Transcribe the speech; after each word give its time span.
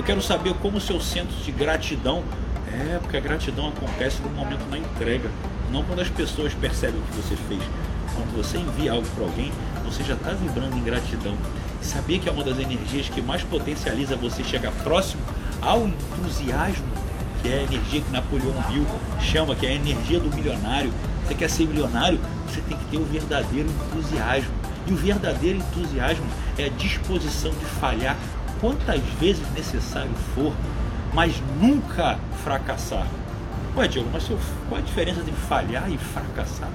Eu 0.00 0.04
quero 0.04 0.22
saber 0.22 0.54
como 0.62 0.78
o 0.78 0.80
seu 0.80 0.98
centro 0.98 1.36
de 1.44 1.52
gratidão 1.52 2.24
é, 2.72 2.98
porque 3.02 3.18
a 3.18 3.20
gratidão 3.20 3.68
acontece 3.68 4.22
no 4.22 4.30
momento 4.30 4.64
da 4.70 4.78
entrega, 4.78 5.30
não 5.70 5.84
quando 5.84 6.00
as 6.00 6.08
pessoas 6.08 6.54
percebem 6.54 6.98
o 6.98 7.02
que 7.02 7.16
você 7.16 7.36
fez. 7.36 7.60
Quando 8.14 8.34
você 8.34 8.56
envia 8.56 8.92
algo 8.92 9.06
para 9.08 9.24
alguém, 9.24 9.52
você 9.84 10.02
já 10.02 10.14
está 10.14 10.30
vibrando 10.30 10.74
em 10.74 10.82
gratidão. 10.82 11.36
Sabia 11.82 12.18
que 12.18 12.30
é 12.30 12.32
uma 12.32 12.42
das 12.42 12.58
energias 12.58 13.10
que 13.10 13.20
mais 13.20 13.42
potencializa 13.42 14.16
você 14.16 14.42
chegar 14.42 14.72
próximo 14.82 15.20
ao 15.60 15.86
entusiasmo, 15.86 16.88
que 17.42 17.48
é 17.48 17.58
a 17.58 17.62
energia 17.64 18.00
que 18.00 18.10
Napoleão 18.10 18.54
Hill 18.72 18.86
chama, 19.20 19.54
que 19.54 19.66
é 19.66 19.68
a 19.68 19.74
energia 19.74 20.18
do 20.18 20.34
milionário. 20.34 20.90
Você 21.26 21.34
quer 21.34 21.50
ser 21.50 21.66
milionário, 21.66 22.18
você 22.48 22.62
tem 22.62 22.74
que 22.74 22.84
ter 22.86 22.96
o 22.96 23.04
verdadeiro 23.04 23.68
entusiasmo. 23.68 24.50
E 24.86 24.92
o 24.94 24.96
verdadeiro 24.96 25.58
entusiasmo 25.58 26.24
é 26.56 26.64
a 26.64 26.68
disposição 26.70 27.50
de 27.50 27.66
falhar 27.66 28.16
quantas 28.60 29.00
vezes 29.18 29.42
necessário 29.52 30.12
for, 30.34 30.52
mas 31.12 31.34
nunca 31.60 32.18
fracassar. 32.44 33.06
Ué, 33.76 33.88
Diego, 33.88 34.08
mas 34.12 34.28
qual 34.68 34.80
a 34.80 34.84
diferença 34.84 35.20
entre 35.20 35.32
falhar 35.32 35.90
e 35.90 35.96
fracassar? 35.96 36.68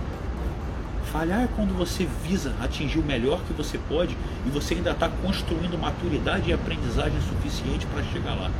Falhar 1.12 1.44
é 1.44 1.48
quando 1.56 1.78
você 1.78 2.08
visa 2.24 2.54
atingir 2.62 3.00
o 3.00 3.04
melhor 3.04 3.40
que 3.48 3.54
você 3.54 3.78
pode 3.78 4.18
e 4.46 4.50
você 4.50 4.74
ainda 4.74 4.92
está 4.92 5.08
construindo 5.08 5.78
maturidade 5.78 6.50
e 6.50 6.54
aprendizagem 6.54 7.20
suficiente 7.22 7.86
para 7.88 8.04
chegar 8.04 8.34
lá. 8.36 8.52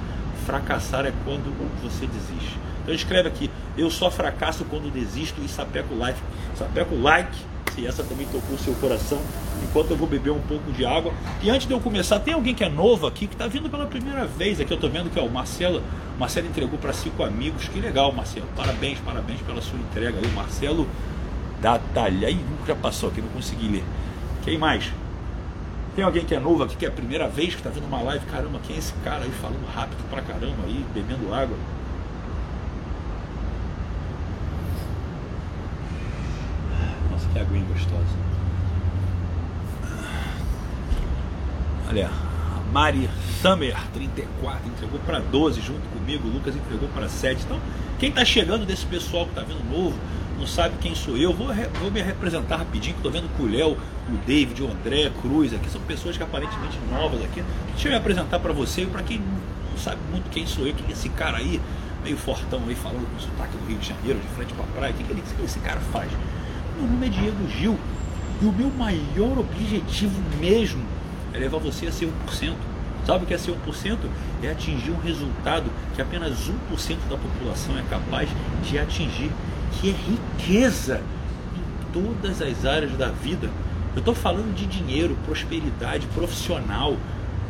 Fracassar 0.46 1.06
é 1.06 1.14
quando 1.24 1.52
você 1.82 2.06
desiste. 2.06 2.58
Então 2.84 2.94
escreve 2.94 3.28
aqui, 3.28 3.50
eu 3.76 3.90
só 3.90 4.12
fracasso 4.12 4.64
quando 4.66 4.94
desisto 4.94 5.42
e 5.44 5.48
sapeco 5.48 5.96
like. 5.96 6.20
Sapeco 6.56 6.96
like 6.96 7.36
se 7.76 7.86
essa 7.86 8.04
também 8.04 8.26
tocou 8.28 8.56
o 8.56 8.58
seu 8.58 8.74
coração, 8.76 9.20
enquanto 9.64 9.92
eu 9.92 9.98
vou 9.98 10.08
beber 10.08 10.32
um 10.32 10.40
pouco 10.40 10.72
de 10.72 10.86
água. 10.86 11.14
E 11.44 11.50
antes 11.50 11.68
de 11.68 11.74
eu 11.74 11.80
começar, 11.80 12.20
tem 12.20 12.34
alguém 12.34 12.56
que 12.56 12.64
é 12.64 12.70
novo 12.70 13.06
aqui, 13.06 13.28
que 13.28 13.36
está 13.36 13.48
vindo 13.48 13.70
pela 13.70 13.86
primeira 13.86 14.26
vez 14.26 14.60
aqui, 14.60 14.72
eu 14.72 14.76
estou 14.76 14.90
vendo 14.90 15.10
que 15.10 15.20
é 15.20 15.22
o 15.22 15.30
Marcelo. 15.30 15.84
O 16.16 16.20
Marcelo 16.20 16.48
entregou 16.48 16.80
para 16.80 16.94
cinco 16.94 17.24
amigos, 17.24 17.68
que 17.68 17.80
legal, 17.80 18.12
Marcelo. 18.14 18.48
Parabéns, 18.56 18.98
parabéns 19.00 19.42
pela 19.42 19.62
sua 19.62 19.78
entrega 19.78 20.18
aí, 20.18 20.28
Marcelo 20.32 20.88
da 21.62 21.80
Talha. 21.94 22.30
Ih, 22.30 22.40
já 22.66 22.76
passou 22.76 23.10
aqui, 23.10 23.22
não 23.22 23.30
consegui 23.30 23.68
ler. 23.68 23.84
Quem 24.44 24.58
mais? 24.58 24.92
Tem 25.96 26.04
alguém 26.04 26.26
que 26.26 26.36
é 26.36 26.40
novo 26.40 26.64
aqui, 26.64 26.76
que 26.76 26.86
é 26.86 26.90
a 26.90 26.92
primeira 26.92 27.28
vez 27.28 27.56
que 27.56 27.62
está 27.62 27.70
vendo 27.70 27.88
uma 27.88 28.02
live? 28.02 28.26
Caramba, 28.26 28.60
quem 28.66 28.76
é 28.76 28.80
esse 28.80 28.94
cara 29.04 29.24
aí 29.24 29.32
falando 29.32 29.66
rápido 29.74 30.04
pra 30.10 30.22
caramba 30.22 30.64
aí, 30.66 30.86
bebendo 30.94 31.34
água? 31.34 31.58
Que 37.36 37.40
aguinha 37.40 37.66
gostosa. 37.66 38.06
Olha, 41.90 42.10
Mari 42.72 43.10
Summer, 43.42 43.76
34, 43.94 44.70
entregou 44.70 45.00
para 45.02 45.20
12 45.20 45.60
junto 45.60 45.82
comigo, 45.90 46.30
o 46.30 46.32
Lucas 46.32 46.56
entregou 46.56 46.88
para 46.96 47.10
7. 47.10 47.44
Então, 47.44 47.60
quem 48.00 48.08
está 48.08 48.24
chegando 48.24 48.66
desse 48.66 48.86
pessoal 48.86 49.26
que 49.26 49.32
está 49.32 49.42
vindo 49.42 49.70
novo, 49.70 50.00
não 50.40 50.48
sabe 50.48 50.78
quem 50.80 50.96
sou 50.96 51.18
eu, 51.18 51.34
vou, 51.34 51.54
vou 51.82 51.92
me 51.92 52.02
representar 52.02 52.56
rapidinho, 52.56 52.94
que 52.94 53.00
estou 53.00 53.12
vendo 53.12 53.30
o 53.38 53.46
Léo, 53.46 53.72
o 53.74 54.18
David, 54.26 54.64
o 54.64 54.72
André, 54.72 55.12
Cruz 55.22 55.54
aqui, 55.54 55.70
são 55.70 55.82
pessoas 55.82 56.16
que 56.16 56.24
aparentemente 56.24 56.80
novas 56.90 57.22
aqui. 57.22 57.44
Deixa 57.74 57.90
eu 57.90 57.92
me 57.92 57.98
apresentar 57.98 58.40
para 58.40 58.54
você 58.54 58.86
para 58.86 59.04
quem 59.04 59.20
não 59.20 59.78
sabe 59.78 60.00
muito 60.10 60.30
quem 60.30 60.48
sou 60.48 60.66
eu, 60.66 60.74
quem 60.74 60.88
é 60.88 60.92
esse 60.94 61.10
cara 61.10 61.40
aí, 61.40 61.60
meio 62.02 62.16
fortão 62.16 62.62
aí, 62.66 62.76
falando 62.76 63.06
com 63.12 63.20
sotaque 63.20 63.58
do 63.58 63.68
Rio 63.68 63.78
de 63.78 63.90
Janeiro, 63.90 64.20
de 64.20 64.28
frente 64.30 64.54
para 64.54 64.64
praia, 64.68 64.94
o 64.94 64.96
que, 64.96 65.04
que, 65.04 65.36
que 65.36 65.44
esse 65.44 65.60
cara 65.60 65.82
faz? 65.92 66.10
Meu 66.78 66.88
nome 66.88 67.08
é 67.08 67.10
Diego 67.10 67.48
Gil 67.48 67.80
e 68.42 68.46
o 68.46 68.52
meu 68.52 68.70
maior 68.70 69.40
objetivo 69.40 70.22
mesmo 70.42 70.84
é 71.34 71.38
levar 71.38 71.58
você 71.58 71.88
a 71.88 71.92
ser 71.92 72.06
1%. 72.28 72.54
Sabe 73.06 73.24
o 73.24 73.28
que 73.28 73.34
é 73.34 73.38
ser 73.38 73.54
1%? 73.54 73.98
É 74.44 74.52
atingir 74.52 74.92
um 74.92 75.00
resultado 75.00 75.72
que 75.96 76.02
apenas 76.02 76.50
1% 76.70 76.98
da 77.10 77.16
população 77.16 77.78
é 77.78 77.84
capaz 77.90 78.30
de 78.62 78.78
atingir, 78.78 79.32
que 79.72 79.90
é 79.90 79.94
riqueza 79.94 81.02
em 81.56 81.94
todas 81.94 82.42
as 82.42 82.66
áreas 82.66 82.92
da 82.98 83.08
vida. 83.08 83.50
Eu 83.96 84.00
estou 84.00 84.14
falando 84.14 84.54
de 84.54 84.66
dinheiro, 84.66 85.18
prosperidade 85.26 86.06
profissional, 86.08 86.98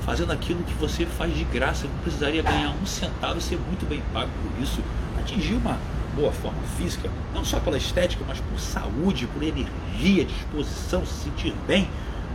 fazendo 0.01 0.33
aquilo 0.33 0.61
que 0.61 0.73
você 0.75 1.03
faz 1.03 1.35
de 1.35 1.45
graça, 1.45 1.87
não 1.87 1.97
precisaria 2.03 2.43
ganhar 2.43 2.75
um 2.79 2.85
centavo 2.85 3.39
e 3.39 3.41
ser 3.41 3.57
muito 3.57 3.89
bem 3.89 4.03
pago 4.13 4.29
por 4.43 4.61
isso. 4.61 4.81
Atingir 5.17 5.55
uma 5.55 5.79
boa 6.15 6.31
forma 6.31 6.61
física, 6.77 7.09
não 7.33 7.43
só 7.43 7.59
pela 7.59 7.77
estética, 7.77 8.23
mas 8.27 8.39
por 8.39 8.59
saúde, 8.59 9.27
por 9.27 9.43
energia, 9.43 10.25
disposição, 10.25 11.05
se 11.05 11.25
sentir 11.25 11.53
bem, 11.67 11.87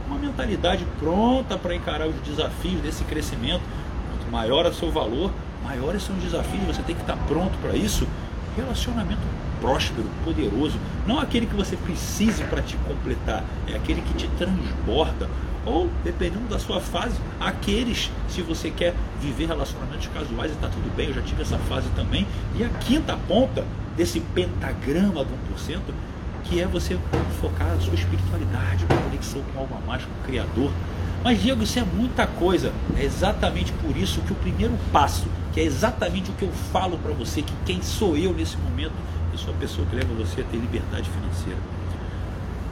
uma 0.06 0.18
mentalidade 0.18 0.84
pronta 0.98 1.56
para 1.56 1.74
encarar 1.74 2.06
os 2.06 2.16
desafios 2.16 2.80
desse 2.82 3.04
crescimento. 3.04 3.62
Quanto 4.10 4.30
maior 4.30 4.66
é 4.66 4.68
o 4.68 4.74
seu 4.74 4.90
valor, 4.90 5.32
maiores 5.64 6.02
são 6.02 6.16
os 6.16 6.22
desafios, 6.22 6.64
você 6.64 6.82
tem 6.82 6.94
que 6.94 7.00
estar 7.00 7.16
pronto 7.26 7.56
para 7.58 7.74
isso. 7.74 8.06
Relacionamento 8.56 9.20
próspero, 9.60 10.08
poderoso, 10.24 10.78
não 11.06 11.20
aquele 11.20 11.46
que 11.46 11.54
você 11.54 11.76
precise 11.76 12.42
para 12.44 12.62
te 12.62 12.76
completar, 12.78 13.44
é 13.68 13.76
aquele 13.76 14.00
que 14.02 14.14
te 14.14 14.26
transborda, 14.38 15.28
ou, 15.64 15.90
dependendo 16.02 16.48
da 16.48 16.58
sua 16.58 16.80
fase, 16.80 17.16
aqueles, 17.38 18.10
se 18.28 18.42
você 18.42 18.70
quer 18.70 18.94
viver 19.20 19.46
relacionamentos 19.46 20.06
casuais 20.08 20.52
está 20.52 20.68
tudo 20.68 20.94
bem, 20.96 21.08
eu 21.08 21.14
já 21.14 21.22
tive 21.22 21.42
essa 21.42 21.58
fase 21.58 21.88
também. 21.94 22.26
E 22.56 22.64
a 22.64 22.68
quinta 22.68 23.16
ponta 23.28 23.64
desse 23.96 24.20
pentagrama 24.20 25.24
do 25.24 25.34
1%, 25.54 25.80
que 26.44 26.60
é 26.60 26.66
você 26.66 26.98
focar 27.40 27.70
a 27.72 27.80
sua 27.80 27.94
espiritualidade, 27.94 28.86
a 28.88 28.94
conexão 28.94 29.42
com 29.52 29.60
algo 29.60 29.76
a 29.76 29.86
mais, 29.86 30.04
com 30.04 30.10
o 30.10 30.24
Criador. 30.24 30.70
Mas, 31.22 31.42
Diego, 31.42 31.62
isso 31.62 31.78
é 31.78 31.84
muita 31.84 32.26
coisa. 32.26 32.72
É 32.96 33.04
exatamente 33.04 33.72
por 33.74 33.94
isso 33.96 34.22
que 34.22 34.32
o 34.32 34.36
primeiro 34.36 34.74
passo, 34.90 35.26
que 35.52 35.60
é 35.60 35.64
exatamente 35.64 36.30
o 36.30 36.34
que 36.34 36.44
eu 36.44 36.52
falo 36.72 36.96
para 36.96 37.12
você, 37.12 37.42
que 37.42 37.52
quem 37.66 37.82
sou 37.82 38.16
eu 38.16 38.32
nesse 38.32 38.56
momento, 38.56 38.94
eu 39.32 39.38
sou 39.38 39.52
a 39.52 39.56
pessoa 39.58 39.86
que 39.86 39.94
leva 39.94 40.14
você 40.14 40.40
a 40.40 40.44
ter 40.44 40.56
liberdade 40.56 41.10
financeira. 41.10 41.58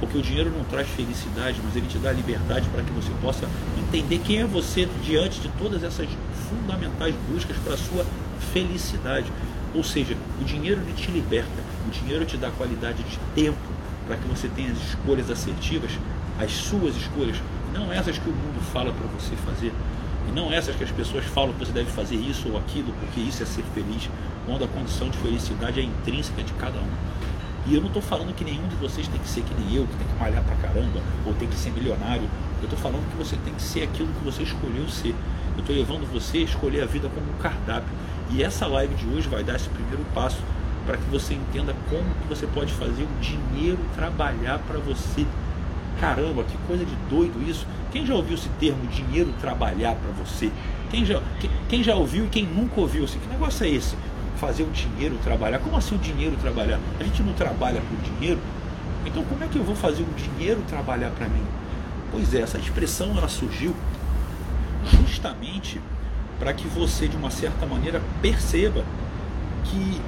Porque 0.01 0.17
o 0.17 0.23
dinheiro 0.23 0.51
não 0.51 0.65
traz 0.65 0.89
felicidade, 0.89 1.61
mas 1.65 1.75
ele 1.75 1.87
te 1.87 1.99
dá 1.99 2.13
liberdade 2.13 2.69
para 2.69 2.83
que 2.83 2.93
você 2.93 3.11
possa 3.21 3.49
entender 3.79 4.19
quem 4.19 4.41
é 4.41 4.45
você 4.45 4.89
diante 5.03 5.41
de 5.41 5.49
todas 5.59 5.83
essas 5.83 6.09
fundamentais 6.49 7.15
buscas 7.29 7.57
para 7.59 7.75
a 7.75 7.79
sua 7.79 8.07
felicidade. 8.53 9.31
Ou 9.75 9.83
seja, 9.83 10.17
o 10.41 10.45
dinheiro 10.45 10.81
te 10.97 11.11
liberta, 11.11 11.63
o 11.87 11.91
dinheiro 11.91 12.25
te 12.25 12.37
dá 12.37 12.51
qualidade 12.51 13.03
de 13.03 13.19
tempo 13.35 13.59
para 14.07 14.17
que 14.17 14.27
você 14.27 14.49
tenha 14.49 14.73
as 14.73 14.79
escolhas 14.79 15.31
assertivas, 15.31 15.91
as 16.39 16.51
suas 16.53 16.97
escolhas, 16.97 17.37
não 17.75 17.93
essas 17.93 18.19
que 18.19 18.29
o 18.29 18.33
mundo 18.33 18.61
fala 18.73 18.93
para 18.93 19.07
você 19.09 19.37
fazer, 19.37 19.73
e 20.29 20.33
não 20.33 20.51
essas 20.53 20.75
que 20.75 20.85
as 20.85 20.91
pessoas 20.91 21.25
falam 21.27 21.53
que 21.53 21.59
você 21.59 21.73
deve 21.73 21.91
fazer 21.91 22.17
isso 22.17 22.49
ou 22.49 22.59
aquilo, 22.59 22.93
porque 23.01 23.21
isso 23.21 23.43
é 23.43 23.47
ser 23.47 23.65
feliz, 23.75 24.09
quando 24.47 24.65
a 24.65 24.69
condição 24.69 25.11
de 25.11 25.19
felicidade 25.19 25.81
é 25.81 25.83
intrínseca 25.83 26.43
de 26.43 26.53
cada 26.55 26.79
um. 26.79 26.89
E 27.69 27.75
eu 27.75 27.83
não 27.83 27.89
estou 27.89 28.01
falando 28.01 28.34
que 28.34 28.43
nenhum 28.45 28.67
de 28.67 28.77
vocês 28.77 29.06
tem 29.09 29.21
que 29.21 29.29
ser 29.29 29.43
que 29.43 29.53
nem 29.53 29.77
eu, 29.77 29.87
que 29.87 29.95
tem 29.97 30.06
que 30.06 30.19
malhar 30.19 30.43
pra 30.43 30.56
caramba, 30.56 31.03
ou 31.27 31.34
tem 31.34 31.47
que 31.47 31.55
ser 31.55 31.71
milionário. 31.71 32.27
Eu 32.61 32.65
estou 32.65 32.79
falando 32.79 33.06
que 33.11 33.17
você 33.19 33.37
tem 33.45 33.53
que 33.53 33.61
ser 33.61 33.83
aquilo 33.83 34.09
que 34.09 34.25
você 34.25 34.43
escolheu 34.43 34.89
ser. 34.89 35.15
Eu 35.55 35.61
estou 35.61 35.77
levando 35.77 36.11
você 36.11 36.39
a 36.39 36.43
escolher 36.43 36.83
a 36.83 36.87
vida 36.87 37.11
como 37.11 37.31
um 37.31 37.37
cardápio. 37.37 37.91
E 38.31 38.43
essa 38.43 38.67
live 38.67 38.95
de 38.95 39.06
hoje 39.09 39.29
vai 39.29 39.45
dar 39.45 39.56
esse 39.56 39.69
primeiro 39.69 40.03
passo 40.15 40.39
para 40.87 40.97
que 40.97 41.05
você 41.11 41.34
entenda 41.34 41.77
como 41.91 42.05
que 42.23 42.29
você 42.29 42.47
pode 42.47 42.73
fazer 42.73 43.03
o 43.03 43.21
dinheiro 43.21 43.79
trabalhar 43.95 44.59
para 44.61 44.79
você. 44.79 45.27
Caramba, 46.00 46.45
que 46.45 46.56
coisa 46.67 46.87
de 46.87 46.95
doido 47.11 47.39
isso. 47.47 47.67
Quem 47.93 48.06
já 48.06 48.15
ouviu 48.15 48.35
esse 48.35 48.49
termo 48.61 48.87
dinheiro 48.87 49.31
trabalhar 49.43 49.95
para 49.95 50.11
você? 50.12 50.50
Quem 50.91 51.05
já, 51.05 51.21
quem, 51.39 51.50
quem 51.69 51.83
já 51.83 51.95
ouviu 51.95 52.25
e 52.25 52.29
quem 52.29 52.47
nunca 52.47 52.81
ouviu? 52.81 53.05
Assim, 53.05 53.19
que 53.19 53.29
negócio 53.29 53.67
é 53.67 53.69
esse? 53.69 53.95
Fazer 54.38 54.62
o 54.62 54.71
dinheiro 54.71 55.19
trabalhar. 55.22 55.59
Como 55.59 55.76
assim 55.76 55.94
o 55.94 55.99
dinheiro 55.99 56.37
trabalhar? 56.37 56.78
A 56.99 57.04
gente 57.04 57.22
não 57.22 57.32
trabalha 57.32 57.81
por 57.81 57.99
dinheiro. 57.99 58.41
Então 59.04 59.22
como 59.25 59.44
é 59.44 59.47
que 59.49 59.56
eu 59.56 59.65
vou 59.65 59.76
fazer 59.76 60.03
o 60.03 60.15
dinheiro 60.15 60.62
trabalhar 60.69 61.10
para 61.10 61.28
mim? 61.28 61.43
Pois 62.10 62.32
é, 62.34 62.41
essa 62.41 62.59
expressão 62.59 63.16
ela 63.16 63.28
surgiu 63.28 63.75
justamente 65.06 65.81
para 66.38 66.53
que 66.53 66.66
você 66.69 67.09
de 67.09 67.16
uma 67.16 67.31
certa 67.31 67.66
maneira 67.66 68.00
perceba 68.23 68.85
que 69.64 70.00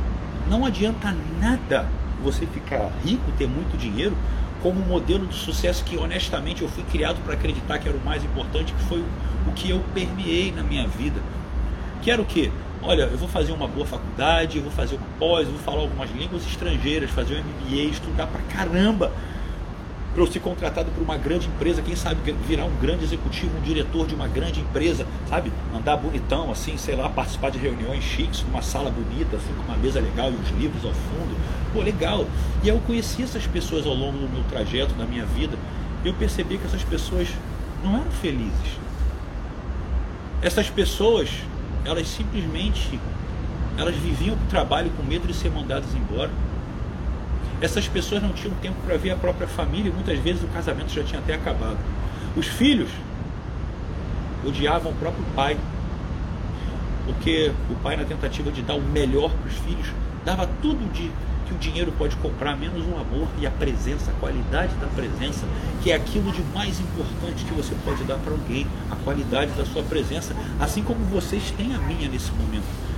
não 0.48 0.64
adianta 0.64 1.14
nada 1.40 1.88
você 2.22 2.46
ficar 2.46 2.90
rico, 3.04 3.30
ter 3.38 3.48
muito 3.48 3.76
dinheiro, 3.76 4.16
como 4.62 4.80
um 4.80 4.86
modelo 4.86 5.26
de 5.26 5.34
sucesso 5.34 5.82
que 5.84 5.96
honestamente 5.96 6.62
eu 6.62 6.68
fui 6.68 6.84
criado 6.84 7.22
para 7.24 7.34
acreditar 7.34 7.78
que 7.78 7.88
era 7.88 7.96
o 7.96 8.04
mais 8.04 8.22
importante, 8.22 8.72
que 8.72 8.84
foi 8.84 9.04
o 9.46 9.52
que 9.52 9.70
eu 9.70 9.82
permeei 9.94 10.52
na 10.52 10.62
minha 10.62 10.86
vida. 10.86 11.20
Que 12.02 12.10
era 12.10 12.20
o 12.20 12.24
quê? 12.24 12.50
Olha, 12.82 13.02
eu 13.02 13.18
vou 13.18 13.28
fazer 13.28 13.52
uma 13.52 13.68
boa 13.68 13.86
faculdade, 13.86 14.58
eu 14.58 14.62
vou 14.62 14.72
fazer 14.72 14.96
uma 14.96 15.06
pós, 15.18 15.46
eu 15.46 15.52
vou 15.52 15.62
falar 15.62 15.80
algumas 15.80 16.10
línguas 16.10 16.46
estrangeiras, 16.46 17.10
fazer 17.10 17.36
um 17.36 17.40
MBA, 17.40 17.90
estudar 17.90 18.26
pra 18.26 18.40
caramba, 18.42 19.12
para 20.12 20.22
eu 20.22 20.26
ser 20.26 20.40
contratado 20.40 20.90
por 20.90 21.02
uma 21.02 21.16
grande 21.16 21.46
empresa, 21.46 21.80
quem 21.82 21.94
sabe 21.94 22.34
virar 22.46 22.64
um 22.64 22.76
grande 22.80 23.04
executivo, 23.04 23.56
um 23.56 23.60
diretor 23.60 24.06
de 24.06 24.14
uma 24.14 24.26
grande 24.26 24.60
empresa, 24.60 25.06
sabe? 25.28 25.52
Andar 25.72 25.96
bonitão, 25.96 26.50
assim, 26.50 26.76
sei 26.76 26.96
lá, 26.96 27.08
participar 27.08 27.50
de 27.50 27.58
reuniões 27.58 28.02
chiques, 28.02 28.42
numa 28.42 28.60
sala 28.60 28.90
bonita, 28.90 29.36
assim, 29.36 29.54
com 29.54 29.62
uma 29.62 29.76
mesa 29.76 30.00
legal 30.00 30.32
e 30.32 30.34
os 30.34 30.50
livros 30.60 30.84
ao 30.84 30.92
fundo. 30.92 31.36
Pô, 31.72 31.80
legal. 31.80 32.26
E 32.62 32.68
eu 32.68 32.80
conheci 32.80 33.22
essas 33.22 33.46
pessoas 33.46 33.86
ao 33.86 33.94
longo 33.94 34.18
do 34.18 34.28
meu 34.28 34.42
trajeto, 34.50 34.94
da 34.94 35.04
minha 35.04 35.24
vida, 35.24 35.56
e 36.04 36.08
eu 36.08 36.14
percebi 36.14 36.58
que 36.58 36.66
essas 36.66 36.82
pessoas 36.82 37.28
não 37.84 37.94
eram 37.94 38.10
felizes. 38.10 38.80
Essas 40.42 40.68
pessoas 40.68 41.30
elas 41.84 42.06
simplesmente 42.08 42.98
elas 43.76 43.94
viviam 43.96 44.34
o 44.34 44.50
trabalho 44.50 44.90
com 44.96 45.02
medo 45.02 45.26
de 45.26 45.34
ser 45.34 45.50
mandadas 45.50 45.94
embora. 45.94 46.30
Essas 47.60 47.88
pessoas 47.88 48.22
não 48.22 48.30
tinham 48.30 48.54
tempo 48.56 48.76
para 48.84 48.96
ver 48.96 49.10
a 49.10 49.16
própria 49.16 49.46
família 49.46 49.90
e 49.90 49.92
muitas 49.92 50.18
vezes 50.18 50.42
o 50.42 50.48
casamento 50.48 50.92
já 50.92 51.02
tinha 51.02 51.18
até 51.18 51.34
acabado. 51.34 51.78
Os 52.36 52.46
filhos 52.46 52.90
odiavam 54.46 54.92
o 54.92 54.94
próprio 54.94 55.24
pai, 55.34 55.56
porque 57.06 57.52
o 57.70 57.74
pai, 57.76 57.96
na 57.96 58.04
tentativa 58.04 58.50
de 58.50 58.62
dar 58.62 58.74
o 58.74 58.82
melhor 58.82 59.30
para 59.30 59.48
os 59.48 59.56
filhos, 59.58 59.86
dava 60.24 60.48
tudo 60.60 60.90
de 60.92 61.10
que 61.50 61.54
o 61.54 61.58
dinheiro 61.58 61.92
pode 61.98 62.14
comprar, 62.16 62.56
menos 62.56 62.86
o 62.86 62.96
amor 62.96 63.28
e 63.40 63.46
a 63.46 63.50
presença, 63.50 64.10
a 64.10 64.14
qualidade 64.14 64.72
da 64.76 64.86
presença, 64.86 65.44
que 65.82 65.90
é 65.90 65.96
aquilo 65.96 66.30
de 66.30 66.42
mais 66.54 66.78
importante 66.78 67.44
que 67.44 67.52
você 67.52 67.74
pode 67.84 68.04
dar 68.04 68.18
para 68.18 68.32
alguém, 68.32 68.66
a 68.90 68.96
qualidade 68.96 69.50
da 69.52 69.64
sua 69.64 69.82
presença, 69.82 70.34
assim 70.60 70.82
como 70.82 71.00
vocês 71.06 71.50
têm 71.56 71.74
a 71.74 71.78
minha 71.78 72.08
nesse 72.08 72.30
momento. 72.32 72.90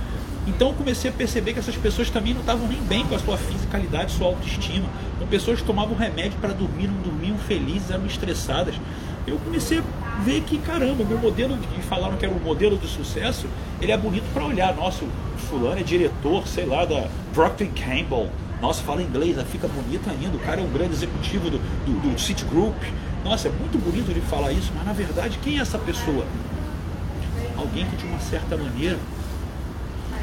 Então 0.45 0.69
eu 0.69 0.73
comecei 0.73 1.09
a 1.09 1.13
perceber 1.13 1.53
que 1.53 1.59
essas 1.59 1.75
pessoas 1.77 2.09
também 2.09 2.33
não 2.33 2.41
estavam 2.41 2.67
nem 2.67 2.81
bem 2.81 3.05
com 3.05 3.15
a 3.15 3.19
sua 3.19 3.37
fisicalidade, 3.37 4.11
sua 4.11 4.27
autoestima. 4.27 4.89
São 5.17 5.27
pessoas 5.27 5.61
que 5.61 5.65
tomavam 5.65 5.95
remédio 5.95 6.37
para 6.39 6.53
dormir, 6.53 6.87
não 6.87 7.01
dormiam 7.01 7.37
felizes, 7.37 7.89
eram 7.89 8.05
estressadas. 8.05 8.75
Eu 9.25 9.37
comecei 9.37 9.79
a 9.79 10.19
ver 10.21 10.41
que, 10.41 10.57
caramba, 10.57 11.05
meu 11.05 11.17
modelo, 11.17 11.57
que 11.57 11.81
falaram 11.83 12.17
que 12.17 12.25
era 12.25 12.35
um 12.35 12.39
modelo 12.39 12.77
de 12.77 12.87
sucesso, 12.87 13.47
ele 13.81 13.93
é 13.93 13.97
bonito 13.97 14.25
para 14.33 14.43
olhar. 14.43 14.75
Nossa, 14.75 15.05
o 15.05 15.37
fulano 15.37 15.79
é 15.79 15.83
diretor, 15.83 16.45
sei 16.45 16.65
lá, 16.65 16.83
da 16.83 17.07
Procter 17.33 17.69
Campbell. 17.69 18.29
Nossa, 18.61 18.81
fala 18.83 19.01
inglês, 19.01 19.35
fica 19.51 19.67
bonito 19.67 20.09
ainda. 20.09 20.37
O 20.37 20.39
cara 20.39 20.61
é 20.61 20.63
um 20.63 20.71
grande 20.71 20.93
executivo 20.93 21.49
do, 21.49 21.57
do, 21.57 22.11
do 22.11 22.19
Citigroup. 22.19 22.75
Nossa, 23.25 23.47
é 23.47 23.51
muito 23.51 23.77
bonito 23.77 24.13
de 24.13 24.21
falar 24.21 24.51
isso, 24.51 24.71
mas 24.75 24.85
na 24.85 24.93
verdade, 24.93 25.39
quem 25.43 25.57
é 25.57 25.61
essa 25.61 25.77
pessoa? 25.77 26.25
Alguém 27.57 27.85
que, 27.85 27.95
de 27.97 28.05
uma 28.05 28.19
certa 28.19 28.55
maneira, 28.55 28.97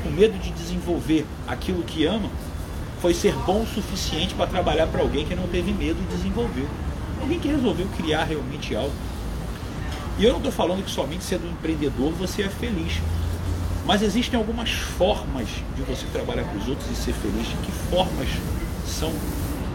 com 0.02 0.10
medo 0.10 0.38
de 0.38 0.50
desenvolver 0.50 1.26
aquilo 1.46 1.82
que 1.82 2.06
ama, 2.06 2.30
foi 3.00 3.14
ser 3.14 3.34
bom 3.46 3.62
o 3.62 3.66
suficiente 3.66 4.34
para 4.34 4.46
trabalhar 4.46 4.86
para 4.86 5.00
alguém 5.00 5.26
que 5.26 5.34
não 5.34 5.46
teve 5.48 5.72
medo 5.72 5.98
e 6.00 6.14
desenvolveu. 6.14 6.66
Alguém 7.20 7.38
que 7.38 7.48
resolveu 7.48 7.86
criar 7.96 8.24
realmente 8.24 8.74
algo. 8.74 8.92
E 10.18 10.24
eu 10.24 10.30
não 10.30 10.38
estou 10.38 10.52
falando 10.52 10.84
que 10.84 10.90
somente 10.90 11.24
sendo 11.24 11.46
um 11.46 11.52
empreendedor 11.52 12.12
você 12.12 12.42
é 12.42 12.48
feliz. 12.48 13.00
Mas 13.90 14.02
existem 14.02 14.38
algumas 14.38 14.70
formas 14.70 15.48
de 15.74 15.82
você 15.82 16.06
trabalhar 16.12 16.44
para 16.44 16.56
os 16.58 16.68
outros 16.68 16.88
e 16.92 16.94
ser 16.94 17.12
feliz. 17.12 17.48
Que 17.64 17.72
formas 17.90 18.28
são 18.86 19.12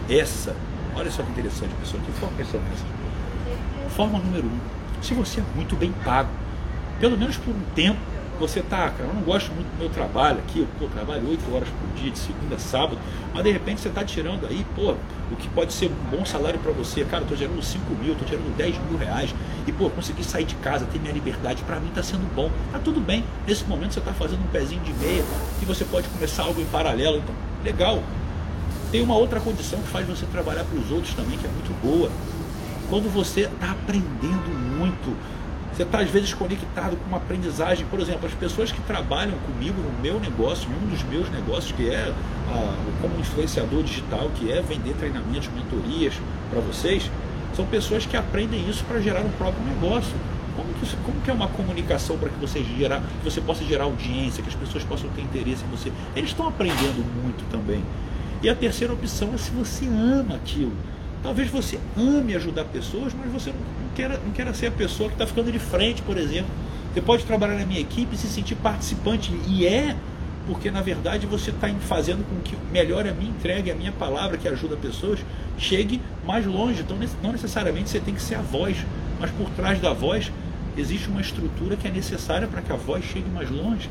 essa? 0.10 0.56
Olha 0.96 1.12
só 1.12 1.22
que 1.22 1.32
interessante, 1.32 1.74
pessoal. 1.82 2.02
Que 2.02 2.14
formas 2.14 2.48
são 2.48 2.62
essas? 2.72 3.94
Forma 3.94 4.20
número 4.20 4.48
um. 4.48 4.60
Se 5.02 5.14
você 5.14 5.42
é 5.42 5.44
muito 5.54 5.76
bem 5.76 5.92
pago, 6.06 6.30
pelo 6.98 7.18
menos 7.18 7.36
por 7.36 7.54
um 7.54 7.62
tempo, 7.76 8.00
você 8.40 8.62
tá, 8.62 8.90
cara, 8.90 9.10
eu 9.10 9.14
não 9.14 9.22
gosto 9.22 9.52
muito 9.52 9.68
do 9.68 9.80
meu 9.80 9.90
trabalho 9.90 10.40
aqui, 10.40 10.66
eu 10.80 10.90
trabalho 10.90 11.30
8 11.30 11.54
horas 11.54 11.68
por 11.68 12.02
dia, 12.02 12.10
de 12.10 12.18
segunda 12.18 12.56
a 12.56 12.60
sábado, 12.60 12.98
mas 13.34 13.44
de 13.44 13.52
repente 13.52 13.82
você 13.82 13.90
está 13.90 14.04
tirando 14.04 14.46
aí, 14.48 14.66
pô, 14.76 14.96
o 15.32 15.36
que 15.36 15.50
pode 15.50 15.74
ser 15.74 15.88
um 15.88 16.18
bom 16.18 16.26
salário 16.26 16.60
para 16.60 16.72
você, 16.72 17.04
cara, 17.04 17.24
eu 17.24 17.28
tô 17.28 17.36
gerando 17.36 17.62
5 17.62 17.94
mil, 17.96 18.16
tô 18.16 18.26
gerando 18.26 18.56
10 18.56 18.78
mil 18.90 18.98
reais, 18.98 19.34
e 19.68 19.72
pô, 19.72 19.90
consegui 19.90 20.24
sair 20.24 20.46
de 20.46 20.56
casa, 20.56 20.86
ter 20.86 21.00
minha 21.00 21.14
liberdade, 21.14 21.64
para 21.64 21.80
mim 21.80 21.90
está 21.90 22.04
sendo 22.04 22.26
bom, 22.36 22.52
tá 22.72 22.80
tudo 22.80 23.00
bem, 23.00 23.24
nesse 23.48 23.64
momento 23.66 23.94
você 23.94 24.00
está 24.00 24.14
fazendo 24.14 24.44
um 24.44 24.48
pezinho 24.48 24.82
de 24.82 24.94
meia, 24.94 25.24
e 25.62 25.66
você 25.66 25.84
pode 25.86 26.08
começar 26.10 26.44
algo 26.44 26.62
em 26.62 26.66
paralelo, 26.66 27.18
então, 27.18 27.36
legal. 27.64 28.04
Tem 28.92 29.02
uma 29.02 29.16
outra 29.16 29.40
condição 29.40 29.80
que 29.80 29.88
faz 29.88 30.08
você 30.08 30.26
trabalhar 30.28 30.64
para 30.64 30.78
os 30.78 30.92
outros 30.92 31.14
também, 31.14 31.38
que 31.38 31.46
é 31.46 31.50
muito 31.50 31.74
boa. 31.82 32.10
Quando 32.90 33.12
você 33.12 33.42
está 33.42 33.72
aprendendo 33.72 34.78
muito, 34.78 35.18
você 35.76 35.84
está 35.84 36.00
às 36.00 36.10
vezes 36.10 36.34
conectado 36.34 36.96
com 36.96 37.06
uma 37.08 37.18
aprendizagem. 37.18 37.86
Por 37.88 38.00
exemplo, 38.00 38.28
as 38.28 38.34
pessoas 38.34 38.72
que 38.72 38.80
trabalham 38.84 39.38
comigo 39.40 39.82
no 39.82 40.02
meu 40.02 40.20
negócio, 40.20 40.70
um 40.70 40.88
dos 40.88 41.04
meus 41.04 41.30
negócios, 41.30 41.74
que 41.74 41.90
é 41.90 42.14
ah, 42.50 42.76
como 43.02 43.20
influenciador 43.20 43.84
digital, 43.84 44.32
que 44.36 44.50
é 44.50 44.62
vender 44.62 44.94
treinamentos, 44.94 45.50
mentorias 45.50 46.14
para 46.50 46.62
vocês, 46.62 47.12
são 47.56 47.66
pessoas 47.66 48.06
que 48.06 48.18
aprendem 48.18 48.70
isso 48.70 48.84
para 48.84 49.00
gerar 49.00 49.22
um 49.22 49.30
próprio 49.32 49.64
negócio. 49.64 50.14
Como 50.56 50.74
que, 50.74 50.96
como 50.98 51.22
que 51.22 51.30
é 51.30 51.34
uma 51.34 51.48
comunicação 51.48 52.18
para 52.18 52.30
que 52.30 52.40
você 52.40 52.64
gerar, 52.64 53.02
que 53.02 53.24
você 53.24 53.42
possa 53.42 53.64
gerar 53.64 53.86
audiência, 53.86 54.42
que 54.42 54.50
as 54.50 54.56
pessoas 54.56 54.84
possam 54.84 55.10
ter 55.10 55.22
interesse 55.22 55.64
em 55.66 55.70
você? 55.70 55.92
Eles 56.16 56.30
estão 56.30 56.48
aprendendo 56.48 57.04
muito 57.22 57.44
também. 57.50 57.84
E 58.42 58.50
a 58.50 58.56
terceira 58.56 58.94
opção 58.94 59.34
é 59.34 59.38
se 59.38 59.52
você 59.52 59.86
ama 59.86 60.36
aquilo. 60.36 60.74
Talvez 61.24 61.50
você 61.50 61.80
ame 61.98 62.36
ajudar 62.36 62.66
pessoas, 62.66 63.14
mas 63.14 63.32
você 63.32 63.50
não 63.50 63.90
queira, 63.96 64.20
não 64.24 64.32
queira 64.32 64.54
ser 64.54 64.68
a 64.68 64.72
pessoa 64.72 65.10
que 65.10 65.16
está 65.16 65.26
ficando 65.26 65.52
de 65.52 65.60
frente, 65.60 66.02
por 66.02 66.18
exemplo. 66.18 66.52
Você 66.94 67.02
pode 67.02 67.26
trabalhar 67.26 67.56
na 67.56 67.66
minha 67.66 67.80
equipe 67.80 68.16
e 68.16 68.18
se 68.18 68.28
sentir 68.28 68.56
participante, 68.56 69.34
e 69.48 69.66
é 69.66 69.96
porque 70.46 70.70
na 70.70 70.82
verdade 70.82 71.26
você 71.26 71.50
está 71.50 71.68
fazendo 71.82 72.24
com 72.28 72.40
que 72.42 72.56
melhor 72.72 73.08
a 73.08 73.14
minha 73.14 73.32
entregue, 73.32 73.72
a 73.72 73.76
minha 73.76 73.92
palavra 73.92 74.38
que 74.38 74.48
ajuda 74.48 74.76
pessoas, 74.76 75.20
chegue 75.58 76.02
mais 76.26 76.46
longe. 76.46 76.82
Então 76.82 76.98
não 77.24 77.32
necessariamente 77.32 77.90
você 77.90 78.00
tem 78.00 78.14
que 78.14 78.22
ser 78.22 78.36
a 78.36 78.42
voz, 78.42 78.78
mas 79.20 79.32
por 79.32 79.50
trás 79.52 79.80
da 79.80 79.94
voz 79.94 80.32
existe 80.78 81.08
uma 81.08 81.22
estrutura 81.22 81.76
que 81.76 81.88
é 81.88 81.92
necessária 81.92 82.48
para 82.48 82.62
que 82.62 82.72
a 82.72 82.76
voz 82.76 83.04
chegue 83.04 83.30
mais 83.30 83.50
longe. 83.50 83.90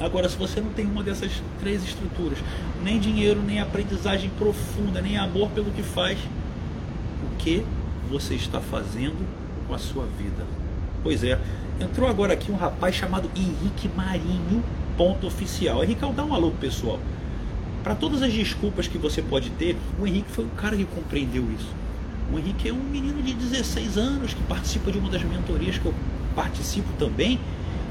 Agora, 0.00 0.26
se 0.30 0.36
você 0.36 0.62
não 0.62 0.70
tem 0.70 0.86
uma 0.86 1.02
dessas 1.02 1.30
três 1.60 1.84
estruturas, 1.84 2.38
nem 2.82 2.98
dinheiro, 2.98 3.42
nem 3.42 3.60
aprendizagem 3.60 4.30
profunda, 4.30 5.02
nem 5.02 5.18
amor 5.18 5.50
pelo 5.50 5.70
que 5.72 5.82
faz, 5.82 6.18
o 7.22 7.36
que 7.36 7.62
você 8.10 8.34
está 8.34 8.60
fazendo 8.60 9.26
com 9.68 9.74
a 9.74 9.78
sua 9.78 10.06
vida. 10.06 10.46
Pois 11.02 11.22
é, 11.22 11.38
entrou 11.78 12.08
agora 12.08 12.32
aqui 12.32 12.50
um 12.50 12.56
rapaz 12.56 12.94
chamado 12.94 13.30
Henrique 13.36 13.90
Marinho, 13.94 14.64
ponto 15.00 15.26
oficial. 15.26 15.82
Henrique, 15.82 16.04
dá 16.14 16.22
um 16.22 16.34
alô 16.34 16.50
pessoal. 16.50 17.00
Para 17.82 17.94
todas 17.94 18.20
as 18.22 18.30
desculpas 18.30 18.86
que 18.86 18.98
você 18.98 19.22
pode 19.22 19.48
ter, 19.48 19.74
o 19.98 20.06
Henrique 20.06 20.30
foi 20.30 20.44
o 20.44 20.50
cara 20.50 20.76
que 20.76 20.84
compreendeu 20.84 21.42
isso. 21.58 21.72
O 22.30 22.38
Henrique 22.38 22.68
é 22.68 22.72
um 22.74 22.82
menino 22.82 23.22
de 23.22 23.32
16 23.32 23.96
anos 23.96 24.34
que 24.34 24.42
participa 24.42 24.92
de 24.92 24.98
uma 24.98 25.08
das 25.08 25.22
mentorias 25.22 25.78
que 25.78 25.86
eu 25.86 25.94
participo 26.36 26.92
também. 26.98 27.40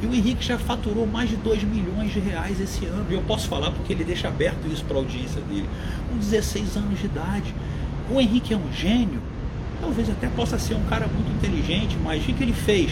E 0.03 0.05
o 0.05 0.13
Henrique 0.13 0.45
já 0.45 0.59
faturou 0.59 1.07
mais 1.07 1.31
de 1.31 1.35
2 1.37 1.63
milhões 1.63 2.13
de 2.13 2.19
reais 2.19 2.61
esse 2.61 2.85
ano. 2.85 3.07
E 3.09 3.15
eu 3.15 3.21
posso 3.23 3.47
falar 3.47 3.71
porque 3.71 3.91
ele 3.91 4.03
deixa 4.03 4.27
aberto 4.27 4.67
isso 4.71 4.85
para 4.85 4.97
a 4.97 4.99
audiência 4.99 5.41
dele. 5.41 5.67
Com 6.11 6.17
16 6.19 6.77
anos 6.77 6.99
de 6.99 7.07
idade. 7.07 7.55
O 8.11 8.21
Henrique 8.21 8.53
é 8.53 8.57
um 8.57 8.71
gênio 8.71 9.19
Talvez 9.81 10.09
até 10.09 10.27
possa 10.27 10.59
ser 10.59 10.73
um 10.73 10.83
cara 10.83 11.07
muito 11.07 11.31
inteligente, 11.31 11.97
mas 12.03 12.21
o 12.21 12.25
que 12.25 12.43
ele 12.43 12.51
fez? 12.51 12.91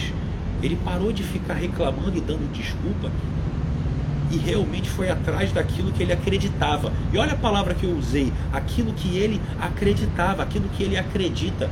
Ele 0.62 0.74
parou 0.82 1.12
de 1.12 1.22
ficar 1.22 1.52
reclamando 1.52 2.16
e 2.16 2.20
dando 2.20 2.50
desculpa 2.50 3.10
e 4.30 4.36
realmente 4.36 4.88
foi 4.88 5.10
atrás 5.10 5.52
daquilo 5.52 5.92
que 5.92 6.02
ele 6.02 6.12
acreditava. 6.12 6.92
E 7.12 7.18
olha 7.18 7.32
a 7.32 7.36
palavra 7.36 7.74
que 7.74 7.84
eu 7.84 7.96
usei: 7.96 8.32
aquilo 8.52 8.92
que 8.92 9.16
ele 9.16 9.40
acreditava, 9.60 10.42
aquilo 10.42 10.68
que 10.68 10.82
ele 10.82 10.96
acredita. 10.96 11.70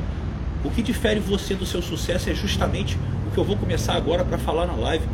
O 0.64 0.70
que 0.70 0.82
difere 0.82 1.20
você 1.20 1.54
do 1.54 1.66
seu 1.66 1.80
sucesso 1.80 2.28
é 2.30 2.34
justamente 2.34 2.98
o 3.28 3.30
que 3.30 3.38
eu 3.38 3.44
vou 3.44 3.56
começar 3.56 3.94
agora 3.94 4.24
para 4.24 4.38
falar 4.38 4.66
na 4.66 4.74
live, 4.74 5.04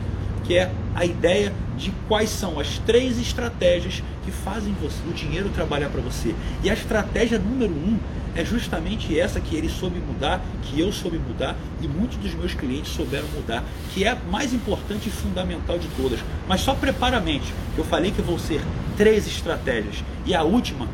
que 0.45 0.57
é 0.57 0.71
a 0.95 1.05
ideia 1.05 1.52
de 1.76 1.93
quais 2.09 2.31
são 2.31 2.59
as 2.59 2.78
três 2.78 3.19
estratégias 3.19 4.02
que 4.25 4.31
fazem 4.31 4.75
você, 4.81 4.97
o 5.09 5.12
dinheiro 5.12 5.50
trabalhar 5.50 5.88
para 5.88 6.00
você. 6.00 6.35
E 6.62 6.71
a 6.71 6.75
estratégia 6.75 7.38
número 7.38 7.73
um 7.73 7.99
é 8.35 8.45
justamente 8.45 9.19
essa 9.19 9.41
que 9.41 9.55
ele 9.55 9.69
soube 9.69 9.99
mudar, 9.99 10.41
que 10.62 10.81
eu 10.81 10.91
soube 10.93 11.19
mudar 11.19 11.57
e 11.81 11.89
muitos 11.89 12.17
dos 12.19 12.35
meus 12.35 12.55
clientes 12.55 12.93
souberam 12.93 13.27
mudar, 13.35 13.62
que 13.93 14.05
é 14.05 14.11
a 14.11 14.17
mais 14.31 14.53
importante 14.53 15.09
e 15.09 15.12
fundamental 15.12 15.79
de 15.79 15.89
todas. 15.97 16.21
Mas 16.49 16.61
só 16.61 16.75
prepara 16.75 17.19
a 17.19 17.21
mente. 17.21 17.53
Eu 17.77 17.85
falei 17.85 18.11
que 18.11 18.23
vão 18.23 18.39
ser 18.39 18.62
três 18.97 19.27
estratégias 19.27 20.03
e 20.25 20.35
a 20.35 20.43
última 20.43 20.89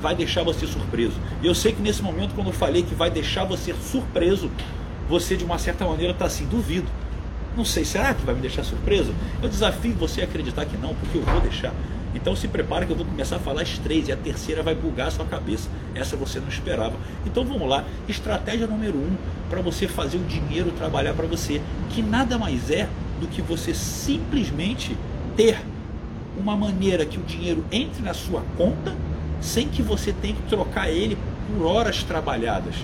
vai 0.00 0.14
deixar 0.14 0.42
você 0.42 0.66
surpreso. 0.66 1.14
E 1.42 1.46
eu 1.46 1.54
sei 1.54 1.72
que 1.72 1.80
nesse 1.80 2.02
momento, 2.02 2.34
quando 2.34 2.48
eu 2.48 2.52
falei 2.52 2.82
que 2.82 2.94
vai 2.94 3.10
deixar 3.10 3.44
você 3.44 3.74
surpreso, 3.74 4.50
você 5.08 5.36
de 5.36 5.44
uma 5.44 5.58
certa 5.58 5.84
maneira 5.86 6.12
está 6.12 6.26
assim, 6.26 6.46
duvido. 6.46 6.86
Não 7.56 7.64
sei, 7.64 7.84
será 7.84 8.12
que 8.12 8.24
vai 8.24 8.34
me 8.34 8.40
deixar 8.40 8.64
surpreso? 8.64 9.14
Eu 9.42 9.48
desafio 9.48 9.94
você 9.94 10.20
a 10.20 10.24
acreditar 10.24 10.66
que 10.66 10.76
não, 10.76 10.94
porque 10.94 11.18
eu 11.18 11.22
vou 11.22 11.40
deixar. 11.40 11.72
Então 12.14 12.36
se 12.36 12.46
prepara 12.46 12.86
que 12.86 12.92
eu 12.92 12.96
vou 12.96 13.04
começar 13.04 13.36
a 13.36 13.38
falar 13.40 13.62
as 13.62 13.78
três 13.78 14.08
e 14.08 14.12
a 14.12 14.16
terceira 14.16 14.62
vai 14.62 14.74
bugar 14.74 15.08
a 15.08 15.10
sua 15.10 15.24
cabeça. 15.24 15.68
Essa 15.94 16.16
você 16.16 16.38
não 16.38 16.48
esperava. 16.48 16.94
Então 17.26 17.44
vamos 17.44 17.68
lá. 17.68 17.84
Estratégia 18.08 18.66
número 18.66 18.96
um 18.96 19.16
para 19.50 19.60
você 19.60 19.88
fazer 19.88 20.18
o 20.18 20.24
dinheiro 20.24 20.70
trabalhar 20.72 21.14
para 21.14 21.26
você, 21.26 21.60
que 21.90 22.02
nada 22.02 22.38
mais 22.38 22.70
é 22.70 22.88
do 23.20 23.26
que 23.26 23.42
você 23.42 23.74
simplesmente 23.74 24.96
ter 25.36 25.58
uma 26.38 26.56
maneira 26.56 27.04
que 27.04 27.18
o 27.18 27.22
dinheiro 27.22 27.64
entre 27.70 28.02
na 28.02 28.14
sua 28.14 28.42
conta 28.56 28.94
sem 29.40 29.68
que 29.68 29.82
você 29.82 30.12
tenha 30.12 30.34
que 30.34 30.42
trocar 30.42 30.90
ele 30.90 31.18
por 31.46 31.66
horas 31.66 32.02
trabalhadas. 32.02 32.74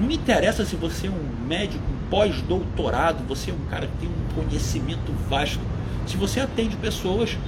Não 0.00 0.06
me 0.06 0.16
interessa 0.16 0.64
se 0.64 0.74
você 0.74 1.06
é 1.06 1.10
um 1.10 1.46
médico 1.46 1.84
pós-doutorado, 2.10 3.24
você 3.26 3.50
é 3.50 3.54
um 3.54 3.70
cara 3.70 3.86
que 3.86 3.96
tem 3.98 4.08
um 4.08 4.34
conhecimento 4.34 5.12
vasto. 5.28 5.60
Se 6.06 6.16
você 6.16 6.40
atende 6.40 6.76
pessoas 6.76 7.38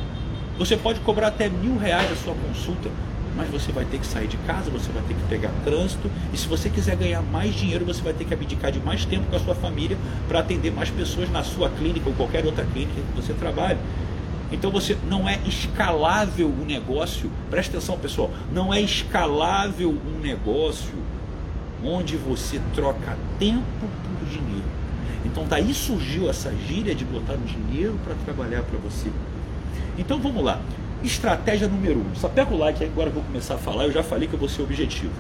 você 0.59 0.77
pode 0.77 1.01
cobrar 1.01 1.29
até 1.29 1.49
mil 1.49 1.77
reais 1.77 2.11
a 2.13 2.17
sua 2.17 2.35
consulta. 2.35 2.91
mas 3.37 3.49
você 3.49 3.73
vai 3.73 3.85
ter 3.85 3.99
que 3.99 4.07
sair 4.07 4.29
de 4.29 4.37
casa, 4.39 4.71
você 4.71 4.91
vai 4.93 5.03
ter 5.03 5.15
que 5.15 5.23
pegar 5.29 5.51
trânsito, 5.65 6.11
e 6.33 6.37
se 6.37 6.47
você 6.47 6.71
quiser 6.71 6.97
ganhar 6.97 7.21
mais 7.21 7.55
dinheiro, 7.55 7.85
você 7.85 8.01
vai 8.01 8.13
ter 8.13 8.25
que 8.25 8.33
abdicar 8.33 8.71
de 8.71 8.79
mais 8.79 9.05
tempo 9.05 9.27
com 9.29 9.37
a 9.37 9.41
sua 9.41 9.55
família 9.55 9.99
para 10.29 10.39
atender 10.39 10.71
mais 10.71 10.91
pessoas 10.91 11.29
na 11.31 11.43
sua 11.43 11.69
clínica 11.69 12.09
ou 12.09 12.15
qualquer 12.15 12.45
outra 12.47 12.65
clínica 12.65 13.01
que 13.01 13.21
você 13.21 13.33
trabalhe. 13.33 13.79
Então 14.53 14.71
você 14.71 14.97
não 15.09 15.29
é 15.29 15.41
escalável 15.47 16.49
o 16.49 16.65
negócio. 16.65 17.31
Presta 17.51 17.77
atenção, 17.77 17.99
pessoal, 17.99 18.31
não 18.53 18.73
é 18.73 18.81
escalável 18.81 19.91
um 19.91 20.21
negócio 20.21 20.95
onde 21.83 22.17
você 22.17 22.61
troca 22.75 23.17
tempo 23.39 23.65
por 23.81 24.29
dinheiro. 24.29 24.65
Então 25.25 25.45
daí 25.49 25.75
surgiu 25.75 26.31
essa 26.31 26.55
gíria 26.69 26.95
de 26.95 27.05
botar 27.05 27.37
dinheiro 27.37 27.99
para 28.05 28.15
trabalhar 28.25 28.63
para 28.63 28.79
você. 28.79 29.11
Então 29.99 30.19
vamos 30.21 30.43
lá. 30.43 30.61
Estratégia 31.03 31.69
número 31.69 32.01
um. 32.01 32.15
Sapeca 32.15 32.53
o 32.53 32.59
like 32.59 32.83
agora 32.85 33.11
que 33.11 33.17
eu 33.17 33.23
vou 33.23 33.25
começar 33.25 33.55
a 33.55 33.59
falar. 33.59 33.85
Eu 33.85 33.93
já 33.93 34.03
falei 34.03 34.27
que 34.27 34.35
eu 34.35 34.39
vou 34.39 34.49
ser 34.49 34.63
objetivo. 34.63 35.13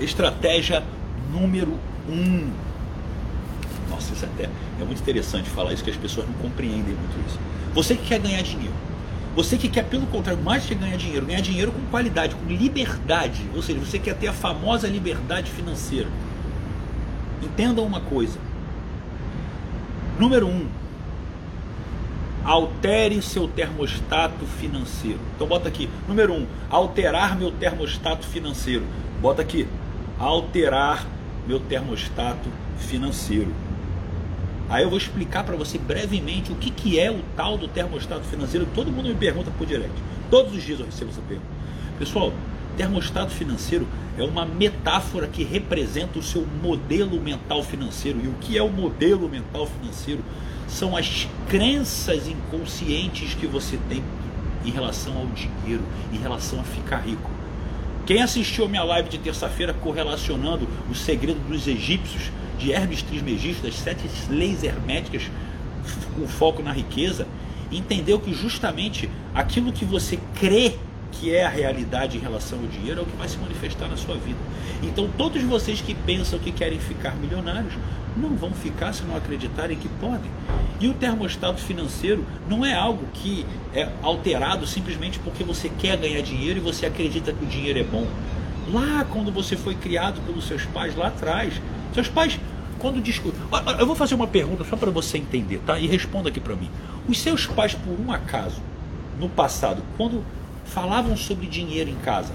Estratégia 0.00 0.82
número 1.32 1.78
um. 2.08 2.50
Nossa, 3.90 4.12
isso 4.12 4.24
até 4.24 4.44
é 4.44 4.84
muito 4.84 5.00
interessante 5.00 5.48
falar 5.50 5.72
isso, 5.72 5.82
que 5.82 5.90
as 5.90 5.96
pessoas 5.96 6.26
não 6.26 6.34
compreendem 6.34 6.94
muito 6.94 7.26
isso. 7.26 7.38
Você 7.74 7.96
que 7.96 8.06
quer 8.06 8.20
ganhar 8.20 8.42
dinheiro, 8.42 8.74
você 9.34 9.56
que 9.56 9.68
quer, 9.68 9.84
pelo 9.84 10.06
contrário, 10.06 10.42
mais 10.42 10.64
que 10.64 10.74
ganhar 10.74 10.96
dinheiro, 10.96 11.26
ganhar 11.26 11.40
dinheiro 11.40 11.72
com 11.72 11.80
qualidade, 11.90 12.34
com 12.34 12.52
liberdade, 12.52 13.42
ou 13.54 13.62
seja, 13.62 13.78
você 13.78 13.98
quer 13.98 14.14
ter 14.14 14.28
a 14.28 14.32
famosa 14.32 14.88
liberdade 14.88 15.50
financeira. 15.50 16.08
Entenda 17.42 17.82
uma 17.82 18.00
coisa: 18.00 18.38
Número 20.18 20.46
1. 20.46 20.50
Um, 20.50 20.66
altere 22.44 23.20
seu 23.22 23.46
termostato 23.46 24.44
financeiro. 24.46 25.20
Então 25.36 25.46
bota 25.46 25.68
aqui. 25.68 25.88
Número 26.08 26.32
1. 26.32 26.36
Um, 26.36 26.46
alterar 26.70 27.38
meu 27.38 27.52
termostato 27.52 28.26
financeiro. 28.26 28.84
Bota 29.20 29.42
aqui. 29.42 29.68
Alterar 30.18 31.06
meu 31.46 31.60
termostato 31.60 32.48
financeiro. 32.78 33.52
Aí 34.68 34.82
eu 34.82 34.90
vou 34.90 34.98
explicar 34.98 35.44
para 35.44 35.56
você 35.56 35.78
brevemente 35.78 36.52
o 36.52 36.56
que, 36.56 36.70
que 36.70 37.00
é 37.00 37.10
o 37.10 37.20
tal 37.36 37.56
do 37.56 37.68
termostato 37.68 38.24
financeiro. 38.24 38.66
Todo 38.74 38.92
mundo 38.92 39.08
me 39.08 39.14
pergunta 39.14 39.50
por 39.56 39.66
direct. 39.66 39.94
Todos 40.30 40.54
os 40.54 40.62
dias 40.62 40.80
eu 40.80 40.86
recebo 40.86 41.10
essa 41.10 41.22
pergunta. 41.22 41.48
Pessoal, 41.98 42.32
termostato 42.78 43.32
financeiro 43.32 43.88
é 44.16 44.22
uma 44.22 44.46
metáfora 44.46 45.26
que 45.26 45.42
representa 45.42 46.16
o 46.16 46.22
seu 46.22 46.46
modelo 46.62 47.20
mental 47.20 47.62
financeiro. 47.64 48.20
E 48.22 48.28
o 48.28 48.34
que 48.34 48.56
é 48.56 48.62
o 48.62 48.70
modelo 48.70 49.28
mental 49.28 49.66
financeiro? 49.66 50.24
São 50.68 50.96
as 50.96 51.26
crenças 51.48 52.28
inconscientes 52.28 53.34
que 53.34 53.48
você 53.48 53.76
tem 53.88 54.02
em 54.64 54.70
relação 54.70 55.18
ao 55.18 55.26
dinheiro, 55.26 55.82
em 56.12 56.18
relação 56.18 56.60
a 56.60 56.62
ficar 56.62 56.98
rico. 56.98 57.28
Quem 58.06 58.22
assistiu 58.22 58.66
a 58.66 58.68
minha 58.68 58.84
live 58.84 59.08
de 59.08 59.18
terça-feira 59.18 59.74
correlacionando 59.74 60.68
o 60.88 60.94
segredo 60.94 61.40
dos 61.48 61.66
egípcios, 61.66 62.30
de 62.58 62.72
Hermes 62.72 63.02
Trismegisto, 63.02 63.64
das 63.64 63.74
sete 63.74 64.04
leis 64.30 64.62
herméticas, 64.62 65.30
o 66.16 66.26
foco 66.26 66.62
na 66.62 66.72
riqueza, 66.72 67.26
entendeu 67.70 68.18
que 68.18 68.32
justamente 68.32 69.10
aquilo 69.34 69.72
que 69.72 69.84
você 69.84 70.18
crê 70.38 70.74
que 71.18 71.34
é 71.34 71.44
a 71.44 71.48
realidade 71.48 72.16
em 72.16 72.20
relação 72.20 72.60
ao 72.60 72.66
dinheiro, 72.66 73.00
é 73.00 73.02
o 73.02 73.06
que 73.06 73.16
vai 73.16 73.28
se 73.28 73.36
manifestar 73.38 73.88
na 73.88 73.96
sua 73.96 74.16
vida. 74.16 74.38
Então, 74.82 75.10
todos 75.16 75.42
vocês 75.42 75.80
que 75.80 75.94
pensam 75.94 76.38
que 76.38 76.52
querem 76.52 76.78
ficar 76.78 77.16
milionários, 77.16 77.74
não 78.16 78.30
vão 78.30 78.52
ficar 78.52 78.92
se 78.92 79.02
não 79.04 79.16
acreditarem 79.16 79.76
que 79.76 79.88
podem. 79.88 80.30
E 80.80 80.88
o 80.88 80.94
termostato 80.94 81.60
financeiro 81.60 82.24
não 82.48 82.64
é 82.64 82.74
algo 82.74 83.04
que 83.12 83.44
é 83.74 83.88
alterado 84.02 84.66
simplesmente 84.66 85.18
porque 85.20 85.44
você 85.44 85.68
quer 85.68 85.96
ganhar 85.96 86.20
dinheiro 86.22 86.58
e 86.58 86.62
você 86.62 86.86
acredita 86.86 87.32
que 87.32 87.44
o 87.44 87.48
dinheiro 87.48 87.78
é 87.78 87.84
bom. 87.84 88.06
Lá, 88.72 89.04
quando 89.10 89.32
você 89.32 89.56
foi 89.56 89.74
criado 89.74 90.20
pelos 90.26 90.46
seus 90.46 90.64
pais, 90.66 90.94
lá 90.94 91.08
atrás, 91.08 91.54
seus 91.94 92.08
pais, 92.08 92.38
quando 92.78 93.00
discutem. 93.00 93.40
Eu 93.78 93.86
vou 93.86 93.96
fazer 93.96 94.14
uma 94.14 94.26
pergunta 94.26 94.64
só 94.64 94.76
para 94.76 94.90
você 94.90 95.18
entender, 95.18 95.60
tá? 95.66 95.78
E 95.78 95.86
responda 95.86 96.28
aqui 96.28 96.40
para 96.40 96.54
mim. 96.54 96.70
Os 97.08 97.18
seus 97.18 97.46
pais, 97.46 97.74
por 97.74 97.98
um 97.98 98.12
acaso, 98.12 98.60
no 99.18 99.28
passado, 99.28 99.82
quando 99.96 100.24
falavam 100.68 101.16
sobre 101.16 101.46
dinheiro 101.46 101.90
em 101.90 101.96
casa, 101.96 102.32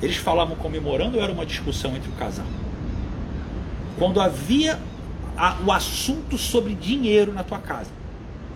eles 0.00 0.16
falavam 0.16 0.56
comemorando 0.56 1.16
ou 1.16 1.22
era 1.22 1.32
uma 1.32 1.46
discussão 1.46 1.96
entre 1.96 2.08
o 2.08 2.12
casal? 2.12 2.46
Quando 3.98 4.20
havia 4.20 4.78
a, 5.36 5.56
o 5.66 5.72
assunto 5.72 6.36
sobre 6.36 6.74
dinheiro 6.74 7.32
na 7.32 7.42
tua 7.42 7.58
casa, 7.58 7.90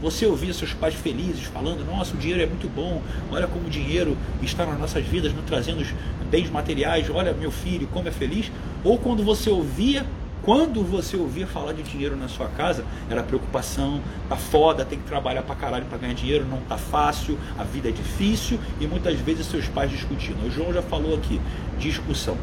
você 0.00 0.25
ouvia 0.25 0.52
seus 0.55 0.73
pais 0.73 0.95
felizes 0.95 1.45
falando: 1.45 1.85
Nossa, 1.85 2.14
o 2.14 2.17
dinheiro 2.17 2.43
é 2.43 2.47
muito 2.47 2.69
bom, 2.69 3.02
olha 3.31 3.47
como 3.47 3.67
o 3.67 3.71
dinheiro 3.71 4.17
está 4.43 4.64
nas 4.64 4.79
nossas 4.79 5.05
vidas, 5.05 5.33
nos 5.35 5.45
trazendo 5.45 5.85
bens 6.31 6.49
materiais, 6.49 7.11
olha 7.11 7.33
meu 7.33 7.50
filho, 7.50 7.87
como 7.88 8.09
é 8.09 8.11
feliz. 8.11 8.50
Ou 8.83 8.99
quando 8.99 9.23
você 9.23 9.50
ouvia 9.50 10.07
quando 10.43 10.83
você 10.83 11.17
ouvia 11.17 11.47
falar 11.47 11.73
de 11.73 11.83
dinheiro 11.83 12.17
na 12.17 12.29
sua 12.29 12.49
casa, 12.49 12.85
era 13.11 13.23
preocupação, 13.23 14.01
tá 14.29 14.37
foda, 14.37 14.85
tem 14.85 14.99
que 14.99 15.05
trabalhar 15.05 15.43
pra 15.43 15.55
caralho 15.55 15.85
pra 15.87 15.99
ganhar 15.99 16.15
dinheiro, 16.15 16.47
não 16.47 16.61
tá 16.63 16.79
fácil, 16.79 17.39
a 17.59 17.65
vida 17.65 17.89
é 17.89 17.93
difícil 17.93 18.59
e 18.81 18.87
muitas 18.87 19.19
vezes 19.21 19.47
seus 19.47 19.69
pais 19.69 19.91
discutindo. 19.91 20.47
O 20.47 20.51
João 20.51 20.73
já 20.73 20.83
falou 20.83 21.15
aqui, 21.15 21.41
discussão. 21.79 22.37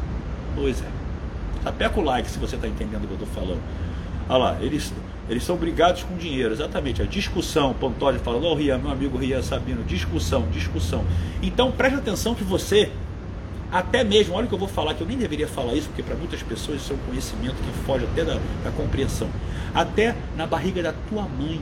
Pois 0.54 0.80
é. 0.80 0.86
Sapeca 1.64 1.98
o 1.98 2.02
like 2.02 2.30
se 2.30 2.38
você 2.38 2.54
está 2.54 2.68
entendendo 2.68 3.04
o 3.04 3.06
que 3.06 3.12
eu 3.14 3.26
estou 3.26 3.28
falando. 3.28 3.60
Olha 4.28 4.38
lá, 4.38 4.58
eles, 4.60 4.92
eles 5.28 5.42
são 5.42 5.56
brigados 5.56 6.04
com 6.04 6.16
dinheiro, 6.16 6.52
exatamente. 6.54 7.02
A 7.02 7.04
discussão, 7.04 7.74
Pantoli 7.74 8.18
falando, 8.18 8.44
ô 8.44 8.52
oh, 8.52 8.54
Rian, 8.54 8.78
meu 8.78 8.90
amigo 8.90 9.18
Rian 9.18 9.42
Sabino, 9.42 9.82
discussão, 9.82 10.46
discussão. 10.52 11.04
Então 11.42 11.72
preste 11.72 11.98
atenção 11.98 12.34
que 12.34 12.44
você 12.44 12.92
até 13.70 14.02
mesmo, 14.02 14.34
olha 14.34 14.46
o 14.46 14.48
que 14.48 14.54
eu 14.54 14.58
vou 14.58 14.68
falar, 14.68 14.94
que 14.94 15.02
eu 15.02 15.06
nem 15.06 15.18
deveria 15.18 15.46
falar 15.46 15.74
isso, 15.74 15.88
porque 15.88 16.02
para 16.02 16.16
muitas 16.16 16.42
pessoas 16.42 16.80
isso 16.80 16.92
é 16.92 16.96
um 16.96 16.98
conhecimento 17.06 17.56
que 17.56 17.70
foge 17.84 18.04
até 18.04 18.24
da, 18.24 18.38
da 18.64 18.70
compreensão. 18.70 19.28
Até 19.74 20.16
na 20.36 20.46
barriga 20.46 20.82
da 20.82 20.94
tua 21.08 21.22
mãe, 21.22 21.60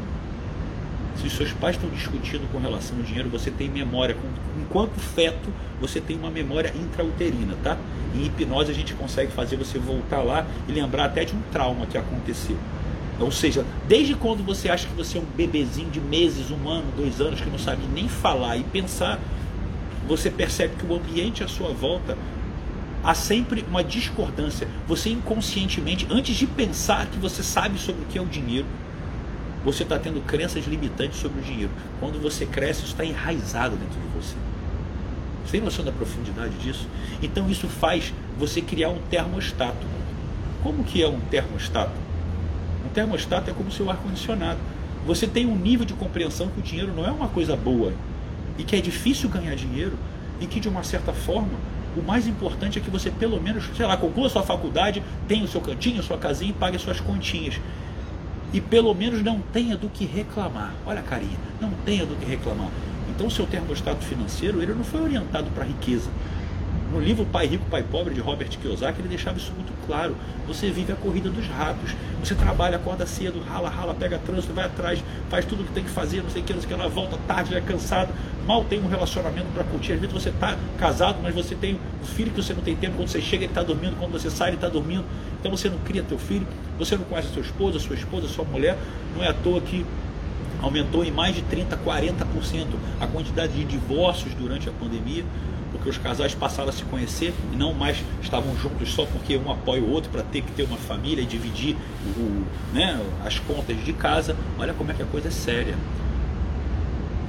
se 1.16 1.26
os 1.26 1.32
seus 1.32 1.52
pais 1.52 1.76
estão 1.76 1.90
discutindo 1.90 2.50
com 2.52 2.58
relação 2.58 2.96
ao 2.98 3.02
dinheiro, 3.02 3.28
você 3.28 3.50
tem 3.50 3.68
memória. 3.68 4.16
Enquanto 4.60 5.00
feto, 5.00 5.52
você 5.80 6.00
tem 6.00 6.16
uma 6.16 6.30
memória 6.30 6.72
intrauterina, 6.76 7.56
tá? 7.62 7.76
Em 8.14 8.26
hipnose 8.26 8.70
a 8.70 8.75
gente 8.75 8.94
consegue 8.94 9.32
fazer 9.32 9.56
você 9.56 9.78
voltar 9.78 10.22
lá 10.22 10.46
e 10.68 10.72
lembrar 10.72 11.06
até 11.06 11.25
de 11.25 11.34
um 11.34 11.40
trauma 11.50 11.86
que 11.86 11.98
aconteceu. 11.98 12.56
Ou 13.18 13.32
seja, 13.32 13.64
desde 13.88 14.14
quando 14.14 14.44
você 14.44 14.68
acha 14.68 14.86
que 14.86 14.94
você 14.94 15.16
é 15.16 15.20
um 15.20 15.25
bebezinho 15.25 15.90
de 15.90 16.00
meses, 16.00 16.50
um 16.50 16.68
ano, 16.68 16.84
dois 16.94 17.20
anos, 17.20 17.40
que 17.40 17.48
não 17.48 17.58
sabe 17.58 17.82
nem 17.92 18.08
falar 18.08 18.58
e 18.58 18.62
pensar, 18.62 19.18
você 20.06 20.30
percebe 20.30 20.76
que 20.76 20.86
o 20.86 20.94
ambiente 20.94 21.42
à 21.42 21.48
sua 21.48 21.72
volta 21.72 22.16
há 23.02 23.14
sempre 23.14 23.64
uma 23.68 23.82
discordância. 23.82 24.68
Você 24.86 25.10
inconscientemente, 25.10 26.06
antes 26.10 26.36
de 26.36 26.46
pensar 26.46 27.06
que 27.06 27.18
você 27.18 27.42
sabe 27.42 27.78
sobre 27.78 28.02
o 28.02 28.06
que 28.06 28.18
é 28.18 28.22
o 28.22 28.26
dinheiro, 28.26 28.66
você 29.64 29.82
está 29.82 29.98
tendo 29.98 30.20
crenças 30.25 30.64
limitantes 30.66 31.18
sobre 31.18 31.40
o 31.40 31.42
dinheiro. 31.42 31.70
Quando 31.98 32.20
você 32.20 32.46
cresce, 32.46 32.80
isso 32.82 32.92
está 32.92 33.04
enraizado 33.04 33.76
dentro 33.76 34.00
de 34.00 34.08
você. 34.08 34.36
Você 35.44 35.52
tem 35.52 35.60
noção 35.60 35.84
da 35.84 35.92
profundidade 35.92 36.54
disso? 36.58 36.88
Então 37.22 37.48
isso 37.50 37.68
faz 37.68 38.12
você 38.38 38.60
criar 38.60 38.90
um 38.90 38.98
termostato. 39.10 39.86
Como 40.62 40.84
que 40.84 41.02
é 41.02 41.08
um 41.08 41.20
termostato? 41.20 41.94
Um 42.84 42.88
termostato 42.88 43.50
é 43.50 43.52
como 43.52 43.70
seu 43.70 43.90
ar-condicionado. 43.90 44.58
Você 45.06 45.26
tem 45.26 45.46
um 45.46 45.56
nível 45.56 45.86
de 45.86 45.94
compreensão 45.94 46.48
que 46.48 46.58
o 46.58 46.62
dinheiro 46.62 46.92
não 46.94 47.06
é 47.06 47.10
uma 47.10 47.28
coisa 47.28 47.56
boa 47.56 47.92
e 48.58 48.64
que 48.64 48.76
é 48.76 48.80
difícil 48.80 49.28
ganhar 49.28 49.54
dinheiro 49.54 49.98
e 50.40 50.46
que 50.46 50.60
de 50.60 50.68
uma 50.68 50.82
certa 50.82 51.12
forma 51.12 51.58
o 51.96 52.02
mais 52.02 52.26
importante 52.26 52.78
é 52.78 52.82
que 52.82 52.90
você 52.90 53.10
pelo 53.10 53.40
menos, 53.40 53.70
sei 53.75 53.86
lá, 53.86 53.96
conclua 53.96 54.28
sua 54.28 54.42
faculdade, 54.42 55.02
tenha 55.26 55.44
o 55.44 55.48
seu 55.48 55.62
cantinho, 55.62 56.02
sua 56.02 56.18
casinha 56.18 56.50
e 56.50 56.52
pague 56.52 56.76
as 56.76 56.82
suas 56.82 57.00
continhas. 57.00 57.58
E 58.52 58.60
pelo 58.60 58.94
menos 58.94 59.22
não 59.22 59.40
tenha 59.40 59.76
do 59.76 59.88
que 59.88 60.04
reclamar. 60.04 60.75
Olha 60.84 61.00
a 61.00 61.02
carinha, 61.02 61.38
não 61.60 61.70
tenha 61.86 62.04
do 62.04 62.14
que 62.16 62.26
reclamar. 62.26 62.68
Então 63.08 63.26
o 63.28 63.30
seu 63.30 63.46
termostato 63.46 64.04
financeiro, 64.04 64.60
ele 64.62 64.75
não 64.75 64.84
foi 64.84 65.00
orientado 65.00 65.50
para 65.52 65.64
a 65.64 65.66
riqueza. 65.66 66.10
No 66.93 67.00
livro 67.00 67.26
Pai 67.26 67.47
Rico, 67.47 67.64
Pai 67.69 67.83
Pobre, 67.83 68.14
de 68.14 68.21
Robert 68.21 68.49
Kiyosaki, 68.49 69.00
ele 69.00 69.09
deixava 69.09 69.37
isso 69.38 69.52
muito 69.52 69.73
claro. 69.87 70.14
Você 70.47 70.71
vive 70.71 70.93
a 70.93 70.97
corrida 70.97 71.28
dos 71.28 71.47
ratos. 71.49 71.95
Você 72.23 72.35
trabalha, 72.35 72.76
acorda 72.76 73.05
cedo, 73.07 73.40
rala, 73.40 73.69
rala, 73.69 73.95
pega 73.95 74.19
trânsito, 74.19 74.52
vai 74.52 74.64
atrás, 74.64 75.02
faz 75.28 75.45
tudo 75.45 75.62
o 75.62 75.64
que 75.64 75.73
tem 75.73 75.85
que 75.85 75.90
fazer, 75.90 76.23
não 76.23 76.31
sei 76.31 76.43
o 76.43 76.45
que, 76.45 76.52
não 76.52 76.61
sei 76.61 76.73
o 76.73 76.75
que, 76.75 76.81
ela 76.81 76.88
volta 76.88 77.19
tarde, 77.26 77.50
já 77.50 77.59
é 77.59 77.61
cansado, 77.61 78.12
mal 78.47 78.64
tem 78.64 78.81
um 78.81 78.88
relacionamento 78.88 79.47
para 79.52 79.64
curtir. 79.64 79.95
Às 79.95 80.00
vezes 80.00 80.12
você 80.12 80.28
está 80.28 80.57
casado, 80.78 81.19
mas 81.23 81.35
você 81.35 81.55
tem 81.55 81.78
um 82.02 82.07
filho 82.07 82.31
que 82.31 82.43
você 82.43 82.55
não 82.55 82.62
tem 82.62 82.76
tempo. 82.76 82.97
Quando 82.97 83.09
você 83.09 83.21
chega, 83.21 83.45
ele 83.45 83.50
está 83.50 83.62
dormindo. 83.62 83.97
Quando 83.99 84.12
você 84.12 84.31
sai, 84.31 84.50
ele 84.50 84.57
está 84.57 84.69
dormindo. 84.69 85.05
Então 85.40 85.50
você 85.50 85.69
não 85.69 85.78
cria 85.78 86.02
teu 86.02 86.19
filho, 86.19 86.47
você 86.78 86.97
não 86.97 87.05
conhece 87.05 87.28
sua 87.28 87.43
esposa, 87.43 87.78
sua 87.78 87.97
esposa, 87.97 88.28
sua 88.28 88.45
mulher. 88.45 88.76
Não 89.16 89.25
é 89.25 89.28
à 89.28 89.35
toa 89.35 89.61
que 89.61 89.85
aumentou 90.66 91.04
em 91.04 91.11
mais 91.11 91.35
de 91.35 91.42
30%, 91.42 91.78
40% 91.85 92.66
a 93.00 93.06
quantidade 93.06 93.52
de 93.52 93.64
divórcios 93.64 94.35
durante 94.35 94.68
a 94.68 94.73
pandemia 94.73 95.25
porque 95.73 95.90
os 95.90 95.99
casais 95.99 96.35
passaram 96.35 96.70
a 96.70 96.73
se 96.73 96.85
conhecer 96.85 97.35
e 97.52 97.56
não 97.56 97.73
mais 97.73 98.02
estavam 98.23 98.56
juntos 98.56 98.92
só 98.92 99.04
porque 99.04 99.37
um 99.37 99.50
apoia 99.50 99.82
o 99.82 99.90
outro 99.90 100.11
para 100.11 100.23
ter 100.23 100.42
que 100.42 100.50
ter 100.52 100.62
uma 100.62 100.76
família 100.76 101.23
e 101.23 101.26
dividir 101.26 101.76
o, 102.16 102.44
né, 102.73 103.00
as 103.25 103.38
contas 103.38 103.76
de 103.85 103.92
casa. 103.92 104.37
Olha 104.58 104.73
como 104.75 104.90
é 104.90 104.94
que 104.94 105.02
a 105.02 105.06
coisa 105.06 105.28
é 105.28 105.30
séria. 105.30 105.75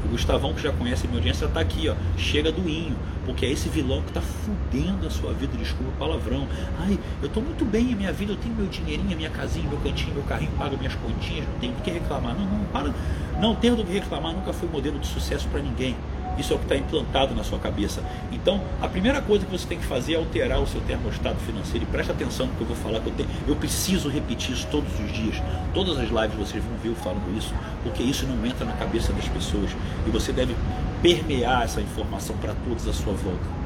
O 0.08 0.12
Gustavão, 0.12 0.54
que 0.54 0.62
já 0.62 0.72
conhece 0.72 1.06
a 1.06 1.08
minha 1.08 1.20
audiência, 1.20 1.46
está 1.46 1.60
aqui, 1.60 1.90
ó. 1.90 1.96
Chega 2.18 2.50
do 2.50 2.68
inho, 2.68 2.96
porque 3.26 3.46
é 3.46 3.52
esse 3.52 3.68
vilão 3.68 4.02
que 4.02 4.08
está 4.08 4.22
fudendo 4.22 5.06
a 5.06 5.10
sua 5.10 5.34
vida, 5.34 5.58
desculpa 5.58 5.92
o 5.92 5.96
palavrão. 5.98 6.48
Ai, 6.80 6.98
eu 7.22 7.28
estou 7.28 7.44
muito 7.44 7.66
bem 7.66 7.92
em 7.92 7.96
minha 7.96 8.14
vida, 8.14 8.32
eu 8.32 8.38
tenho 8.38 8.56
meu 8.56 8.68
dinheirinho, 8.68 9.18
minha 9.18 9.30
casinha, 9.30 9.68
meu 9.68 9.78
cantinho, 9.80 10.14
meu 10.14 10.24
carrinho, 10.24 10.52
pago 10.58 10.78
minhas 10.78 10.96
continhas, 10.96 11.46
não 11.46 11.60
tenho 11.60 11.74
do 11.74 11.82
que 11.82 11.92
reclamar. 11.92 12.36
Não, 12.36 12.46
não, 12.46 12.66
para. 12.66 12.94
Não 13.40 13.54
ter 13.54 13.76
do 13.76 13.84
que 13.84 13.92
reclamar 13.92 14.34
nunca 14.34 14.54
foi 14.54 14.70
modelo 14.70 14.98
de 14.98 15.08
sucesso 15.08 15.48
para 15.50 15.62
ninguém. 15.62 15.96
Isso 16.38 16.54
é 16.54 16.56
o 16.56 16.60
que 16.60 16.66
está 16.66 16.76
implantado 16.76 17.34
na 17.34 17.44
sua 17.44 17.60
cabeça. 17.60 18.04
Então, 18.32 18.62
a 18.82 18.88
primeira 18.88 19.22
coisa 19.22 19.46
que 19.46 19.52
você 19.52 19.68
tem 19.68 19.78
que 19.78 19.86
fazer 19.86 20.14
é 20.14 20.18
alterar 20.18 20.60
o 20.60 20.68
seu 20.68 20.82
termostato 20.82 21.38
financeiro. 21.40 21.86
E 21.86 21.88
preste 21.88 22.12
atenção 22.12 22.48
no 22.48 22.54
que 22.54 22.62
eu 22.62 22.68
vou 22.68 22.76
falar, 22.76 23.00
que 23.00 23.08
eu, 23.08 23.14
tenho, 23.14 23.30
eu 23.48 23.56
preciso 23.56 24.10
repetir 24.10 24.54
isso 24.54 24.68
todos 24.70 24.92
os 25.00 25.12
dias. 25.12 25.42
Todas 25.74 25.98
as 25.98 26.10
lives 26.10 26.38
vocês 26.38 26.64
vão 26.64 26.78
ver 26.78 26.90
eu 26.90 26.96
falando 26.96 27.38
isso, 27.38 27.54
porque 27.84 28.04
isso 28.04 28.26
não 28.26 28.46
entra 28.46 28.66
na 28.66 28.74
cabeça 28.74 29.12
das 29.14 29.28
pessoas. 29.28 29.72
E 30.06 30.10
você 30.10 30.32
deve 30.32 30.56
permear 31.02 31.64
essa 31.64 31.82
informação 31.82 32.36
para 32.38 32.54
todos 32.68 32.88
à 32.88 32.94
sua 32.94 33.14
volta. 33.14 33.58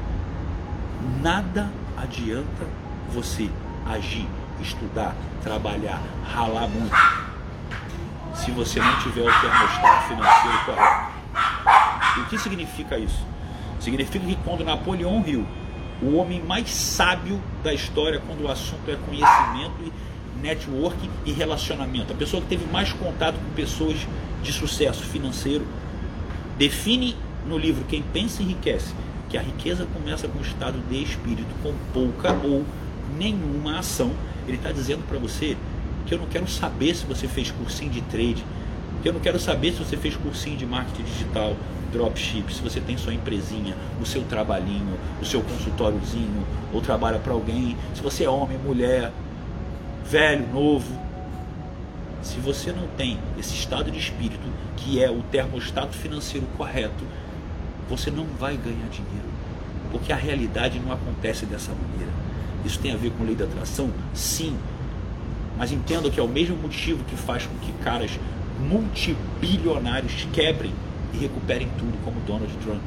Nada 1.22 1.70
adianta 1.98 2.66
você 3.12 3.50
agir, 3.86 4.28
estudar, 4.62 5.16
trabalhar, 5.44 6.02
ralar 6.34 6.68
muito, 6.68 6.96
se 8.36 8.52
você 8.52 8.80
não 8.80 9.00
tiver 9.00 9.22
o 9.22 9.42
termostato 9.42 10.08
financeiro 10.08 10.66
correto. 10.66 11.01
O 12.20 12.26
que 12.26 12.38
significa 12.38 12.98
isso? 12.98 13.26
Significa 13.80 14.26
que 14.26 14.36
quando 14.44 14.64
Napoleão 14.64 15.24
Hill, 15.26 15.46
o 16.02 16.16
homem 16.16 16.42
mais 16.42 16.70
sábio 16.70 17.42
da 17.64 17.74
história 17.74 18.22
quando 18.26 18.44
o 18.44 18.52
assunto 18.52 18.90
é 18.90 18.96
conhecimento 18.96 19.76
e 19.84 20.42
networking 20.42 21.10
e 21.26 21.32
relacionamento, 21.32 22.12
a 22.12 22.16
pessoa 22.16 22.42
que 22.42 22.50
teve 22.50 22.66
mais 22.72 22.92
contato 22.92 23.36
com 23.36 23.54
pessoas 23.56 23.98
de 24.44 24.52
sucesso 24.52 25.04
financeiro, 25.04 25.66
define 26.58 27.16
no 27.48 27.58
livro 27.58 27.86
Quem 27.86 28.02
Pensa 28.02 28.42
Enriquece 28.44 28.94
que 29.32 29.38
a 29.38 29.42
riqueza 29.42 29.88
começa 29.94 30.28
com 30.28 30.40
o 30.40 30.42
estado 30.42 30.78
de 30.90 31.02
espírito, 31.02 31.48
com 31.64 31.74
pouca 31.94 32.34
ou 32.44 32.66
nenhuma 33.18 33.80
ação. 33.80 34.12
Ele 34.46 34.58
está 34.58 34.74
dizendo 34.74 35.08
para 35.08 35.18
você 35.18 35.56
que 36.06 36.14
eu 36.14 36.20
não 36.20 36.28
quero 36.28 36.48
saber 36.50 36.94
se 36.94 37.06
você 37.06 37.30
fez 37.30 37.50
cursinho 37.50 37.90
de 37.90 38.02
trade, 38.02 38.44
que 39.02 39.08
eu 39.08 39.14
não 39.14 39.22
quero 39.22 39.40
saber 39.40 39.72
se 39.72 39.80
você 39.80 39.96
fez 39.96 40.18
cursinho 40.18 40.58
de 40.58 40.66
marketing 40.66 41.04
digital, 41.04 41.56
dropship, 41.92 42.54
se 42.54 42.62
você 42.62 42.80
tem 42.80 42.98
sua 42.98 43.14
empresinha, 43.14 43.76
o 44.02 44.06
seu 44.06 44.24
trabalhinho, 44.24 44.98
o 45.22 45.26
seu 45.26 45.42
consultóriozinho, 45.42 46.46
ou 46.74 46.82
trabalha 46.82 47.20
para 47.20 47.34
alguém, 47.34 47.78
se 47.94 48.02
você 48.02 48.24
é 48.24 48.30
homem, 48.30 48.58
mulher, 48.58 49.12
velho, 50.06 50.48
novo. 50.54 51.00
Se 52.22 52.40
você 52.40 52.72
não 52.72 52.88
tem 52.98 53.18
esse 53.38 53.56
estado 53.56 53.90
de 53.90 53.98
espírito, 53.98 54.48
que 54.78 55.04
é 55.04 55.10
o 55.10 55.22
termostato 55.24 55.96
financeiro 55.98 56.46
correto, 56.58 57.04
você 57.90 58.12
não 58.12 58.26
vai 58.26 58.56
ganhar 58.56 58.88
dinheiro. 58.90 59.30
Porque 59.92 60.14
a 60.14 60.16
realidade 60.16 60.80
não 60.80 60.94
acontece 60.94 61.46
dessa 61.46 61.72
maneira. 61.72 62.12
Isso 62.64 62.80
tem 62.80 62.94
a 62.94 62.98
ver 62.98 63.12
com 63.12 63.24
lei 63.24 63.36
da 63.36 63.46
atração? 63.46 63.90
Sim. 64.14 64.56
Mas 65.58 65.72
entenda 65.72 66.10
que 66.10 66.20
é 66.20 66.24
o 66.24 66.28
mesmo 66.28 66.56
motivo 66.56 67.04
que 67.04 67.16
faz 67.16 67.46
com 67.46 67.56
que 67.58 67.72
caras 67.84 68.12
multibilionários 68.60 70.28
quebrem 70.32 70.72
e 71.14 71.18
recuperem 71.18 71.68
tudo, 71.78 71.98
como 72.04 72.20
Donald 72.22 72.54
Trump. 72.64 72.82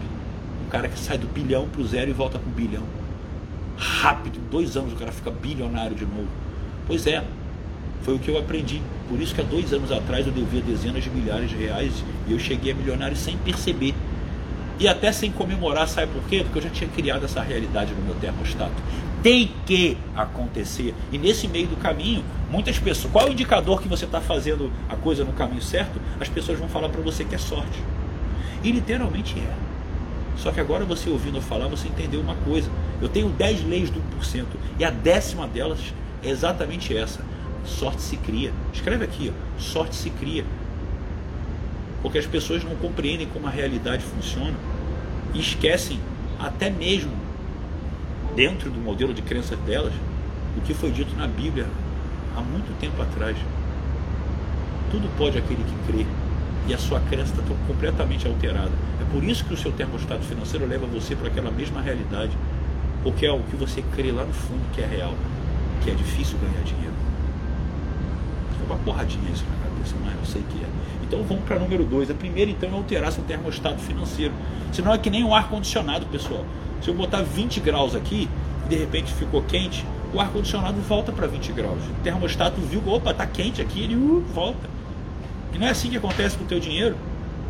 Um 0.66 0.70
cara 0.70 0.88
que 0.88 0.98
sai 0.98 1.18
do 1.18 1.26
bilhão 1.26 1.68
para 1.68 1.80
o 1.80 1.86
zero 1.86 2.10
e 2.10 2.12
volta 2.12 2.38
para 2.38 2.48
o 2.48 2.52
bilhão. 2.52 2.84
Rápido, 3.76 4.38
em 4.38 4.50
dois 4.50 4.76
anos 4.76 4.92
o 4.92 4.96
cara 4.96 5.12
fica 5.12 5.30
bilionário 5.30 5.96
de 5.96 6.04
novo. 6.04 6.28
Pois 6.86 7.06
é, 7.06 7.24
foi 8.02 8.14
o 8.14 8.18
que 8.18 8.28
eu 8.28 8.38
aprendi. 8.38 8.82
Por 9.08 9.20
isso 9.20 9.34
que 9.34 9.40
há 9.40 9.44
dois 9.44 9.72
anos 9.72 9.90
atrás 9.90 10.26
eu 10.26 10.32
devia 10.32 10.60
dezenas 10.60 11.02
de 11.02 11.10
milhares 11.10 11.50
de 11.50 11.56
reais 11.56 12.04
e 12.28 12.32
eu 12.32 12.38
cheguei 12.38 12.72
a 12.72 12.74
milionário 12.74 13.16
sem 13.16 13.36
perceber. 13.38 13.94
E 14.78 14.88
até 14.88 15.12
sem 15.12 15.30
comemorar, 15.30 15.88
sabe 15.88 16.12
por 16.12 16.22
quê? 16.24 16.42
Porque 16.42 16.58
eu 16.58 16.62
já 16.62 16.70
tinha 16.70 16.90
criado 16.90 17.24
essa 17.24 17.40
realidade 17.40 17.94
no 17.94 18.02
meu 18.02 18.14
termostato. 18.16 18.74
Tem 19.22 19.50
que 19.64 19.96
acontecer. 20.14 20.94
E 21.10 21.16
nesse 21.16 21.48
meio 21.48 21.68
do 21.68 21.76
caminho, 21.76 22.22
muitas 22.50 22.78
pessoas. 22.78 23.10
Qual 23.12 23.26
é 23.26 23.30
o 23.30 23.32
indicador 23.32 23.80
que 23.80 23.88
você 23.88 24.04
está 24.04 24.20
fazendo 24.20 24.70
a 24.88 24.96
coisa 24.96 25.24
no 25.24 25.32
caminho 25.32 25.62
certo? 25.62 25.98
As 26.20 26.28
pessoas 26.28 26.58
vão 26.58 26.68
falar 26.68 26.88
para 26.88 27.00
você 27.00 27.24
que 27.24 27.34
é 27.34 27.38
sorte. 27.38 27.78
E 28.64 28.72
literalmente 28.72 29.38
é. 29.38 29.54
Só 30.38 30.50
que 30.50 30.58
agora 30.58 30.84
você 30.84 31.10
ouvindo 31.10 31.40
falar, 31.40 31.68
você 31.68 31.86
entendeu 31.86 32.20
uma 32.20 32.34
coisa. 32.34 32.68
Eu 33.00 33.08
tenho 33.08 33.28
10 33.28 33.66
leis 33.66 33.90
do 33.90 34.00
1%. 34.18 34.46
E 34.78 34.84
a 34.84 34.90
décima 34.90 35.46
delas 35.46 35.78
é 36.22 36.30
exatamente 36.30 36.96
essa. 36.96 37.20
Sorte 37.64 38.00
se 38.00 38.16
cria. 38.16 38.52
Escreve 38.72 39.04
aqui, 39.04 39.32
ó. 39.32 39.60
sorte 39.60 39.94
se 39.94 40.10
cria. 40.10 40.44
Porque 42.02 42.18
as 42.18 42.26
pessoas 42.26 42.64
não 42.64 42.74
compreendem 42.76 43.26
como 43.28 43.46
a 43.46 43.50
realidade 43.50 44.02
funciona 44.02 44.54
e 45.34 45.40
esquecem 45.40 46.00
até 46.38 46.70
mesmo 46.70 47.12
dentro 48.34 48.70
do 48.70 48.80
modelo 48.80 49.14
de 49.14 49.22
crença 49.22 49.56
delas 49.56 49.92
o 50.56 50.60
que 50.62 50.74
foi 50.74 50.90
dito 50.90 51.14
na 51.16 51.26
Bíblia 51.26 51.66
há 52.36 52.40
muito 52.40 52.78
tempo 52.78 53.00
atrás. 53.00 53.36
Tudo 54.90 55.08
pode 55.16 55.38
aquele 55.38 55.62
que 55.62 55.92
crê 55.92 56.06
e 56.66 56.74
a 56.74 56.78
sua 56.78 57.00
crença 57.00 57.32
está 57.32 57.42
completamente 57.66 58.26
alterada. 58.26 58.72
É 59.00 59.04
por 59.12 59.22
isso 59.22 59.44
que 59.44 59.54
o 59.54 59.56
seu 59.56 59.72
termostato 59.72 60.22
financeiro 60.22 60.66
leva 60.66 60.86
você 60.86 61.14
para 61.14 61.28
aquela 61.28 61.50
mesma 61.50 61.80
realidade, 61.80 62.32
porque 63.02 63.26
é 63.26 63.32
o 63.32 63.40
que 63.40 63.56
você 63.56 63.82
crê 63.94 64.10
lá 64.10 64.24
no 64.24 64.32
fundo 64.32 64.62
que 64.72 64.80
é 64.80 64.86
real, 64.86 65.14
que 65.82 65.90
é 65.90 65.94
difícil 65.94 66.38
ganhar 66.38 66.62
dinheiro. 66.64 66.94
É 68.62 68.66
uma 68.66 68.78
porradinha 68.78 69.30
isso 69.30 69.44
na 69.44 69.68
cabeça, 69.68 69.94
mas 70.02 70.14
eu 70.14 70.24
sei 70.24 70.42
que 70.50 70.64
é. 70.64 70.68
Então 71.02 71.22
vamos 71.22 71.44
para 71.44 71.58
número 71.58 71.84
dois. 71.84 72.10
A 72.10 72.14
primeira 72.14 72.50
então 72.50 72.68
é 72.70 72.72
alterar 72.72 73.12
seu 73.12 73.22
termostato 73.24 73.78
financeiro. 73.78 74.32
Senão 74.72 74.92
é 74.92 74.98
que 74.98 75.10
nem 75.10 75.22
um 75.22 75.34
ar-condicionado, 75.34 76.06
pessoal. 76.06 76.44
Se 76.80 76.88
eu 76.88 76.94
botar 76.94 77.22
20 77.22 77.60
graus 77.60 77.94
aqui 77.94 78.28
e 78.64 78.68
de 78.68 78.76
repente 78.76 79.12
ficou 79.12 79.42
quente, 79.42 79.84
o 80.12 80.20
ar-condicionado 80.20 80.80
volta 80.80 81.12
para 81.12 81.26
20 81.26 81.52
graus. 81.52 81.82
O 81.82 82.02
termostato 82.02 82.60
viu, 82.60 82.82
opa, 82.86 83.12
tá 83.12 83.26
quente 83.26 83.60
aqui, 83.60 83.82
ele 83.82 83.96
uh, 83.96 84.24
volta. 84.32 84.68
E 85.54 85.58
não 85.58 85.66
é 85.66 85.70
assim 85.70 85.88
que 85.88 85.96
acontece 85.96 86.36
com 86.36 86.44
o 86.44 86.46
teu 86.46 86.58
dinheiro. 86.58 86.96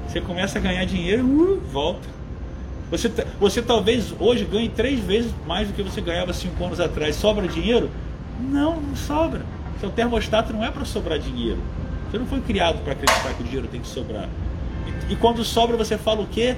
Você 0.07 0.21
começa 0.21 0.59
a 0.59 0.61
ganhar 0.61 0.85
dinheiro, 0.85 1.25
uh, 1.25 1.61
volta. 1.73 2.07
Você, 2.91 3.11
você 3.41 3.63
talvez 3.63 4.15
hoje 4.21 4.45
ganhe 4.45 4.69
três 4.69 5.01
vezes 5.01 5.33
mais 5.47 5.67
do 5.67 5.75
que 5.75 5.83
você 5.83 6.01
ganhava 6.01 6.33
cinco 6.33 6.63
anos 6.65 6.79
atrás. 6.79 7.17
Sobra 7.17 7.49
dinheiro? 7.49 7.91
Não, 8.39 8.81
não 8.81 8.95
sobra. 8.95 9.43
Seu 9.81 9.91
termostato 9.91 10.53
não 10.53 10.63
é 10.65 10.71
para 10.71 10.85
sobrar 10.85 11.19
dinheiro. 11.19 11.59
Você 12.11 12.19
não 12.19 12.27
foi 12.27 12.41
criado 12.43 12.83
para 12.85 12.93
acreditar 12.93 13.35
que 13.35 13.43
o 13.43 13.45
dinheiro 13.45 13.67
tem 13.67 13.81
que 13.81 13.89
sobrar. 13.89 14.29
E, 15.09 15.15
e, 15.15 15.17
quando 15.17 15.43
sobra, 15.43 15.77
você 15.77 15.97
fala 15.97 16.21
o 16.21 16.27
quê? 16.27 16.57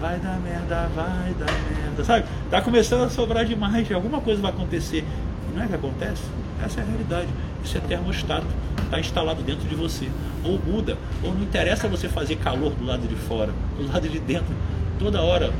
Vai 0.00 0.18
dar 0.18 0.38
merda, 0.40 0.88
vai 0.94 1.34
dar 1.34 1.52
merda. 1.70 2.04
Sabe? 2.04 2.24
Tá 2.50 2.62
começando 2.62 3.02
a 3.02 3.10
sobrar 3.10 3.44
demais. 3.44 3.90
Alguma 3.92 4.20
coisa 4.20 4.40
vai 4.40 4.52
acontecer. 4.52 5.04
E 5.50 5.56
não 5.56 5.64
é 5.64 5.66
que 5.66 5.74
acontece? 5.74 6.22
Essa 6.64 6.80
é 6.80 6.82
a 6.82 6.86
realidade. 6.86 7.28
É 7.74 7.80
termostato. 7.80 8.46
Está 8.84 9.00
instalado 9.00 9.42
dentro 9.42 9.68
de 9.68 9.74
você. 9.74 10.08
Ou 10.44 10.58
muda. 10.58 10.98
Ou 11.22 11.34
não 11.34 11.42
interessa 11.42 11.88
você 11.88 12.08
fazer 12.08 12.36
calor 12.36 12.72
do 12.74 12.84
lado 12.84 13.06
de 13.08 13.14
fora. 13.14 13.52
Do 13.76 13.86
lado 13.90 14.08
de 14.08 14.18
dentro. 14.18 14.54
Toda 14.98 15.22
hora. 15.22 15.52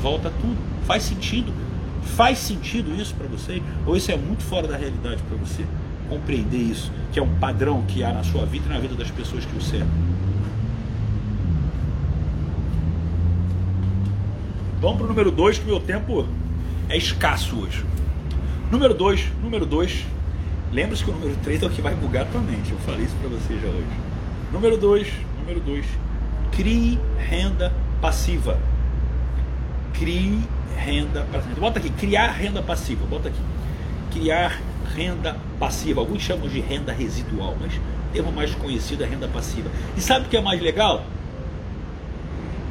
Volta 0.00 0.30
tudo. 0.40 0.56
Faz 0.86 1.02
sentido. 1.02 1.52
Faz 2.16 2.38
sentido 2.38 2.94
isso 3.00 3.14
para 3.14 3.26
você? 3.26 3.62
Ou 3.86 3.96
isso 3.96 4.10
é 4.10 4.16
muito 4.16 4.42
fora 4.42 4.66
da 4.66 4.76
realidade 4.76 5.22
para 5.22 5.36
você? 5.36 5.64
Compreender 6.08 6.58
isso, 6.58 6.90
que 7.12 7.18
é 7.18 7.22
um 7.22 7.38
padrão 7.38 7.82
que 7.86 8.02
há 8.02 8.12
na 8.12 8.24
sua 8.24 8.46
vida 8.46 8.64
e 8.66 8.72
na 8.72 8.78
vida 8.78 8.94
das 8.94 9.10
pessoas 9.10 9.44
que 9.44 9.56
o 9.56 9.60
cercam. 9.60 9.88
Vamos 14.80 14.96
para 14.96 15.04
o 15.04 15.08
número 15.08 15.30
2, 15.30 15.58
que 15.58 15.66
meu 15.66 15.80
tempo 15.80 16.26
é 16.88 16.96
escasso 16.96 17.60
hoje. 17.60 17.84
Número 18.70 18.94
2, 18.94 19.32
número 19.42 19.66
2. 19.66 20.04
Lembre-se 20.72 21.02
que 21.02 21.10
o 21.10 21.14
número 21.14 21.34
3 21.42 21.62
é 21.62 21.66
o 21.66 21.70
que 21.70 21.80
vai 21.80 21.94
bugar 21.94 22.26
tua 22.26 22.40
mente. 22.40 22.72
Eu 22.72 22.78
falei 22.78 23.04
isso 23.04 23.16
para 23.16 23.28
você 23.30 23.58
já 23.58 23.68
hoje. 23.68 23.86
Número 24.52 24.76
2, 24.76 25.08
número 25.40 25.60
2. 25.60 25.86
Crie 26.52 26.98
renda 27.18 27.72
passiva. 28.00 28.58
Crie 29.94 30.40
renda 30.76 31.26
passiva. 31.32 31.60
Bota 31.60 31.78
aqui, 31.78 31.90
criar 31.90 32.30
renda 32.32 32.62
passiva. 32.62 33.06
Bota 33.06 33.28
aqui. 33.28 33.40
Criar 34.12 34.60
renda 34.94 35.36
passiva. 35.58 36.00
Alguns 36.00 36.22
chamam 36.22 36.48
de 36.48 36.60
renda 36.60 36.92
residual, 36.92 37.56
mas 37.58 37.72
termo 38.12 38.30
mais 38.30 38.54
conhecido 38.54 39.04
é 39.04 39.06
renda 39.06 39.28
passiva. 39.28 39.70
E 39.96 40.00
sabe 40.00 40.26
o 40.26 40.28
que 40.28 40.36
é 40.36 40.40
mais 40.40 40.60
legal? 40.60 41.04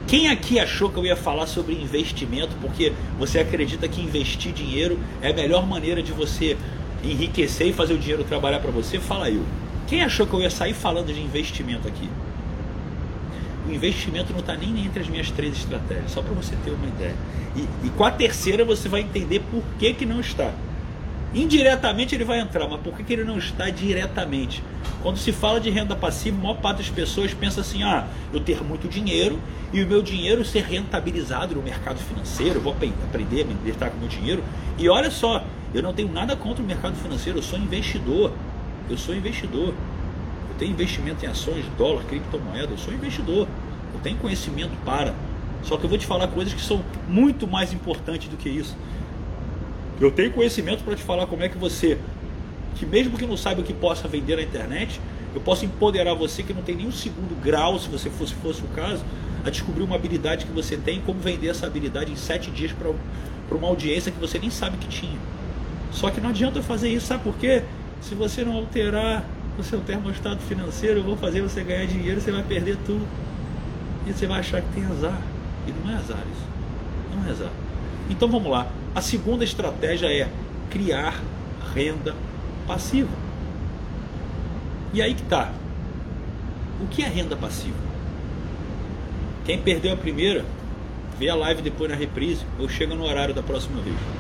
Quem 0.08 0.30
aqui 0.30 0.58
achou 0.58 0.90
que 0.90 0.98
eu 0.98 1.06
ia 1.06 1.18
falar 1.18 1.48
sobre 1.48 1.74
investimento 1.74 2.56
porque 2.62 2.94
você 3.20 3.40
acredita 3.40 3.88
que 3.90 4.02
investir 4.02 4.54
dinheiro 4.54 4.98
é 5.22 5.32
a 5.32 5.34
melhor 5.34 5.68
maneira 5.68 6.02
de 6.02 6.14
você 6.14 6.56
enriquecer 7.04 7.68
e 7.68 7.74
fazer 7.74 7.94
o 7.94 7.98
dinheiro 7.98 8.24
trabalhar 8.24 8.60
para 8.60 8.72
você? 8.72 9.00
Fala 9.00 9.30
eu. 9.30 9.44
Quem 9.88 10.04
achou 10.04 10.28
que 10.28 10.34
eu 10.34 10.42
ia 10.42 10.50
sair 10.50 10.74
falando 10.74 11.14
de 11.14 11.22
investimento 11.22 11.88
aqui? 11.88 12.10
O 13.68 13.74
investimento 13.74 14.32
não 14.32 14.40
está 14.40 14.56
nem 14.56 14.86
entre 14.86 15.02
as 15.02 15.10
minhas 15.10 15.30
três 15.30 15.58
estratégias, 15.58 16.12
só 16.12 16.22
para 16.22 16.34
você 16.34 16.56
ter 16.64 16.72
uma 16.72 16.88
ideia. 16.88 17.16
E, 17.56 17.88
e, 17.88 17.90
com 17.92 18.04
a 18.04 18.12
terceira 18.12 18.64
você 18.64 18.88
vai 18.88 19.02
entender 19.02 19.42
por 19.52 19.64
que, 19.78 19.94
que 19.94 20.06
não 20.06 20.20
está. 20.20 20.54
Indiretamente 21.34 22.16
ele 22.16 22.24
vai 22.24 22.40
entrar, 22.40 22.68
mas 22.70 22.80
por 22.80 22.96
que, 22.96 23.04
que 23.04 23.14
ele 23.14 23.26
não 23.26 23.38
está 23.38 23.70
diretamente? 23.70 24.64
Quando 25.04 25.18
se 25.18 25.34
fala 25.34 25.60
de 25.60 25.70
renda 25.70 25.96
passiva, 25.96 26.38
a 26.38 26.42
maior 26.42 26.56
parte 26.56 26.78
das 26.78 26.90
pessoas 26.90 27.34
pensa 27.34 27.62
assim: 27.62 27.84
ah, 27.84 28.08
eu 28.34 28.40
ter 28.40 28.64
muito 28.64 28.88
dinheiro 28.88 29.38
e 29.74 29.84
o 29.84 29.88
meu 29.88 30.02
dinheiro 30.02 30.46
ser 30.46 30.64
rentabilizado 30.64 31.56
no 31.56 31.62
mercado 31.62 31.98
financeiro, 31.98 32.62
vou 32.62 32.74
aprender 32.74 33.42
a 33.42 33.52
investir 33.52 33.90
com 33.90 33.98
o 33.98 34.00
meu 34.00 34.08
dinheiro. 34.08 34.44
E 34.78 34.88
olha 34.88 35.12
só, 35.12 35.44
eu 35.74 35.84
não 35.84 35.94
tenho 35.94 36.12
nada 36.12 36.36
contra 36.36 36.64
o 36.64 36.66
mercado 36.66 36.96
financeiro, 36.96 37.40
eu 37.40 37.44
sou 37.44 37.60
investidor. 37.60 38.32
Eu 38.90 38.98
sou 38.98 39.14
investidor. 39.16 39.74
Eu 40.50 40.56
tenho 40.58 40.72
investimento 40.72 41.26
em 41.26 41.28
ações, 41.28 41.66
dólar, 41.78 42.04
criptomoeda, 42.06 42.72
eu 42.72 42.78
sou 42.78 42.94
investidor. 42.94 43.48
Eu 43.94 44.00
tenho 44.02 44.18
conhecimento 44.18 44.72
para. 44.86 45.14
Só 45.64 45.78
que 45.78 45.84
eu 45.84 45.90
vou 45.90 45.98
te 45.98 46.06
falar 46.06 46.28
coisas 46.28 46.54
que 46.54 46.62
são 46.62 46.84
muito 47.08 47.48
mais 47.48 47.74
importantes 47.74 48.30
do 48.30 48.38
que 48.38 48.48
isso. 48.48 48.76
Eu 50.00 50.12
tenho 50.12 50.32
conhecimento 50.32 50.84
para 50.84 50.96
te 50.96 51.04
falar 51.04 51.26
como 51.26 51.44
é 51.44 51.50
que 51.50 51.58
você, 51.58 51.98
que 52.76 52.86
mesmo 52.86 53.18
que 53.18 53.26
não 53.26 53.36
saiba 53.36 53.62
o 53.62 53.64
que 53.64 53.74
possa 53.74 54.08
vender 54.08 54.36
na 54.36 54.44
internet, 54.44 55.02
eu 55.34 55.42
posso 55.42 55.66
empoderar 55.66 56.14
você 56.14 56.44
que 56.44 56.54
não 56.54 56.62
tem 56.62 56.76
nenhum 56.76 56.92
segundo 56.92 57.36
grau, 57.42 57.78
se 57.80 57.90
você 57.90 58.10
fosse, 58.10 58.34
fosse 58.36 58.62
o 58.62 58.68
caso, 58.68 59.04
a 59.44 59.50
descobrir 59.50 59.84
uma 59.84 59.96
habilidade 59.96 60.46
que 60.46 60.52
você 60.52 60.78
tem 60.78 61.00
e 61.00 61.02
como 61.02 61.20
vender 61.20 61.50
essa 61.50 61.66
habilidade 61.66 62.12
em 62.12 62.16
sete 62.16 62.52
dias 62.52 62.72
para 62.72 63.58
uma 63.58 63.68
audiência 63.68 64.12
que 64.12 64.20
você 64.20 64.40
nem 64.40 64.50
sabe 64.50 64.78
que 64.78 64.88
tinha. 64.88 65.18
Só 65.98 66.12
que 66.12 66.22
não 66.22 66.30
adianta 66.30 66.62
fazer 66.62 66.90
isso, 66.90 67.08
sabe 67.08 67.24
por 67.24 67.36
quê? 67.38 67.64
Se 68.02 68.14
você 68.14 68.46
não 68.46 68.54
alterar 68.54 69.26
o 69.58 69.64
seu 69.64 69.82
termostato 69.82 70.44
financeiro, 70.44 71.00
eu 71.00 71.04
vou 71.04 71.18
fazer 71.18 71.42
você 71.42 71.64
ganhar 71.64 71.88
dinheiro, 71.88 72.22
você 72.22 72.32
vai 72.32 72.44
perder 72.44 72.78
tudo. 72.86 73.04
E 74.06 74.14
você 74.14 74.28
vai 74.28 74.40
achar 74.40 74.62
que 74.62 74.68
tem 74.76 74.86
azar. 74.86 75.20
E 75.66 75.72
não 75.72 75.92
é 75.92 75.96
azar 75.96 76.20
isso. 76.32 77.16
Não 77.16 77.28
é 77.28 77.32
azar. 77.32 77.50
Então 78.12 78.30
vamos 78.30 78.52
lá. 78.52 78.68
A 78.94 79.02
segunda 79.02 79.44
estratégia 79.44 80.06
é 80.06 80.30
criar 80.70 81.20
renda 81.74 82.14
passiva. 82.68 83.10
E 84.94 85.02
aí 85.02 85.16
que 85.16 85.24
tá. 85.24 85.52
O 86.80 86.86
que 86.86 87.02
é 87.02 87.08
renda 87.08 87.36
passiva? 87.36 87.88
Quem 89.46 89.60
perdeu 89.60 89.94
a 89.94 89.98
primeira, 89.98 90.46
vê 91.18 91.28
a 91.28 91.36
live 91.36 91.64
depois 91.64 91.90
na 91.90 91.96
reprise 91.96 92.46
ou 92.60 92.70
chega 92.70 92.94
no 92.94 93.04
horário 93.04 93.34
da 93.34 93.42
próxima 93.42 93.82
vez. 93.82 94.17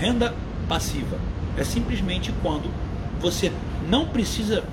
Renda 0.00 0.34
passiva 0.66 1.18
é 1.58 1.62
simplesmente 1.62 2.32
quando 2.42 2.70
você 3.20 3.52
não 3.86 4.06
precisa 4.06 4.64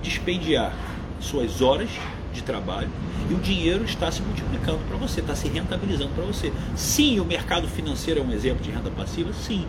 dispendiar 0.00 0.72
suas 1.20 1.60
horas 1.60 1.90
de 2.32 2.42
trabalho 2.42 2.88
e 3.30 3.34
o 3.34 3.36
dinheiro 3.36 3.84
está 3.84 4.10
se 4.10 4.22
multiplicando 4.22 4.78
para 4.88 4.96
você, 4.96 5.20
está 5.20 5.34
se 5.34 5.46
rentabilizando 5.46 6.12
para 6.14 6.24
você. 6.24 6.50
Sim, 6.74 7.20
o 7.20 7.24
mercado 7.26 7.68
financeiro 7.68 8.20
é 8.20 8.22
um 8.22 8.32
exemplo 8.32 8.62
de 8.62 8.70
renda 8.70 8.90
passiva, 8.90 9.30
sim. 9.34 9.66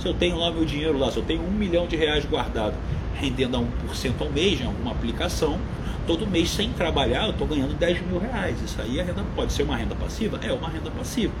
Se 0.00 0.08
eu 0.08 0.14
tenho 0.14 0.36
lá 0.36 0.50
meu 0.50 0.64
dinheiro 0.64 0.98
lá, 0.98 1.12
se 1.12 1.18
eu 1.18 1.24
tenho 1.24 1.42
um 1.42 1.52
milhão 1.52 1.86
de 1.86 1.94
reais 1.94 2.24
guardado, 2.24 2.74
rendendo 3.14 3.56
a 3.56 3.60
1% 3.60 4.20
ao 4.20 4.30
mês 4.30 4.60
em 4.60 4.64
alguma 4.64 4.90
aplicação, 4.90 5.60
todo 6.08 6.26
mês 6.26 6.50
sem 6.50 6.72
trabalhar 6.72 7.26
eu 7.26 7.30
estou 7.30 7.46
ganhando 7.46 7.78
10 7.78 8.04
mil 8.04 8.18
reais. 8.18 8.60
Isso 8.64 8.82
aí 8.82 8.98
é 8.98 9.02
renda, 9.04 9.24
pode 9.36 9.52
ser 9.52 9.62
uma 9.62 9.76
renda 9.76 9.94
passiva? 9.94 10.40
É 10.42 10.52
uma 10.52 10.68
renda 10.68 10.90
passiva. 10.90 11.32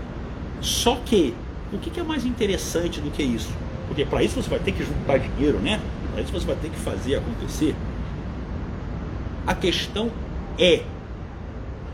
Só 0.60 0.94
que, 1.04 1.34
o 1.72 1.78
que 1.78 1.98
é 1.98 2.02
mais 2.02 2.24
interessante 2.24 3.00
do 3.00 3.10
que 3.10 3.22
isso? 3.22 3.52
Porque 3.86 4.04
para 4.04 4.22
isso 4.22 4.40
você 4.40 4.48
vai 4.48 4.58
ter 4.58 4.72
que 4.72 4.84
juntar 4.84 5.18
dinheiro, 5.18 5.58
né? 5.58 5.80
Para 6.12 6.22
isso 6.22 6.32
você 6.32 6.46
vai 6.46 6.56
ter 6.56 6.70
que 6.70 6.78
fazer 6.78 7.16
acontecer. 7.16 7.74
A 9.46 9.54
questão 9.54 10.10
é 10.58 10.82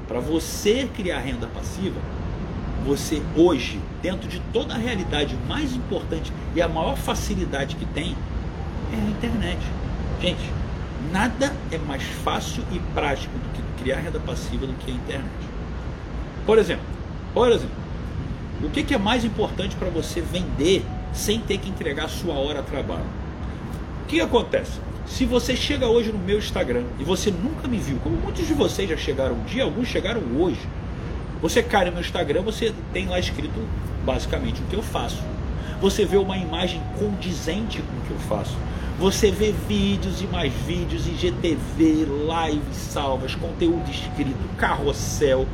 para 0.06 0.20
você 0.20 0.88
criar 0.94 1.20
renda 1.20 1.46
passiva, 1.46 2.00
você 2.84 3.22
hoje, 3.34 3.80
dentro 4.02 4.28
de 4.28 4.40
toda 4.52 4.74
a 4.74 4.76
realidade 4.76 5.36
mais 5.48 5.74
importante 5.74 6.32
e 6.54 6.60
a 6.60 6.68
maior 6.68 6.96
facilidade 6.96 7.76
que 7.76 7.86
tem 7.86 8.16
é 8.92 8.96
a 8.96 9.10
internet. 9.10 9.60
Gente, 10.20 10.50
nada 11.10 11.52
é 11.72 11.78
mais 11.78 12.02
fácil 12.02 12.62
e 12.72 12.78
prático 12.92 13.32
do 13.38 13.48
que 13.54 13.82
criar 13.82 14.00
renda 14.00 14.20
passiva 14.20 14.66
do 14.66 14.74
que 14.74 14.90
a 14.90 14.94
internet. 14.94 15.30
Por 16.44 16.58
exemplo, 16.58 16.84
por 17.32 17.48
exemplo, 17.48 17.83
o 18.62 18.70
que, 18.70 18.82
que 18.82 18.94
é 18.94 18.98
mais 18.98 19.24
importante 19.24 19.76
para 19.76 19.88
você 19.88 20.20
vender 20.20 20.84
sem 21.12 21.40
ter 21.40 21.58
que 21.58 21.68
entregar 21.68 22.08
sua 22.08 22.34
hora 22.34 22.60
a 22.60 22.62
trabalho? 22.62 23.04
O 24.02 24.06
que 24.06 24.20
acontece? 24.20 24.80
Se 25.06 25.24
você 25.24 25.54
chega 25.54 25.86
hoje 25.86 26.10
no 26.10 26.18
meu 26.18 26.38
Instagram 26.38 26.84
e 26.98 27.04
você 27.04 27.30
nunca 27.30 27.68
me 27.68 27.78
viu, 27.78 27.98
como 28.02 28.16
muitos 28.16 28.46
de 28.46 28.54
vocês 28.54 28.88
já 28.88 28.96
chegaram 28.96 29.34
um 29.34 29.44
dia, 29.44 29.64
alguns 29.64 29.88
chegaram 29.88 30.22
hoje, 30.36 30.60
você 31.42 31.62
cai 31.62 31.84
no 31.84 31.92
meu 31.92 32.00
Instagram, 32.00 32.42
você 32.42 32.72
tem 32.92 33.06
lá 33.06 33.18
escrito 33.18 33.60
basicamente 34.04 34.62
o 34.62 34.64
que 34.64 34.76
eu 34.76 34.82
faço. 34.82 35.22
Você 35.80 36.04
vê 36.04 36.16
uma 36.16 36.38
imagem 36.38 36.80
condizente 36.98 37.82
com 37.82 37.96
o 37.98 38.00
que 38.06 38.10
eu 38.12 38.18
faço. 38.20 38.56
Você 38.98 39.30
vê 39.30 39.52
vídeos 39.68 40.22
e 40.22 40.26
mais 40.26 40.52
vídeos, 40.66 41.06
IGTV, 41.06 42.06
lives 42.06 42.76
salvas, 42.76 43.34
conteúdo 43.34 43.90
escrito, 43.90 44.56
carrossel, 44.56 45.46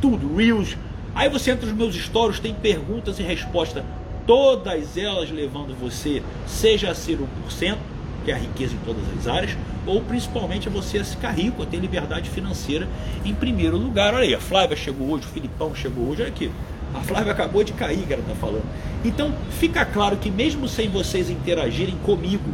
tudo, 0.00 0.36
Reels. 0.36 0.76
Aí 1.14 1.28
você 1.28 1.50
entra 1.50 1.66
nos 1.66 1.76
meus 1.76 1.94
stories, 1.94 2.40
tem 2.40 2.54
perguntas 2.54 3.18
e 3.18 3.22
respostas, 3.22 3.84
todas 4.26 4.96
elas 4.96 5.30
levando 5.30 5.78
você, 5.78 6.22
seja 6.46 6.90
a 6.90 6.94
ser 6.94 7.18
1%, 7.48 7.76
que 8.24 8.30
é 8.30 8.34
a 8.34 8.38
riqueza 8.38 8.74
em 8.74 8.78
todas 8.78 9.02
as 9.18 9.26
áreas, 9.26 9.56
ou 9.86 10.00
principalmente 10.00 10.68
a 10.68 10.70
você 10.70 11.02
ficar 11.04 11.32
rico, 11.32 11.62
a 11.62 11.66
ter 11.66 11.78
liberdade 11.78 12.30
financeira 12.30 12.88
em 13.24 13.34
primeiro 13.34 13.76
lugar. 13.76 14.14
Olha 14.14 14.24
aí, 14.24 14.34
a 14.34 14.40
Flávia 14.40 14.76
chegou 14.76 15.10
hoje, 15.10 15.26
o 15.26 15.28
Filipão 15.28 15.74
chegou 15.74 16.08
hoje, 16.08 16.22
olha 16.22 16.30
aqui. 16.30 16.50
A 16.94 17.00
Flávia 17.00 17.32
acabou 17.32 17.64
de 17.64 17.72
cair, 17.72 18.06
que 18.06 18.12
ela 18.12 18.22
está 18.22 18.34
falando. 18.34 18.64
Então, 19.04 19.34
fica 19.50 19.84
claro 19.84 20.16
que 20.18 20.30
mesmo 20.30 20.68
sem 20.68 20.88
vocês 20.88 21.30
interagirem 21.30 21.96
comigo, 22.04 22.52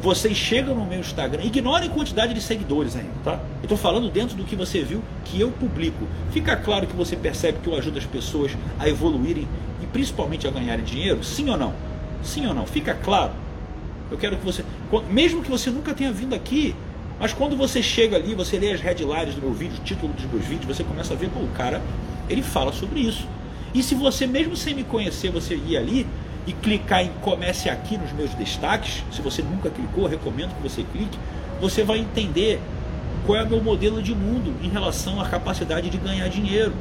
vocês 0.00 0.36
chegam 0.36 0.74
no 0.74 0.84
meu 0.84 1.00
Instagram, 1.00 1.42
ignorem 1.42 1.88
a 1.88 1.92
quantidade 1.92 2.32
de 2.32 2.40
seguidores 2.40 2.94
ainda, 2.94 3.10
tá? 3.24 3.40
Eu 3.56 3.64
estou 3.64 3.76
falando 3.76 4.08
dentro 4.10 4.36
do 4.36 4.44
que 4.44 4.54
você 4.54 4.82
viu 4.82 5.02
que 5.24 5.40
eu 5.40 5.50
publico. 5.50 6.06
Fica 6.30 6.56
claro 6.56 6.86
que 6.86 6.94
você 6.94 7.16
percebe 7.16 7.58
que 7.62 7.68
eu 7.68 7.76
ajudo 7.76 7.98
as 7.98 8.04
pessoas 8.04 8.56
a 8.78 8.88
evoluírem 8.88 9.48
e 9.82 9.86
principalmente 9.86 10.46
a 10.46 10.50
ganharem 10.50 10.84
dinheiro? 10.84 11.24
Sim 11.24 11.50
ou 11.50 11.56
não? 11.56 11.74
Sim 12.22 12.46
ou 12.46 12.54
não? 12.54 12.64
Fica 12.64 12.94
claro? 12.94 13.32
Eu 14.10 14.16
quero 14.16 14.36
que 14.36 14.44
você, 14.44 14.64
mesmo 15.10 15.42
que 15.42 15.50
você 15.50 15.70
nunca 15.70 15.92
tenha 15.92 16.12
vindo 16.12 16.34
aqui, 16.34 16.74
mas 17.18 17.32
quando 17.32 17.56
você 17.56 17.82
chega 17.82 18.16
ali, 18.16 18.34
você 18.34 18.58
lê 18.58 18.70
as 18.72 18.80
headlines 18.80 19.34
do 19.34 19.42
meu 19.42 19.52
vídeo, 19.52 19.78
o 19.78 19.84
título 19.84 20.12
dos 20.12 20.24
meus 20.26 20.44
vídeos, 20.44 20.76
você 20.76 20.84
começa 20.84 21.12
a 21.14 21.16
ver, 21.16 21.28
pô, 21.30 21.40
o 21.40 21.48
cara, 21.48 21.82
ele 22.28 22.42
fala 22.42 22.72
sobre 22.72 23.00
isso. 23.00 23.26
E 23.74 23.82
se 23.82 23.94
você, 23.94 24.26
mesmo 24.26 24.56
sem 24.56 24.74
me 24.74 24.84
conhecer, 24.84 25.30
você 25.30 25.56
ir 25.56 25.76
ali 25.76 26.06
e 26.48 26.52
clicar 26.54 27.04
em 27.04 27.10
comece 27.20 27.68
aqui 27.68 27.98
nos 27.98 28.10
meus 28.12 28.32
destaques, 28.32 29.04
se 29.12 29.20
você 29.20 29.42
nunca 29.42 29.68
clicou, 29.68 30.06
recomendo 30.06 30.56
que 30.56 30.62
você 30.62 30.82
clique, 30.82 31.18
você 31.60 31.84
vai 31.84 31.98
entender 31.98 32.58
qual 33.26 33.38
é 33.38 33.44
o 33.44 33.48
meu 33.48 33.62
modelo 33.62 34.02
de 34.02 34.14
mundo 34.14 34.54
em 34.62 34.70
relação 34.70 35.20
à 35.20 35.28
capacidade 35.28 35.90
de 35.90 35.98
ganhar 35.98 36.26
dinheiro. 36.28 36.72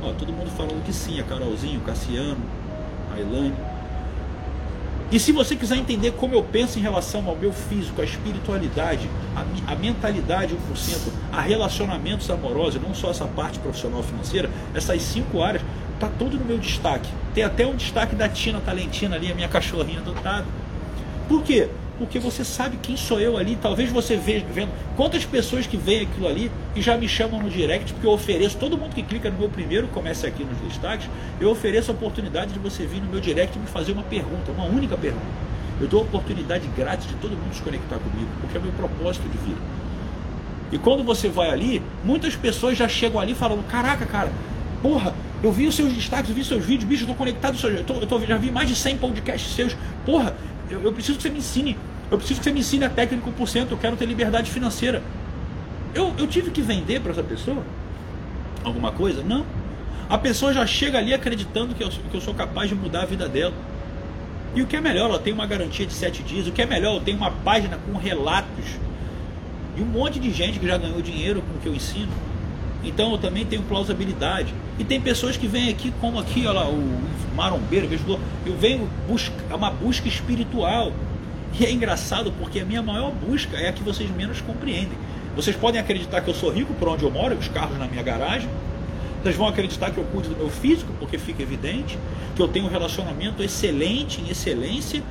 Ó, 0.00 0.12
todo 0.12 0.32
mundo 0.32 0.48
falando 0.56 0.84
que 0.84 0.92
sim, 0.92 1.18
a 1.18 1.24
Carolzinho, 1.24 1.80
o 1.80 1.82
Cassiano, 1.82 2.38
a 3.12 3.18
Elane. 3.18 3.54
E 5.10 5.18
se 5.18 5.32
você 5.32 5.56
quiser 5.56 5.78
entender 5.78 6.12
como 6.12 6.34
eu 6.34 6.44
penso 6.44 6.78
em 6.78 6.82
relação 6.82 7.28
ao 7.28 7.34
meu 7.34 7.52
físico, 7.52 8.00
a 8.00 8.04
espiritualidade, 8.04 9.10
a, 9.34 9.72
a 9.72 9.74
mentalidade 9.74 10.54
1%, 10.54 11.10
a 11.32 11.40
relacionamentos 11.40 12.30
amorosos, 12.30 12.80
não 12.80 12.94
só 12.94 13.10
essa 13.10 13.24
parte 13.24 13.58
profissional 13.58 14.00
financeira, 14.04 14.48
essas 14.74 15.02
cinco 15.02 15.42
áreas, 15.42 15.64
tá 15.98 16.08
tudo 16.18 16.38
no 16.38 16.44
meu 16.44 16.58
destaque. 16.58 17.08
Tem 17.34 17.44
até 17.44 17.66
um 17.66 17.74
destaque 17.74 18.14
da 18.14 18.28
Tina 18.28 18.60
Talentina 18.60 19.16
ali, 19.16 19.30
a 19.30 19.34
minha 19.34 19.48
cachorrinha 19.48 20.00
adotada. 20.00 20.46
Por 21.28 21.42
quê? 21.42 21.68
Porque 21.98 22.18
você 22.18 22.44
sabe 22.44 22.78
quem 22.80 22.96
sou 22.96 23.20
eu 23.20 23.36
ali. 23.36 23.56
Talvez 23.60 23.90
você 23.90 24.16
veja, 24.16 24.46
vendo 24.52 24.70
quantas 24.96 25.24
pessoas 25.24 25.66
que 25.66 25.76
veem 25.76 26.02
aquilo 26.02 26.28
ali 26.28 26.50
e 26.74 26.80
já 26.80 26.96
me 26.96 27.08
chamam 27.08 27.42
no 27.42 27.50
direct, 27.50 27.92
porque 27.92 28.06
eu 28.06 28.12
ofereço, 28.12 28.56
todo 28.56 28.78
mundo 28.78 28.94
que 28.94 29.02
clica 29.02 29.28
no 29.30 29.38
meu 29.38 29.48
primeiro, 29.48 29.88
comece 29.88 30.26
aqui 30.26 30.44
nos 30.44 30.58
destaques, 30.58 31.08
eu 31.40 31.50
ofereço 31.50 31.90
a 31.90 31.94
oportunidade 31.94 32.52
de 32.52 32.58
você 32.58 32.86
vir 32.86 33.00
no 33.00 33.08
meu 33.08 33.20
direct 33.20 33.56
e 33.56 33.60
me 33.60 33.66
fazer 33.66 33.92
uma 33.92 34.04
pergunta, 34.04 34.52
uma 34.52 34.64
única 34.64 34.96
pergunta. 34.96 35.48
Eu 35.80 35.86
dou 35.86 36.00
a 36.00 36.04
oportunidade 36.04 36.66
grátis 36.76 37.08
de 37.08 37.14
todo 37.14 37.32
mundo 37.32 37.54
se 37.54 37.62
conectar 37.62 37.98
comigo, 37.98 38.30
porque 38.40 38.56
é 38.56 38.60
meu 38.60 38.72
propósito 38.72 39.28
de 39.28 39.38
vida. 39.38 39.60
E 40.70 40.78
quando 40.78 41.02
você 41.02 41.28
vai 41.28 41.50
ali, 41.50 41.82
muitas 42.04 42.36
pessoas 42.36 42.76
já 42.76 42.88
chegam 42.88 43.20
ali 43.20 43.34
falando: 43.34 43.66
Caraca, 43.68 44.04
cara, 44.04 44.30
porra, 44.82 45.14
eu 45.42 45.52
vi 45.52 45.66
os 45.66 45.74
seus 45.74 45.92
destaques, 45.92 46.30
eu 46.30 46.36
vi 46.36 46.44
seus 46.44 46.64
vídeos, 46.64 46.88
bicho, 46.88 47.04
eu 47.04 47.08
tô 47.08 47.14
conectado, 47.14 47.56
eu, 47.66 47.84
tô, 47.84 47.94
eu 47.94 48.06
tô, 48.06 48.20
já 48.20 48.36
vi 48.36 48.50
mais 48.50 48.68
de 48.68 48.74
100 48.74 48.98
podcasts 48.98 49.54
seus. 49.54 49.76
Porra, 50.04 50.34
eu, 50.70 50.82
eu, 50.82 50.92
preciso 50.92 51.16
que 51.16 51.22
você 51.22 51.30
me 51.30 51.38
ensine. 51.38 51.76
Eu 52.10 52.18
preciso 52.18 52.40
que 52.40 52.44
você 52.44 52.52
me 52.52 52.60
ensine 52.60 52.84
a 52.84 52.90
técnica 52.90 53.30
1%. 53.30 53.66
Eu 53.70 53.76
quero 53.76 53.96
ter 53.96 54.06
liberdade 54.06 54.50
financeira. 54.50 55.02
Eu, 55.94 56.14
eu 56.18 56.26
tive 56.26 56.50
que 56.50 56.60
vender 56.60 57.00
para 57.00 57.12
essa 57.12 57.22
pessoa 57.22 57.62
alguma 58.64 58.92
coisa? 58.92 59.22
Não. 59.22 59.44
A 60.08 60.16
pessoa 60.16 60.52
já 60.52 60.66
chega 60.66 60.98
ali 60.98 61.12
acreditando 61.12 61.74
que 61.74 61.82
eu, 61.82 61.88
que 61.88 62.14
eu 62.14 62.20
sou 62.20 62.34
capaz 62.34 62.68
de 62.68 62.74
mudar 62.74 63.02
a 63.02 63.06
vida 63.06 63.28
dela. 63.28 63.54
E 64.54 64.62
o 64.62 64.66
que 64.66 64.76
é 64.76 64.80
melhor, 64.80 65.10
ela 65.10 65.18
tem 65.18 65.32
uma 65.32 65.46
garantia 65.46 65.86
de 65.86 65.92
7 65.92 66.22
dias. 66.22 66.46
O 66.46 66.52
que 66.52 66.62
é 66.62 66.66
melhor, 66.66 66.94
eu 66.94 67.00
tenho 67.00 67.16
uma 67.16 67.30
página 67.30 67.78
com 67.78 67.96
relatos. 67.98 68.64
E 69.76 69.82
um 69.82 69.86
monte 69.86 70.18
de 70.18 70.30
gente 70.32 70.58
que 70.58 70.66
já 70.66 70.78
ganhou 70.78 71.00
dinheiro 71.02 71.42
com 71.42 71.58
o 71.58 71.60
que 71.60 71.68
eu 71.68 71.74
ensino. 71.74 72.10
Então 72.82 73.12
eu 73.12 73.18
também 73.18 73.44
tenho 73.44 73.62
plausibilidade. 73.62 74.54
E 74.78 74.84
tem 74.84 75.00
pessoas 75.00 75.36
que 75.36 75.46
vêm 75.46 75.68
aqui, 75.68 75.92
como 76.00 76.18
aqui, 76.18 76.46
olha 76.46 76.60
lá, 76.60 76.68
o 76.68 77.00
marombeiro, 77.34 77.86
investidor, 77.86 78.18
eu 78.46 78.56
venho 78.56 78.88
buscar 79.08 79.44
é 79.50 79.54
uma 79.54 79.70
busca 79.70 80.08
espiritual. 80.08 80.92
E 81.58 81.64
é 81.64 81.72
engraçado 81.72 82.32
porque 82.38 82.60
a 82.60 82.64
minha 82.64 82.82
maior 82.82 83.10
busca 83.10 83.56
é 83.56 83.68
a 83.68 83.72
que 83.72 83.82
vocês 83.82 84.10
menos 84.10 84.40
compreendem. 84.40 84.96
Vocês 85.34 85.56
podem 85.56 85.80
acreditar 85.80 86.20
que 86.20 86.28
eu 86.28 86.34
sou 86.34 86.50
rico 86.50 86.74
por 86.74 86.88
onde 86.88 87.04
eu 87.04 87.10
moro, 87.10 87.34
os 87.36 87.48
carros 87.48 87.78
na 87.78 87.86
minha 87.86 88.02
garagem. 88.02 88.48
Vocês 89.22 89.34
vão 89.34 89.48
acreditar 89.48 89.90
que 89.90 89.98
eu 89.98 90.04
cuido 90.04 90.28
do 90.28 90.36
meu 90.36 90.48
físico, 90.48 90.92
porque 90.98 91.18
fica 91.18 91.42
evidente, 91.42 91.98
que 92.36 92.42
eu 92.42 92.46
tenho 92.46 92.66
um 92.66 92.68
relacionamento 92.68 93.42
excelente, 93.42 94.20
em 94.20 94.30
excelência, 94.30 95.02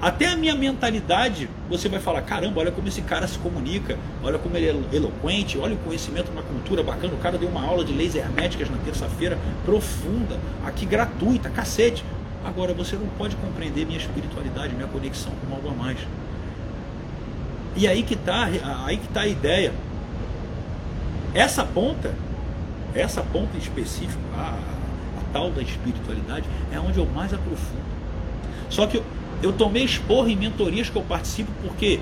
até 0.00 0.26
a 0.26 0.36
minha 0.36 0.54
mentalidade, 0.54 1.50
você 1.68 1.88
vai 1.88 1.98
falar: 1.98 2.22
caramba, 2.22 2.60
olha 2.60 2.70
como 2.70 2.86
esse 2.86 3.02
cara 3.02 3.26
se 3.26 3.38
comunica, 3.38 3.98
olha 4.22 4.38
como 4.38 4.56
ele 4.56 4.68
é 4.68 4.96
eloquente, 4.96 5.58
olha 5.58 5.74
o 5.74 5.78
conhecimento, 5.78 6.30
uma 6.30 6.42
cultura 6.42 6.82
bacana. 6.84 7.14
O 7.14 7.18
cara 7.18 7.36
deu 7.36 7.48
uma 7.48 7.64
aula 7.64 7.84
de 7.84 7.92
leis 7.92 8.14
herméticas 8.14 8.70
na 8.70 8.76
terça-feira, 8.78 9.36
profunda, 9.64 10.38
aqui 10.64 10.86
gratuita, 10.86 11.50
cacete. 11.50 12.04
Agora 12.44 12.72
você 12.72 12.94
não 12.94 13.08
pode 13.18 13.34
compreender 13.36 13.84
minha 13.84 13.98
espiritualidade, 13.98 14.72
minha 14.74 14.86
conexão 14.86 15.32
com 15.44 15.54
algo 15.54 15.68
a 15.68 15.72
mais. 15.72 15.98
E 17.74 17.86
aí 17.86 18.04
que 18.04 18.14
está 18.14 18.44
aí 18.86 18.96
que 18.96 19.08
tá 19.08 19.22
a 19.22 19.26
ideia. 19.26 19.72
Essa 21.34 21.64
ponta, 21.64 22.14
essa 22.94 23.22
ponta 23.22 23.58
específica, 23.58 24.18
a, 24.36 24.58
a 25.18 25.32
tal 25.32 25.50
da 25.50 25.60
espiritualidade, 25.60 26.46
é 26.72 26.78
onde 26.78 26.98
eu 26.98 27.06
mais 27.06 27.34
aprofundo. 27.34 27.88
Só 28.70 28.86
que 28.86 29.02
eu 29.42 29.52
tomei 29.52 29.84
esporro 29.84 30.28
em 30.28 30.36
mentorias 30.36 30.90
que 30.90 30.96
eu 30.96 31.02
participo 31.02 31.50
porque 31.62 32.00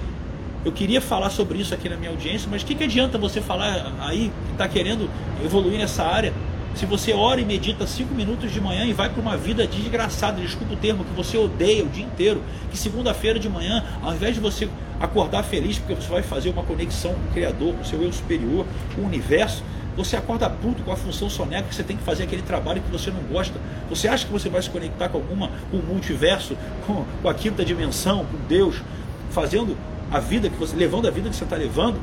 eu 0.65 0.73
queria 0.73 1.01
falar 1.01 1.31
sobre 1.31 1.59
isso 1.59 1.73
aqui 1.73 1.89
na 1.89 1.97
minha 1.97 2.11
audiência, 2.11 2.49
mas 2.51 2.63
o 2.63 2.67
que, 2.67 2.75
que 2.75 2.85
adianta 2.85 3.17
você 3.17 3.41
falar 3.41 3.93
aí 4.01 4.33
que 4.47 4.53
está 4.53 4.67
querendo 4.67 5.09
evoluir 5.45 5.79
nessa 5.79 6.05
área 6.05 6.33
se 6.77 6.85
você 6.85 7.15
ora 7.15 7.41
e 7.41 7.45
medita 7.45 7.87
cinco 7.87 8.15
minutos 8.15 8.53
de 8.53 8.61
manhã 8.61 8.85
e 8.85 8.93
vai 8.93 9.09
para 9.09 9.21
uma 9.23 9.35
vida 9.35 9.67
desgraçada, 9.67 10.43
desculpa 10.43 10.75
o 10.75 10.77
termo, 10.77 11.05
que 11.05 11.13
você 11.15 11.39
odeia 11.39 11.83
o 11.83 11.89
dia 11.89 12.05
inteiro, 12.05 12.43
que 12.71 12.77
segunda-feira 12.77 13.39
de 13.39 13.49
manhã, 13.49 13.83
ao 14.03 14.13
invés 14.13 14.35
de 14.35 14.41
você 14.41 14.69
acordar 15.01 15.43
feliz 15.43 15.79
porque 15.79 15.95
você 15.95 16.09
vai 16.09 16.23
fazer 16.23 16.51
uma 16.51 16.63
conexão 16.63 17.15
com 17.15 17.31
o 17.31 17.33
Criador, 17.33 17.73
com 17.73 17.81
o 17.81 17.85
seu 17.85 18.03
eu 18.03 18.13
superior, 18.13 18.67
com 18.95 19.01
o 19.01 19.07
universo, 19.07 19.63
você 19.97 20.17
acorda 20.17 20.49
puto 20.51 20.83
com 20.83 20.93
a 20.93 20.97
função 20.97 21.31
soneca 21.31 21.69
que 21.69 21.75
você 21.75 21.83
tem 21.83 21.97
que 21.97 22.03
fazer 22.03 22.25
aquele 22.25 22.43
trabalho 22.43 22.83
que 22.83 22.91
você 22.91 23.11
não 23.11 23.23
gosta. 23.23 23.59
Você 23.89 24.07
acha 24.07 24.27
que 24.27 24.33
você 24.33 24.49
vai 24.49 24.61
se 24.61 24.69
conectar 24.69 25.09
com 25.09 25.17
alguma, 25.17 25.51
com 25.71 25.79
o 25.79 25.83
multiverso, 25.83 26.57
com, 26.87 27.05
com 27.23 27.29
a 27.29 27.35
quinta 27.35 27.65
dimensão, 27.65 28.27
com 28.27 28.37
Deus, 28.47 28.83
fazendo 29.31 29.77
a 30.13 30.21
vida 30.21 30.51
que 30.51 30.57
você, 30.57 30.77
levando 30.77 31.09
a 31.09 31.11
vida 31.11 31.31
que 31.31 31.37
você 31.37 31.45
está 31.45 31.57
levando? 31.57 31.99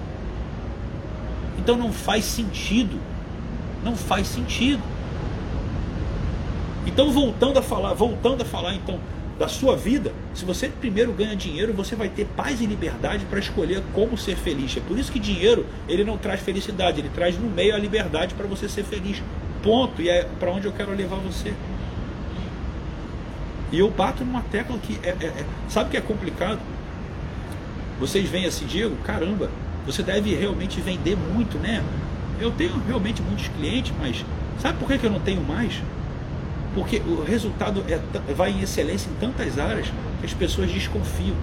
Então 1.59 1.77
não 1.77 1.93
faz 1.93 2.25
sentido. 2.25 2.99
Não 3.83 3.95
faz 3.95 4.27
sentido. 4.27 4.81
Então 6.87 7.11
voltando 7.11 7.59
a 7.59 7.61
falar, 7.61 7.93
voltando 7.93 8.41
a 8.41 8.45
falar 8.45 8.73
então 8.73 8.99
da 9.37 9.47
sua 9.47 9.75
vida, 9.75 10.13
se 10.33 10.45
você 10.45 10.67
primeiro 10.69 11.11
ganha 11.11 11.35
dinheiro, 11.35 11.73
você 11.73 11.95
vai 11.95 12.07
ter 12.07 12.25
paz 12.35 12.61
e 12.61 12.65
liberdade 12.65 13.25
para 13.25 13.39
escolher 13.39 13.81
como 13.93 14.17
ser 14.17 14.35
feliz. 14.35 14.77
É 14.77 14.79
por 14.79 14.97
isso 14.97 15.11
que 15.11 15.19
dinheiro 15.19 15.65
ele 15.87 16.03
não 16.03 16.17
traz 16.17 16.41
felicidade, 16.41 16.99
ele 16.99 17.09
traz 17.09 17.37
no 17.37 17.49
meio 17.49 17.73
a 17.73 17.77
liberdade 17.77 18.35
para 18.35 18.45
você 18.45 18.69
ser 18.69 18.83
feliz. 18.83 19.21
Ponto. 19.63 20.01
E 20.01 20.09
é 20.09 20.23
para 20.39 20.51
onde 20.51 20.67
eu 20.67 20.71
quero 20.71 20.93
levar 20.93 21.15
você. 21.17 21.53
E 23.71 23.79
eu 23.79 23.89
bato 23.89 24.23
numa 24.23 24.41
tecla 24.41 24.77
que 24.77 24.99
é, 25.01 25.09
é, 25.09 25.25
é 25.25 25.45
sabe 25.67 25.89
que 25.89 25.97
é 25.97 26.01
complicado. 26.01 26.59
Vocês 27.99 28.29
veem 28.29 28.45
assim, 28.45 28.65
Diego, 28.65 28.95
caramba, 28.97 29.49
você 29.85 30.03
deve 30.03 30.35
realmente 30.35 30.79
vender 30.79 31.15
muito, 31.15 31.57
né? 31.57 31.83
Eu 32.39 32.51
tenho 32.51 32.79
realmente 32.87 33.21
muitos 33.21 33.47
clientes, 33.47 33.93
mas 33.99 34.23
sabe 34.59 34.77
por 34.77 34.87
que, 34.87 34.97
que 34.97 35.05
eu 35.05 35.11
não 35.11 35.19
tenho 35.19 35.41
mais? 35.41 35.81
Porque 36.73 36.97
o 36.99 37.23
resultado 37.23 37.83
é, 37.87 37.99
vai 38.33 38.51
em 38.51 38.61
excelência 38.61 39.09
em 39.09 39.13
tantas 39.15 39.59
áreas 39.59 39.87
que 40.19 40.25
as 40.25 40.33
pessoas 40.33 40.71
desconfiam. 40.71 41.35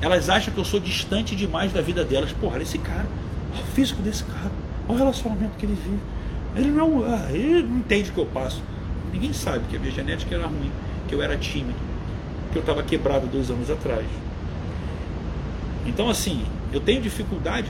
Elas 0.00 0.28
acham 0.28 0.54
que 0.54 0.60
eu 0.60 0.64
sou 0.64 0.78
distante 0.78 1.34
demais 1.34 1.72
da 1.72 1.80
vida 1.80 2.04
delas. 2.04 2.32
Porra, 2.32 2.54
olha 2.54 2.62
esse 2.62 2.78
cara, 2.78 3.06
olha 3.52 3.62
o 3.62 3.66
físico 3.66 4.00
desse 4.02 4.22
cara, 4.24 4.52
olha 4.88 4.94
o 4.94 4.98
relacionamento 4.98 5.56
que 5.58 5.66
ele 5.66 5.74
vive. 5.74 5.98
Ele 6.56 6.70
não, 6.70 7.04
ah, 7.04 7.28
ele 7.30 7.62
não 7.62 7.78
entende 7.78 8.10
o 8.10 8.12
que 8.12 8.20
eu 8.20 8.26
passo. 8.26 8.62
Ninguém 9.12 9.32
sabe 9.32 9.64
que 9.68 9.76
a 9.76 9.80
minha 9.80 9.92
genética 9.92 10.34
era 10.34 10.46
ruim, 10.46 10.70
que 11.08 11.14
eu 11.14 11.22
era 11.22 11.36
tímido, 11.36 11.78
que 12.52 12.58
eu 12.58 12.60
estava 12.60 12.82
quebrado 12.82 13.26
dois 13.26 13.50
anos 13.50 13.70
atrás. 13.70 14.06
Então, 15.86 16.08
assim, 16.08 16.44
eu 16.72 16.80
tenho 16.80 17.00
dificuldade, 17.00 17.68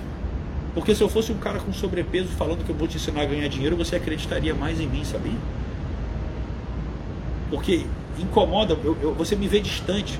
porque 0.74 0.94
se 0.94 1.02
eu 1.02 1.08
fosse 1.08 1.32
um 1.32 1.38
cara 1.38 1.58
com 1.58 1.72
sobrepeso 1.72 2.28
falando 2.28 2.64
que 2.64 2.70
eu 2.70 2.76
vou 2.76 2.88
te 2.88 2.96
ensinar 2.96 3.22
a 3.22 3.26
ganhar 3.26 3.48
dinheiro, 3.48 3.76
você 3.76 3.96
acreditaria 3.96 4.54
mais 4.54 4.80
em 4.80 4.86
mim, 4.86 5.04
sabia? 5.04 5.32
Porque 7.50 7.86
incomoda, 8.18 8.76
eu, 8.84 8.96
eu, 9.00 9.14
você 9.14 9.34
me 9.36 9.48
vê 9.48 9.60
distante, 9.60 10.18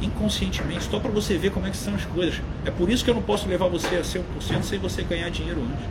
inconscientemente, 0.00 0.84
só 0.84 0.98
para 0.98 1.10
você 1.10 1.36
ver 1.36 1.50
como 1.50 1.66
é 1.66 1.70
que 1.70 1.76
são 1.76 1.94
as 1.94 2.04
coisas. 2.04 2.40
É 2.64 2.70
por 2.70 2.90
isso 2.90 3.04
que 3.04 3.10
eu 3.10 3.14
não 3.14 3.22
posso 3.22 3.48
levar 3.48 3.68
você 3.68 3.96
a 3.96 4.04
ser 4.04 4.22
1% 4.40 4.62
sem 4.62 4.78
você 4.78 5.02
ganhar 5.02 5.28
dinheiro 5.30 5.60
antes. 5.60 5.86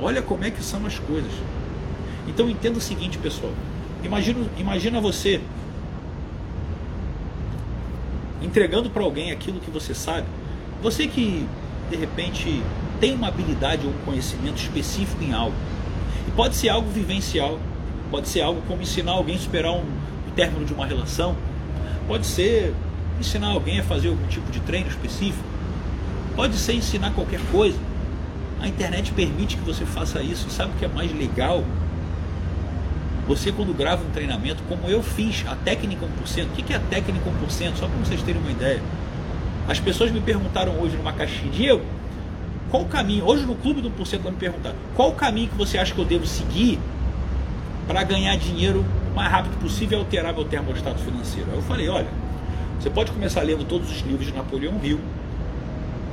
Olha 0.00 0.22
como 0.22 0.44
é 0.44 0.50
que 0.50 0.62
são 0.62 0.84
as 0.86 0.98
coisas. 0.98 1.32
Então 2.26 2.48
entenda 2.48 2.78
o 2.78 2.80
seguinte, 2.80 3.18
pessoal. 3.18 3.52
Imagina, 4.02 4.46
imagina 4.58 5.00
você 5.00 5.40
entregando 8.40 8.90
para 8.90 9.02
alguém 9.02 9.30
aquilo 9.30 9.60
que 9.60 9.70
você 9.70 9.94
sabe. 9.94 10.26
Você 10.82 11.06
que 11.06 11.46
de 11.90 11.96
repente 11.96 12.62
tem 13.00 13.14
uma 13.14 13.28
habilidade 13.28 13.86
ou 13.86 13.92
um 13.92 13.98
conhecimento 14.04 14.56
específico 14.56 15.22
em 15.22 15.32
algo. 15.32 15.54
E 16.26 16.30
pode 16.32 16.56
ser 16.56 16.68
algo 16.68 16.88
vivencial, 16.90 17.58
Pode 18.12 18.28
ser 18.28 18.42
algo 18.42 18.60
como 18.68 18.82
ensinar 18.82 19.12
alguém 19.12 19.36
a 19.36 19.38
superar 19.38 19.72
um, 19.72 19.84
término 20.36 20.66
de 20.66 20.74
uma 20.74 20.84
relação. 20.84 21.34
Pode 22.06 22.26
ser 22.26 22.74
ensinar 23.18 23.48
alguém 23.48 23.80
a 23.80 23.82
fazer 23.82 24.08
algum 24.08 24.26
tipo 24.26 24.52
de 24.52 24.60
treino 24.60 24.88
específico. 24.88 25.42
Pode 26.36 26.56
ser 26.56 26.74
ensinar 26.74 27.12
qualquer 27.14 27.40
coisa. 27.50 27.78
A 28.60 28.68
internet 28.68 29.12
permite 29.12 29.56
que 29.56 29.62
você 29.62 29.86
faça 29.86 30.22
isso. 30.22 30.50
Sabe 30.50 30.72
o 30.72 30.74
que 30.74 30.84
é 30.84 30.88
mais 30.88 31.10
legal? 31.10 31.64
Você 33.26 33.50
quando 33.50 33.74
grava 33.74 34.04
um 34.04 34.10
treinamento, 34.10 34.62
como 34.68 34.86
eu 34.88 35.02
fiz, 35.02 35.42
a 35.48 35.56
técnica 35.56 36.04
1%, 36.04 36.44
o 36.44 36.48
que 36.50 36.70
é 36.70 36.76
a 36.76 36.80
técnica 36.80 37.24
1%? 37.48 37.76
Só 37.76 37.86
para 37.86 37.96
vocês 37.96 38.22
terem 38.22 38.42
uma 38.42 38.50
ideia. 38.50 38.82
As 39.66 39.80
pessoas 39.80 40.10
me 40.10 40.20
perguntaram 40.20 40.78
hoje 40.78 40.98
numa 40.98 41.14
caixinha, 41.14 41.50
Diego, 41.50 41.82
qual 42.70 42.82
o 42.82 42.86
caminho? 42.86 43.24
Hoje 43.24 43.46
no 43.46 43.54
clube 43.54 43.80
do 43.80 43.90
1% 43.90 44.20
ela 44.20 44.30
me 44.32 44.36
perguntaram, 44.36 44.76
qual 44.94 45.08
o 45.08 45.14
caminho 45.14 45.48
que 45.48 45.56
você 45.56 45.78
acha 45.78 45.94
que 45.94 46.00
eu 46.00 46.04
devo 46.04 46.26
seguir 46.26 46.78
para 47.86 48.02
ganhar 48.04 48.36
dinheiro 48.36 48.84
o 49.10 49.14
mais 49.14 49.30
rápido 49.30 49.58
possível 49.60 49.98
e 49.98 50.00
alterar 50.00 50.32
meu 50.32 50.44
termostato 50.44 51.00
financeiro. 51.00 51.50
Aí 51.50 51.56
eu 51.56 51.62
falei, 51.62 51.88
olha, 51.88 52.08
você 52.78 52.90
pode 52.90 53.12
começar 53.12 53.42
lendo 53.42 53.64
todos 53.64 53.90
os 53.90 54.00
livros 54.00 54.26
de 54.26 54.32
Napoleão 54.32 54.74
Hill, 54.82 55.00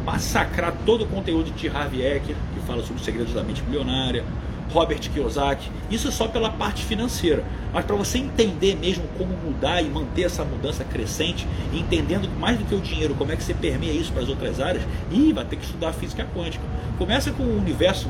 massacrar 0.05 0.73
todo 0.86 1.03
o 1.03 1.08
conteúdo 1.08 1.51
de 1.51 1.67
Harvey 1.67 2.01
Eker, 2.01 2.36
que 2.53 2.60
fala 2.65 2.82
sobre 2.82 2.97
os 2.97 3.05
segredos 3.05 3.34
da 3.34 3.43
mente 3.43 3.62
milionária, 3.63 4.23
Robert 4.71 4.99
Kiyosaki, 4.99 5.69
isso 5.89 6.12
só 6.12 6.27
pela 6.27 6.49
parte 6.51 6.86
financeira. 6.86 7.43
Mas 7.73 7.86
para 7.86 7.95
você 7.95 8.19
entender 8.19 8.75
mesmo 8.75 9.03
como 9.17 9.34
mudar 9.43 9.82
e 9.82 9.89
manter 9.89 10.23
essa 10.23 10.43
mudança 10.43 10.84
crescente, 10.84 11.47
entendendo 11.73 12.29
mais 12.39 12.58
do 12.58 12.65
que 12.65 12.75
o 12.75 12.79
dinheiro, 12.79 13.15
como 13.15 13.32
é 13.32 13.36
que 13.36 13.43
você 13.43 13.53
permeia 13.53 13.93
isso 13.93 14.12
para 14.12 14.21
as 14.21 14.29
outras 14.29 14.60
áreas, 14.60 14.84
e 15.12 15.34
vai 15.34 15.45
ter 15.45 15.55
que 15.55 15.65
estudar 15.65 15.91
física 15.93 16.25
quântica. 16.36 16.63
Começa 16.97 17.32
com 17.32 17.43
o 17.43 17.58
universo 17.58 18.08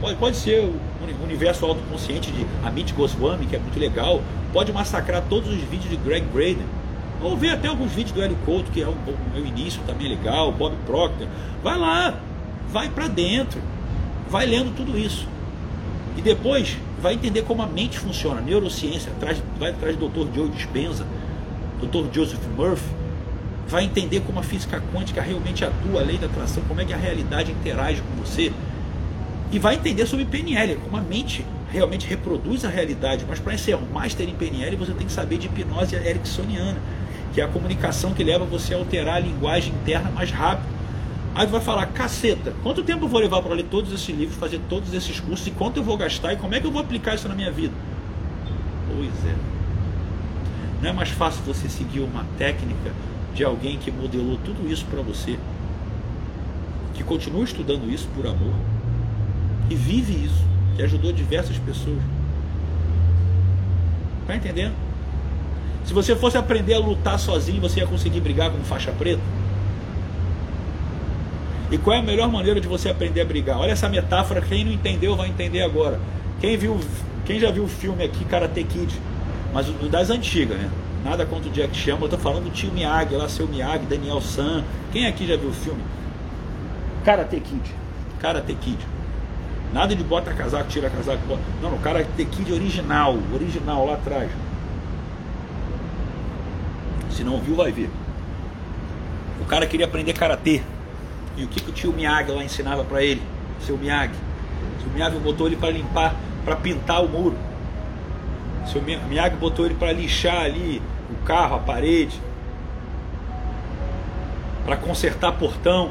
Pode, 0.00 0.16
pode 0.16 0.36
ser 0.36 0.60
o 0.60 1.24
universo 1.24 1.66
autoconsciente 1.66 2.30
de 2.30 2.46
Amit 2.64 2.92
Goswami, 2.92 3.46
que 3.46 3.56
é 3.56 3.58
muito 3.58 3.78
legal. 3.78 4.22
Pode 4.52 4.72
massacrar 4.72 5.22
todos 5.28 5.48
os 5.48 5.60
vídeos 5.62 5.90
de 5.90 5.96
Greg 5.96 6.26
Braden. 6.26 6.66
Ou 7.20 7.36
ver 7.36 7.50
até 7.50 7.68
alguns 7.68 7.92
vídeos 7.92 8.12
do 8.12 8.22
Hélio 8.22 8.36
Couto, 8.44 8.70
que 8.70 8.80
é 8.80 8.86
o, 8.86 8.94
meu 9.34 9.44
início 9.44 9.80
também 9.86 10.06
é 10.06 10.10
legal, 10.10 10.52
Bob 10.52 10.74
Proctor. 10.86 11.26
Vai 11.62 11.76
lá, 11.76 12.14
vai 12.70 12.88
para 12.88 13.08
dentro, 13.08 13.60
vai 14.30 14.46
lendo 14.46 14.74
tudo 14.76 14.96
isso. 14.96 15.26
E 16.16 16.22
depois 16.22 16.76
vai 17.00 17.14
entender 17.14 17.42
como 17.42 17.62
a 17.62 17.66
mente 17.66 17.98
funciona, 17.98 18.40
neurociência, 18.40 19.10
atrás, 19.12 19.42
vai 19.58 19.70
atrás 19.70 19.96
do 19.96 20.08
Dr. 20.08 20.34
Joe 20.34 20.48
Dispenza, 20.48 21.06
Dr. 21.80 22.12
Joseph 22.12 22.44
Murphy, 22.56 22.88
vai 23.68 23.84
entender 23.84 24.20
como 24.20 24.38
a 24.38 24.42
física 24.42 24.82
quântica 24.92 25.20
realmente 25.20 25.64
atua, 25.64 26.00
a 26.00 26.04
lei 26.04 26.18
da 26.18 26.26
atração, 26.26 26.62
como 26.66 26.80
é 26.80 26.84
que 26.84 26.92
a 26.92 26.96
realidade 26.96 27.52
interage 27.52 28.00
com 28.00 28.24
você 28.24 28.52
e 29.50 29.58
vai 29.58 29.76
entender 29.76 30.06
sobre 30.06 30.24
PNL, 30.24 30.76
como 30.76 30.96
a 30.96 31.00
mente 31.00 31.44
realmente 31.70 32.06
reproduz 32.06 32.64
a 32.64 32.68
realidade. 32.68 33.24
Mas 33.28 33.38
para 33.38 33.56
ser 33.56 33.76
um 33.76 33.86
master 33.92 34.28
em 34.28 34.34
PNL, 34.34 34.76
você 34.76 34.92
tem 34.92 35.06
que 35.06 35.12
saber 35.12 35.38
de 35.38 35.46
hipnose 35.46 35.94
ericksoniana, 35.94 36.78
que 37.32 37.40
é 37.40 37.44
a 37.44 37.48
comunicação 37.48 38.12
que 38.12 38.22
leva 38.22 38.44
você 38.44 38.74
a 38.74 38.78
alterar 38.78 39.16
a 39.16 39.20
linguagem 39.20 39.72
interna 39.72 40.10
mais 40.10 40.30
rápido. 40.30 40.68
Aí 41.34 41.46
vai 41.46 41.60
falar, 41.60 41.86
caceta, 41.86 42.52
quanto 42.62 42.82
tempo 42.82 43.04
eu 43.04 43.08
vou 43.08 43.20
levar 43.20 43.40
para 43.42 43.54
ler 43.54 43.64
todos 43.64 43.92
esses 43.92 44.08
livros, 44.08 44.36
fazer 44.36 44.60
todos 44.68 44.92
esses 44.92 45.20
cursos, 45.20 45.46
e 45.46 45.50
quanto 45.52 45.76
eu 45.76 45.84
vou 45.84 45.96
gastar, 45.96 46.32
e 46.32 46.36
como 46.36 46.54
é 46.54 46.60
que 46.60 46.66
eu 46.66 46.72
vou 46.72 46.80
aplicar 46.80 47.14
isso 47.14 47.28
na 47.28 47.34
minha 47.34 47.50
vida? 47.50 47.72
Pois 48.92 49.24
é. 49.24 49.36
Não 50.82 50.90
é 50.90 50.92
mais 50.92 51.10
fácil 51.10 51.42
você 51.44 51.68
seguir 51.68 52.00
uma 52.00 52.24
técnica 52.38 52.92
de 53.34 53.44
alguém 53.44 53.78
que 53.78 53.90
modelou 53.90 54.38
tudo 54.44 54.70
isso 54.70 54.84
para 54.86 55.00
você, 55.00 55.38
que 56.94 57.04
continua 57.04 57.44
estudando 57.44 57.88
isso 57.88 58.08
por 58.16 58.26
amor, 58.26 58.54
e 59.70 59.74
vive 59.74 60.24
isso, 60.24 60.44
que 60.76 60.82
ajudou 60.82 61.12
diversas 61.12 61.56
pessoas. 61.58 61.98
Tá 64.26 64.36
entendendo? 64.36 64.74
Se 65.84 65.94
você 65.94 66.14
fosse 66.14 66.36
aprender 66.36 66.74
a 66.74 66.78
lutar 66.78 67.18
sozinho, 67.18 67.60
você 67.60 67.80
ia 67.80 67.86
conseguir 67.86 68.20
brigar 68.20 68.50
com 68.50 68.58
faixa 68.64 68.92
preta? 68.92 69.22
E 71.70 71.78
qual 71.78 71.96
é 71.96 71.98
a 71.98 72.02
melhor 72.02 72.30
maneira 72.30 72.60
de 72.60 72.68
você 72.68 72.88
aprender 72.88 73.20
a 73.20 73.24
brigar? 73.24 73.58
Olha 73.58 73.72
essa 73.72 73.88
metáfora, 73.88 74.40
quem 74.40 74.64
não 74.64 74.72
entendeu 74.72 75.16
vai 75.16 75.28
entender 75.28 75.62
agora. 75.62 76.00
Quem 76.40 76.56
viu, 76.56 76.78
quem 77.24 77.38
já 77.38 77.50
viu 77.50 77.64
o 77.64 77.68
filme 77.68 78.04
aqui, 78.04 78.24
Karate 78.24 78.64
Kid, 78.64 78.94
mas 79.52 79.68
o 79.68 79.72
das 79.88 80.10
antigas, 80.10 80.58
né? 80.58 80.70
Nada 81.04 81.24
contra 81.24 81.48
o 81.48 81.52
Jack 81.52 81.76
Chan, 81.76 81.96
eu 82.00 82.08
tô 82.08 82.18
falando 82.18 82.44
do 82.44 82.50
tio 82.50 82.72
Miyagi, 82.72 83.14
lá 83.14 83.28
seu 83.28 83.46
Miyagi, 83.46 83.86
Daniel 83.86 84.20
San. 84.20 84.64
Quem 84.92 85.06
aqui 85.06 85.26
já 85.26 85.36
viu 85.36 85.50
o 85.50 85.52
filme? 85.52 85.80
Karate 87.04 87.40
Kid. 87.40 87.74
Karate 88.18 88.54
Kid. 88.54 88.78
Nada 89.72 89.94
de 89.94 90.02
bota 90.02 90.32
casaco, 90.32 90.68
tira 90.68 90.88
casaco, 90.88 91.20
bota. 91.26 91.42
Não, 91.62 91.74
o 91.74 91.78
Karate 91.78 92.24
Kid 92.24 92.52
original, 92.52 93.18
original 93.34 93.84
lá 93.86 93.94
atrás. 93.94 94.30
Se 97.10 97.22
não 97.22 97.40
viu, 97.40 97.56
vai 97.56 97.70
ver. 97.70 97.90
O 99.40 99.44
cara 99.44 99.66
queria 99.66 99.86
aprender 99.86 100.14
karatê. 100.14 100.62
E 101.36 101.44
o 101.44 101.48
que, 101.48 101.60
que 101.60 101.70
o 101.70 101.72
tio 101.72 101.92
Miyagi 101.92 102.30
lá 102.30 102.42
ensinava 102.42 102.84
para 102.84 103.02
ele? 103.02 103.22
Seu 103.60 103.76
Miyagi. 103.76 104.14
Seu 104.82 104.90
Miyagi 104.92 105.18
botou 105.18 105.46
ele 105.46 105.56
para 105.56 105.70
limpar, 105.70 106.14
para 106.44 106.56
pintar 106.56 107.04
o 107.04 107.08
muro. 107.08 107.36
Seu 108.66 108.82
Miyagi 108.82 109.36
botou 109.36 109.66
ele 109.66 109.74
para 109.74 109.92
lixar 109.92 110.42
ali 110.42 110.82
o 111.10 111.24
carro, 111.24 111.56
a 111.56 111.58
parede. 111.58 112.20
Para 114.64 114.76
consertar 114.76 115.32
portão. 115.32 115.90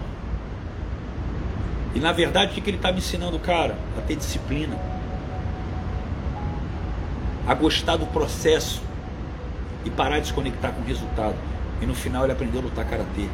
E 1.97 1.99
na 1.99 2.11
verdade, 2.11 2.51
o 2.51 2.61
que, 2.61 2.69
ele 2.69 2.77
está 2.77 2.91
me 2.91 2.99
ensinando, 2.99 3.39
cara? 3.39 3.75
A 3.97 4.01
ter 4.01 4.15
disciplina. 4.15 4.77
A 7.47 7.55
gostar 7.55 7.97
do 7.97 8.05
processo. 8.05 8.83
E 9.83 9.89
parar 9.89 10.19
de 10.19 10.27
se 10.27 10.33
conectar 10.33 10.69
com 10.69 10.81
o 10.81 10.85
resultado. 10.85 11.33
E 11.81 11.87
no 11.87 11.95
final 11.95 12.23
ele 12.23 12.33
aprendeu 12.33 12.61
a 12.61 12.65
lutar 12.65 12.85
karatê. 12.85 13.27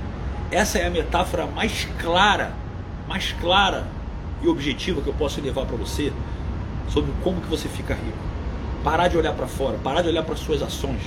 Essa 0.50 0.78
é 0.78 0.88
a 0.88 0.90
metáfora 0.90 1.46
mais 1.46 1.86
clara, 2.00 2.54
mais 3.06 3.34
clara 3.34 3.86
e 4.42 4.48
objetiva 4.48 5.02
que 5.02 5.08
eu 5.08 5.14
posso 5.16 5.42
levar 5.42 5.66
para 5.66 5.76
você 5.76 6.14
sobre 6.88 7.12
como 7.22 7.42
que 7.42 7.48
você 7.48 7.68
fica 7.68 7.94
rico. 7.94 8.18
Parar 8.82 9.10
de 9.10 9.18
olhar 9.18 9.34
para 9.34 9.48
fora, 9.48 9.78
parar 9.78 10.04
de 10.04 10.08
olhar 10.08 10.24
para 10.24 10.38
suas 10.38 10.62
ações. 10.62 11.02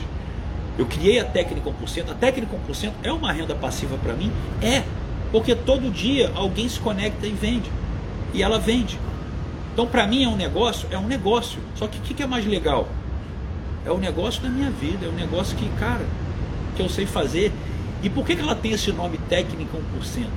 Eu 0.77 0.85
criei 0.85 1.19
a 1.21 1.25
técnica 1.25 1.71
1%. 1.71 2.11
A 2.11 2.15
técnica 2.15 2.55
1% 2.69 2.93
é 3.03 3.11
uma 3.11 3.33
renda 3.33 3.55
passiva 3.55 3.97
para 3.97 4.13
mim? 4.13 4.31
É, 4.61 4.83
porque 5.31 5.55
todo 5.55 5.91
dia 5.91 6.31
alguém 6.35 6.69
se 6.69 6.79
conecta 6.81 7.27
e 7.27 7.33
vende. 7.33 7.71
E 8.33 8.43
ela 8.43 8.59
vende. 8.59 8.99
Então, 9.73 9.87
para 9.87 10.07
mim 10.07 10.25
é 10.25 10.29
um 10.29 10.37
negócio, 10.37 10.89
é 10.91 10.99
um 10.99 11.07
negócio. 11.07 11.61
Só 11.75 11.87
que 11.87 11.99
o 11.99 12.03
que, 12.03 12.15
que 12.15 12.23
é 12.23 12.27
mais 12.27 12.47
legal? 12.47 12.89
É 13.85 13.91
o 13.91 13.99
negócio 13.99 14.43
da 14.43 14.49
minha 14.49 14.71
vida, 14.71 15.07
é 15.07 15.09
o 15.09 15.13
negócio 15.13 15.57
que, 15.57 15.69
cara, 15.79 16.05
que 16.75 16.83
eu 16.83 16.89
sei 16.89 17.07
fazer 17.07 17.53
e 18.03 18.11
por 18.11 18.25
que, 18.25 18.37
que 18.37 18.43
ela 18.43 18.55
tem 18.55 18.73
esse 18.73 18.93
nome 18.93 19.19
técnica 19.29 19.77
1%? 19.77 20.23
Eu 20.23 20.29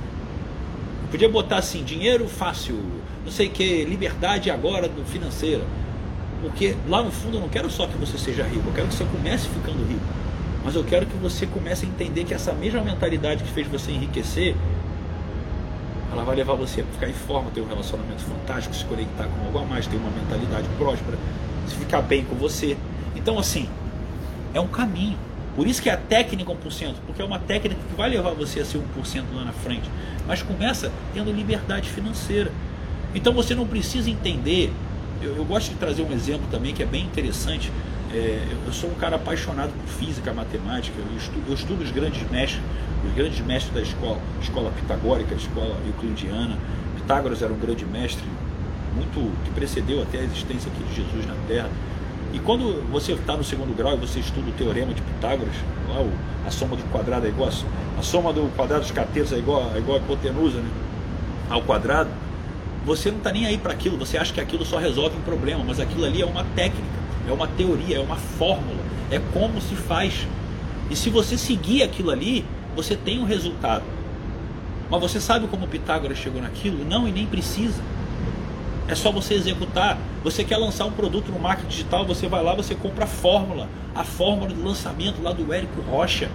podia 1.10 1.28
botar 1.28 1.58
assim, 1.58 1.84
dinheiro 1.84 2.26
fácil, 2.28 2.78
não 3.24 3.30
sei 3.30 3.48
o 3.48 3.50
que, 3.50 3.84
liberdade 3.84 4.50
agora 4.50 4.88
do 4.88 5.04
financeira. 5.04 5.62
Porque 6.40 6.74
lá 6.88 7.02
no 7.02 7.10
fundo 7.10 7.36
eu 7.36 7.40
não 7.40 7.48
quero 7.48 7.70
só 7.70 7.86
que 7.86 7.96
você 7.98 8.16
seja 8.16 8.44
rico, 8.44 8.68
eu 8.68 8.72
quero 8.72 8.88
que 8.88 8.94
você 8.94 9.04
comece 9.04 9.48
ficando 9.48 9.86
rico. 9.86 10.00
Mas 10.64 10.74
eu 10.74 10.84
quero 10.84 11.06
que 11.06 11.16
você 11.16 11.46
comece 11.46 11.84
a 11.84 11.88
entender 11.88 12.24
que 12.24 12.34
essa 12.34 12.52
mesma 12.52 12.82
mentalidade 12.82 13.44
que 13.44 13.50
fez 13.50 13.66
você 13.68 13.92
enriquecer, 13.92 14.56
ela 16.12 16.24
vai 16.24 16.36
levar 16.36 16.54
você 16.54 16.80
a 16.80 16.84
ficar 16.84 17.08
em 17.08 17.12
forma, 17.12 17.50
ter 17.50 17.60
um 17.60 17.68
relacionamento 17.68 18.22
fantástico, 18.22 18.74
se 18.74 18.84
conectar 18.84 19.24
com 19.24 19.46
algo 19.46 19.58
a 19.58 19.64
mais, 19.64 19.86
ter 19.86 19.96
uma 19.96 20.10
mentalidade 20.10 20.68
próspera, 20.76 21.16
se 21.68 21.74
ficar 21.76 22.02
bem 22.02 22.24
com 22.24 22.34
você. 22.34 22.76
Então, 23.14 23.38
assim, 23.38 23.68
é 24.52 24.60
um 24.60 24.66
caminho. 24.66 25.16
Por 25.54 25.66
isso 25.66 25.82
que 25.82 25.90
é 25.90 25.92
a 25.92 25.96
técnica 25.96 26.50
1%, 26.52 26.94
porque 27.06 27.20
é 27.20 27.24
uma 27.24 27.38
técnica 27.38 27.80
que 27.88 27.96
vai 27.96 28.08
levar 28.08 28.30
você 28.30 28.60
a 28.60 28.64
ser 28.64 28.78
1% 28.78 29.24
lá 29.34 29.44
na 29.44 29.52
frente. 29.52 29.88
Mas 30.26 30.42
começa 30.42 30.92
tendo 31.12 31.32
liberdade 31.32 31.88
financeira. 31.88 32.50
Então 33.14 33.32
você 33.32 33.54
não 33.54 33.66
precisa 33.66 34.08
entender. 34.08 34.72
Eu, 35.20 35.36
eu 35.36 35.44
gosto 35.44 35.70
de 35.70 35.74
trazer 35.74 36.02
um 36.02 36.12
exemplo 36.12 36.46
também 36.50 36.72
que 36.72 36.82
é 36.82 36.86
bem 36.86 37.04
interessante. 37.04 37.70
É, 38.12 38.44
eu 38.66 38.72
sou 38.72 38.90
um 38.90 38.94
cara 38.94 39.16
apaixonado 39.16 39.72
por 39.72 39.88
física, 39.88 40.32
matemática. 40.32 40.96
Eu 40.98 41.16
estudo, 41.16 41.44
eu 41.48 41.54
estudo 41.54 41.82
os 41.82 41.90
grandes 41.92 42.28
mestres, 42.30 42.62
os 43.06 43.14
grandes 43.14 43.40
mestres 43.40 43.72
da 43.72 43.80
escola, 43.80 44.18
escola 44.42 44.70
pitagórica, 44.72 45.34
escola 45.34 45.76
euclidiana. 45.86 46.58
Pitágoras 46.96 47.40
era 47.40 47.52
um 47.52 47.58
grande 47.58 47.86
mestre, 47.86 48.24
muito 48.94 49.32
que 49.44 49.50
precedeu 49.52 50.02
até 50.02 50.18
a 50.18 50.22
existência 50.22 50.70
aqui 50.72 50.82
de 50.84 50.96
Jesus 50.96 51.26
na 51.26 51.34
Terra. 51.46 51.70
E 52.32 52.38
quando 52.38 52.84
você 52.90 53.12
está 53.12 53.36
no 53.36 53.44
segundo 53.44 53.76
grau 53.76 53.94
e 53.94 53.96
você 53.96 54.20
estuda 54.20 54.50
o 54.50 54.52
teorema 54.52 54.92
de 54.92 55.02
Pitágoras, 55.02 55.54
lá 55.88 56.04
a 56.46 56.50
soma 56.50 56.76
do 56.76 56.82
quadrado 56.90 57.26
é 57.26 57.28
igual 57.28 57.48
a, 57.48 58.00
a 58.00 58.02
soma 58.02 58.32
do 58.32 58.54
quadrado 58.56 58.82
dos 58.82 58.92
catetos 58.92 59.32
é 59.32 59.38
igual, 59.38 59.70
é 59.74 59.78
igual 59.78 59.98
a 59.98 60.00
hipotenusa 60.00 60.58
né, 60.58 60.70
ao 61.48 61.62
quadrado, 61.62 62.08
você 62.84 63.10
não 63.10 63.18
está 63.18 63.32
nem 63.32 63.46
aí 63.46 63.58
para 63.58 63.72
aquilo, 63.72 63.96
você 63.98 64.16
acha 64.16 64.32
que 64.32 64.40
aquilo 64.40 64.64
só 64.64 64.78
resolve 64.78 65.16
um 65.16 65.22
problema, 65.22 65.62
mas 65.64 65.80
aquilo 65.80 66.04
ali 66.04 66.22
é 66.22 66.24
uma 66.24 66.44
técnica, 66.56 66.99
é 67.28 67.32
uma 67.32 67.46
teoria, 67.46 67.96
é 67.96 68.00
uma 68.00 68.16
fórmula, 68.16 68.80
é 69.10 69.18
como 69.32 69.60
se 69.60 69.74
faz. 69.74 70.26
E 70.90 70.96
se 70.96 71.10
você 71.10 71.36
seguir 71.38 71.82
aquilo 71.82 72.10
ali, 72.10 72.44
você 72.74 72.96
tem 72.96 73.18
um 73.18 73.24
resultado. 73.24 73.84
Mas 74.90 75.00
você 75.00 75.20
sabe 75.20 75.46
como 75.46 75.68
Pitágoras 75.68 76.18
chegou 76.18 76.42
naquilo? 76.42 76.84
Não, 76.84 77.06
e 77.06 77.12
nem 77.12 77.26
precisa. 77.26 77.80
É 78.88 78.94
só 78.94 79.12
você 79.12 79.34
executar. 79.34 79.96
Você 80.24 80.42
quer 80.42 80.56
lançar 80.56 80.84
um 80.84 80.90
produto 80.90 81.30
no 81.30 81.38
marketing 81.38 81.68
digital, 81.68 82.04
você 82.04 82.26
vai 82.26 82.42
lá, 82.42 82.54
você 82.54 82.74
compra 82.74 83.04
a 83.04 83.06
fórmula, 83.06 83.68
a 83.94 84.02
fórmula 84.02 84.52
do 84.52 84.64
lançamento 84.64 85.22
lá 85.22 85.32
do 85.32 85.52
Érico 85.52 85.80
Rocha. 85.82 86.28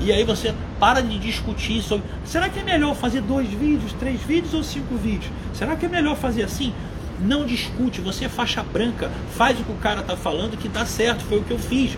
E 0.00 0.12
aí 0.12 0.24
você 0.24 0.54
para 0.78 1.02
de 1.02 1.18
discutir 1.18 1.82
sobre 1.82 2.06
será 2.24 2.48
que 2.48 2.60
é 2.60 2.62
melhor 2.62 2.94
fazer 2.94 3.20
dois 3.20 3.48
vídeos, 3.48 3.92
três 3.94 4.22
vídeos 4.22 4.54
ou 4.54 4.62
cinco 4.62 4.96
vídeos? 4.96 5.30
Será 5.52 5.76
que 5.76 5.84
é 5.84 5.88
melhor 5.88 6.16
fazer 6.16 6.44
assim? 6.44 6.72
Não 7.20 7.44
discute, 7.44 8.00
você 8.00 8.26
é 8.26 8.28
faixa 8.28 8.62
branca, 8.62 9.10
faz 9.34 9.58
o 9.58 9.64
que 9.64 9.72
o 9.72 9.76
cara 9.76 10.00
está 10.00 10.16
falando 10.16 10.56
que 10.56 10.68
dá 10.68 10.86
certo, 10.86 11.24
foi 11.24 11.38
o 11.38 11.44
que 11.44 11.50
eu 11.50 11.58
fiz. 11.58 11.96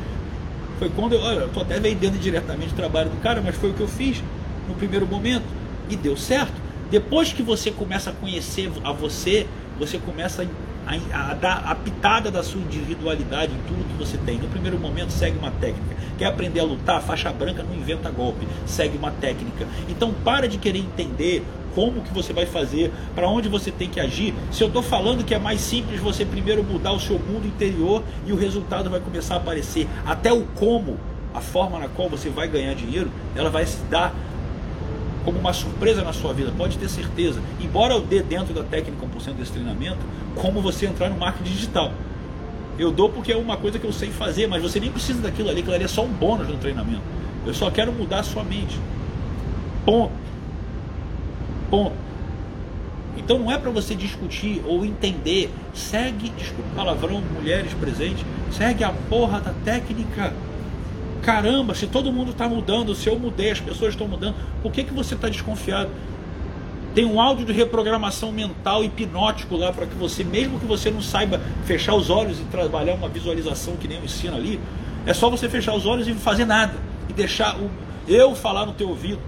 Foi 0.78 0.88
quando 0.88 1.14
eu, 1.14 1.48
tô 1.50 1.60
até 1.60 1.78
vendendo 1.78 2.18
diretamente 2.18 2.72
o 2.72 2.76
trabalho 2.76 3.10
do 3.10 3.20
cara, 3.20 3.42
mas 3.44 3.54
foi 3.54 3.70
o 3.70 3.74
que 3.74 3.82
eu 3.82 3.88
fiz 3.88 4.22
no 4.66 4.74
primeiro 4.74 5.06
momento 5.06 5.44
e 5.90 5.96
deu 5.96 6.16
certo. 6.16 6.54
Depois 6.90 7.32
que 7.32 7.42
você 7.42 7.70
começa 7.70 8.10
a 8.10 8.12
conhecer 8.14 8.72
a 8.82 8.90
você, 8.90 9.46
você 9.78 9.98
começa 9.98 10.46
a, 10.86 11.30
a, 11.30 11.34
dar 11.34 11.62
a 11.66 11.74
pitada 11.74 12.30
da 12.30 12.42
sua 12.42 12.60
individualidade 12.60 13.52
em 13.52 13.60
tudo 13.68 13.86
que 13.86 13.98
você 13.98 14.16
tem. 14.18 14.38
No 14.38 14.48
primeiro 14.48 14.78
momento, 14.78 15.10
segue 15.10 15.38
uma 15.38 15.50
técnica. 15.50 15.96
Quer 16.18 16.26
aprender 16.26 16.60
a 16.60 16.64
lutar? 16.64 17.00
Faixa 17.02 17.30
branca 17.32 17.62
não 17.62 17.74
inventa 17.74 18.10
golpe, 18.10 18.46
segue 18.66 18.96
uma 18.96 19.10
técnica. 19.10 19.66
Então, 19.88 20.12
para 20.24 20.48
de 20.48 20.58
querer 20.58 20.78
entender 20.78 21.44
como 21.74 22.00
que 22.00 22.12
você 22.12 22.32
vai 22.32 22.46
fazer, 22.46 22.92
para 23.14 23.28
onde 23.28 23.48
você 23.48 23.70
tem 23.70 23.88
que 23.88 24.00
agir. 24.00 24.34
Se 24.50 24.62
eu 24.62 24.68
estou 24.68 24.82
falando 24.82 25.24
que 25.24 25.34
é 25.34 25.38
mais 25.38 25.60
simples 25.60 26.00
você 26.00 26.24
primeiro 26.24 26.62
mudar 26.62 26.92
o 26.92 27.00
seu 27.00 27.18
mundo 27.18 27.46
interior 27.46 28.02
e 28.26 28.32
o 28.32 28.36
resultado 28.36 28.90
vai 28.90 29.00
começar 29.00 29.34
a 29.34 29.36
aparecer. 29.38 29.88
Até 30.04 30.32
o 30.32 30.44
como, 30.56 30.98
a 31.34 31.40
forma 31.40 31.78
na 31.78 31.88
qual 31.88 32.08
você 32.08 32.28
vai 32.28 32.48
ganhar 32.48 32.74
dinheiro, 32.74 33.10
ela 33.34 33.50
vai 33.50 33.64
se 33.66 33.78
dar 33.84 34.14
como 35.24 35.38
uma 35.38 35.52
surpresa 35.52 36.02
na 36.02 36.12
sua 36.12 36.32
vida, 36.32 36.52
pode 36.56 36.78
ter 36.78 36.88
certeza. 36.88 37.40
Embora 37.60 37.94
eu 37.94 38.00
dê 38.00 38.22
dentro 38.22 38.54
da 38.54 38.62
técnica 38.62 39.06
1% 39.06 39.34
desse 39.34 39.52
treinamento, 39.52 39.98
como 40.34 40.60
você 40.60 40.86
entrar 40.86 41.10
no 41.10 41.18
marketing 41.18 41.50
digital. 41.50 41.92
Eu 42.78 42.90
dou 42.90 43.10
porque 43.10 43.32
é 43.32 43.36
uma 43.36 43.56
coisa 43.56 43.78
que 43.78 43.84
eu 43.84 43.92
sei 43.92 44.10
fazer, 44.10 44.46
mas 44.46 44.62
você 44.62 44.80
nem 44.80 44.90
precisa 44.90 45.20
daquilo 45.20 45.50
ali, 45.50 45.60
aquilo 45.60 45.74
ali 45.74 45.84
é 45.84 45.88
só 45.88 46.02
um 46.02 46.08
bônus 46.08 46.48
no 46.48 46.56
treinamento. 46.56 47.02
Eu 47.44 47.52
só 47.52 47.70
quero 47.70 47.92
mudar 47.92 48.20
a 48.20 48.22
sua 48.22 48.42
mente. 48.42 48.78
Ponto. 49.84 50.12
Ponto. 51.70 51.94
Então 53.16 53.38
não 53.38 53.50
é 53.50 53.58
para 53.58 53.70
você 53.70 53.94
discutir 53.94 54.62
ou 54.66 54.84
entender. 54.84 55.50
Segue, 55.72 56.30
desculpa 56.30 56.68
palavrão, 56.74 57.22
mulheres 57.34 57.72
presentes, 57.74 58.24
segue 58.50 58.82
a 58.82 58.92
porra 59.08 59.40
da 59.40 59.52
técnica. 59.64 60.32
Caramba, 61.22 61.74
se 61.74 61.86
todo 61.86 62.12
mundo 62.12 62.30
está 62.30 62.48
mudando, 62.48 62.94
se 62.94 63.08
eu 63.08 63.18
mudei, 63.18 63.50
as 63.50 63.60
pessoas 63.60 63.92
estão 63.92 64.08
mudando, 64.08 64.34
por 64.62 64.72
que, 64.72 64.84
que 64.84 64.92
você 64.92 65.14
está 65.14 65.28
desconfiado? 65.28 65.90
Tem 66.94 67.04
um 67.04 67.20
áudio 67.20 67.44
de 67.44 67.52
reprogramação 67.52 68.32
mental 68.32 68.82
hipnótico 68.82 69.56
lá 69.56 69.70
para 69.72 69.86
que 69.86 69.94
você, 69.94 70.24
mesmo 70.24 70.58
que 70.58 70.66
você 70.66 70.90
não 70.90 71.00
saiba 71.00 71.40
fechar 71.64 71.94
os 71.94 72.10
olhos 72.10 72.40
e 72.40 72.44
trabalhar 72.44 72.94
uma 72.94 73.08
visualização 73.08 73.76
que 73.76 73.86
nem 73.86 73.98
eu 73.98 74.04
ensino 74.04 74.34
ali, 74.34 74.58
é 75.06 75.14
só 75.14 75.30
você 75.30 75.48
fechar 75.48 75.74
os 75.74 75.86
olhos 75.86 76.08
e 76.08 76.14
fazer 76.14 76.46
nada 76.46 76.74
e 77.08 77.12
deixar 77.12 77.56
o 77.56 77.70
eu 78.08 78.34
falar 78.34 78.66
no 78.66 78.72
teu 78.72 78.88
ouvido. 78.88 79.20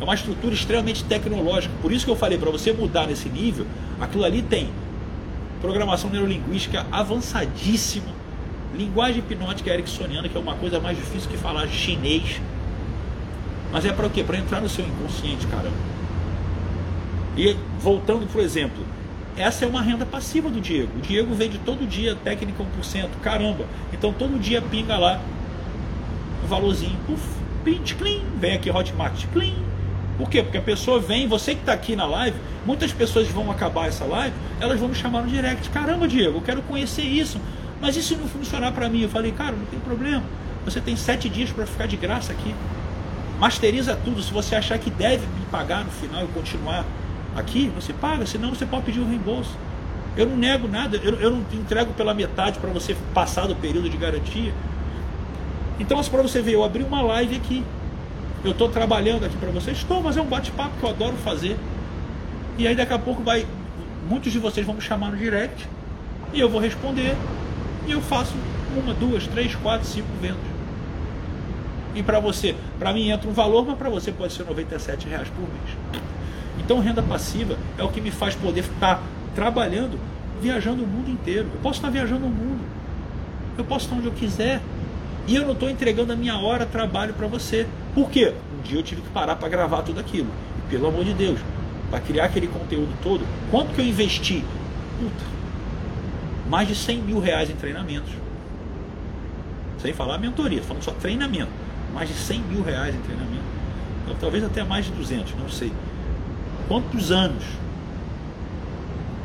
É 0.00 0.04
uma 0.04 0.14
estrutura 0.14 0.54
extremamente 0.54 1.04
tecnológica. 1.04 1.74
Por 1.82 1.92
isso 1.92 2.04
que 2.04 2.10
eu 2.10 2.16
falei 2.16 2.38
para 2.38 2.50
você 2.50 2.72
mudar 2.72 3.06
nesse 3.06 3.28
nível, 3.28 3.66
aquilo 4.00 4.24
ali 4.24 4.42
tem 4.42 4.70
programação 5.60 6.08
neurolinguística 6.08 6.86
avançadíssima 6.92 8.18
Linguagem 8.74 9.18
hipnótica 9.18 9.70
ericksoniana, 9.70 10.28
que 10.28 10.36
é 10.36 10.40
uma 10.40 10.54
coisa 10.54 10.78
mais 10.78 10.96
difícil 10.96 11.30
que 11.30 11.36
falar 11.36 11.66
chinês. 11.68 12.40
Mas 13.72 13.84
é 13.84 13.92
para 13.92 14.06
o 14.06 14.10
quê? 14.10 14.22
Para 14.22 14.38
entrar 14.38 14.60
no 14.60 14.68
seu 14.68 14.84
inconsciente, 14.84 15.46
caramba. 15.46 15.76
E 17.36 17.56
voltando, 17.80 18.26
por 18.30 18.42
exemplo, 18.42 18.84
essa 19.36 19.64
é 19.64 19.68
uma 19.68 19.80
renda 19.80 20.04
passiva 20.04 20.50
do 20.50 20.60
Diego. 20.60 20.98
O 20.98 21.00
Diego 21.00 21.34
vende 21.34 21.58
todo 21.58 21.86
dia 21.86 22.14
técnica 22.14 22.62
1%. 22.62 23.08
Caramba. 23.22 23.64
Então 23.92 24.12
todo 24.12 24.38
dia 24.38 24.60
pinga 24.60 24.96
lá 24.96 25.20
um 26.44 26.46
valorzinho. 26.46 26.98
Uf, 27.08 27.22
print, 27.64 27.94
clean. 27.94 28.20
Vem 28.38 28.54
aqui 28.54 28.70
Hotmart, 28.70 29.26
clean. 29.32 29.67
Por 30.18 30.28
quê? 30.28 30.42
Porque 30.42 30.58
a 30.58 30.62
pessoa 30.62 30.98
vem, 30.98 31.28
você 31.28 31.54
que 31.54 31.60
está 31.60 31.72
aqui 31.72 31.94
na 31.94 32.04
live, 32.04 32.36
muitas 32.66 32.92
pessoas 32.92 33.28
vão 33.28 33.50
acabar 33.52 33.86
essa 33.86 34.04
live, 34.04 34.34
elas 34.60 34.80
vão 34.80 34.88
me 34.88 34.94
chamar 34.96 35.22
no 35.22 35.28
direct. 35.28 35.70
Caramba, 35.70 36.08
Diego, 36.08 36.38
eu 36.38 36.42
quero 36.42 36.60
conhecer 36.62 37.02
isso. 37.02 37.40
Mas 37.80 37.96
e 37.96 38.02
se 38.02 38.16
não 38.16 38.26
funcionar 38.26 38.72
para 38.72 38.88
mim? 38.88 39.02
Eu 39.02 39.08
falei, 39.08 39.30
cara, 39.30 39.52
não 39.52 39.64
tem 39.66 39.78
problema. 39.78 40.24
Você 40.64 40.80
tem 40.80 40.96
sete 40.96 41.28
dias 41.28 41.50
para 41.50 41.64
ficar 41.64 41.86
de 41.86 41.96
graça 41.96 42.32
aqui. 42.32 42.52
Masteriza 43.38 43.96
tudo. 44.04 44.20
Se 44.20 44.32
você 44.32 44.56
achar 44.56 44.76
que 44.78 44.90
deve 44.90 45.24
me 45.24 45.46
pagar 45.52 45.84
no 45.84 45.90
final 45.92 46.24
e 46.24 46.26
continuar 46.28 46.84
aqui, 47.36 47.70
você 47.72 47.92
paga. 47.92 48.26
Senão 48.26 48.50
você 48.50 48.66
pode 48.66 48.86
pedir 48.86 48.98
um 48.98 49.08
reembolso. 49.08 49.56
Eu 50.16 50.26
não 50.26 50.36
nego 50.36 50.66
nada. 50.66 50.96
Eu, 50.96 51.14
eu 51.20 51.30
não 51.30 51.44
entrego 51.52 51.92
pela 51.92 52.12
metade 52.12 52.58
para 52.58 52.70
você 52.70 52.96
passar 53.14 53.46
do 53.46 53.54
período 53.54 53.88
de 53.88 53.96
garantia. 53.96 54.52
Então, 55.78 56.02
para 56.02 56.22
você 56.22 56.42
ver, 56.42 56.54
eu 56.54 56.64
abri 56.64 56.82
uma 56.82 57.00
live 57.02 57.36
aqui. 57.36 57.64
Eu 58.44 58.52
estou 58.52 58.68
trabalhando 58.68 59.24
aqui 59.24 59.36
para 59.36 59.50
vocês. 59.50 59.78
Estou, 59.78 60.02
mas 60.02 60.16
é 60.16 60.22
um 60.22 60.26
bate-papo 60.26 60.76
que 60.78 60.84
eu 60.84 60.90
adoro 60.90 61.16
fazer. 61.16 61.56
E 62.56 62.66
aí 62.66 62.74
daqui 62.74 62.92
a 62.92 62.98
pouco 62.98 63.22
vai. 63.22 63.46
Muitos 64.08 64.32
de 64.32 64.38
vocês 64.38 64.64
vão 64.64 64.74
me 64.74 64.80
chamar 64.80 65.10
no 65.10 65.16
direct. 65.16 65.68
E 66.32 66.40
eu 66.40 66.48
vou 66.48 66.60
responder. 66.60 67.16
E 67.86 67.92
eu 67.92 68.00
faço 68.00 68.34
uma, 68.76 68.94
duas, 68.94 69.26
três, 69.26 69.54
quatro, 69.54 69.86
cinco 69.86 70.08
vendas. 70.20 70.38
E 71.94 72.02
para 72.02 72.20
você, 72.20 72.54
para 72.78 72.92
mim 72.92 73.10
entra 73.10 73.28
um 73.28 73.32
valor, 73.32 73.66
mas 73.66 73.76
para 73.76 73.88
você 73.88 74.12
pode 74.12 74.32
ser 74.32 74.44
97 74.44 75.08
reais 75.08 75.28
por 75.28 75.40
mês. 75.40 76.04
Então 76.58 76.78
renda 76.80 77.02
passiva 77.02 77.56
é 77.76 77.82
o 77.82 77.88
que 77.88 78.00
me 78.00 78.10
faz 78.10 78.34
poder 78.34 78.60
estar 78.60 79.02
trabalhando, 79.34 79.98
viajando 80.40 80.84
o 80.84 80.86
mundo 80.86 81.10
inteiro. 81.10 81.48
Eu 81.52 81.60
posso 81.60 81.78
estar 81.78 81.90
viajando 81.90 82.26
o 82.26 82.30
mundo. 82.30 82.60
Eu 83.56 83.64
posso 83.64 83.86
estar 83.86 83.96
onde 83.96 84.06
eu 84.06 84.12
quiser. 84.12 84.60
E 85.26 85.34
eu 85.34 85.44
não 85.44 85.52
estou 85.52 85.68
entregando 85.68 86.12
a 86.12 86.16
minha 86.16 86.38
hora 86.38 86.64
trabalho 86.66 87.14
para 87.14 87.26
você. 87.26 87.66
Por 87.98 88.10
quê? 88.10 88.32
Um 88.56 88.62
dia 88.62 88.78
eu 88.78 88.82
tive 88.84 89.02
que 89.02 89.08
parar 89.08 89.34
para 89.34 89.48
gravar 89.48 89.82
tudo 89.82 89.98
aquilo. 89.98 90.28
E 90.56 90.70
pelo 90.70 90.86
amor 90.86 91.04
de 91.04 91.12
Deus, 91.12 91.40
para 91.90 91.98
criar 91.98 92.26
aquele 92.26 92.46
conteúdo 92.46 92.96
todo, 93.02 93.26
quanto 93.50 93.74
que 93.74 93.80
eu 93.80 93.84
investi? 93.84 94.44
Puta, 95.00 95.24
mais 96.48 96.68
de 96.68 96.76
100 96.76 96.98
mil 96.98 97.18
reais 97.18 97.50
em 97.50 97.56
treinamentos. 97.56 98.12
Sem 99.82 99.92
falar 99.92 100.16
mentoria, 100.18 100.62
falando 100.62 100.84
só 100.84 100.92
treinamento 100.92 101.50
mais 101.92 102.08
de 102.08 102.14
100 102.14 102.40
mil 102.42 102.62
reais 102.62 102.94
em 102.94 103.00
treinamento. 103.00 103.42
Então, 104.04 104.14
talvez 104.20 104.44
até 104.44 104.62
mais 104.62 104.84
de 104.84 104.92
200, 104.92 105.34
não 105.34 105.48
sei. 105.48 105.72
Quantos 106.68 107.10
anos? 107.10 107.42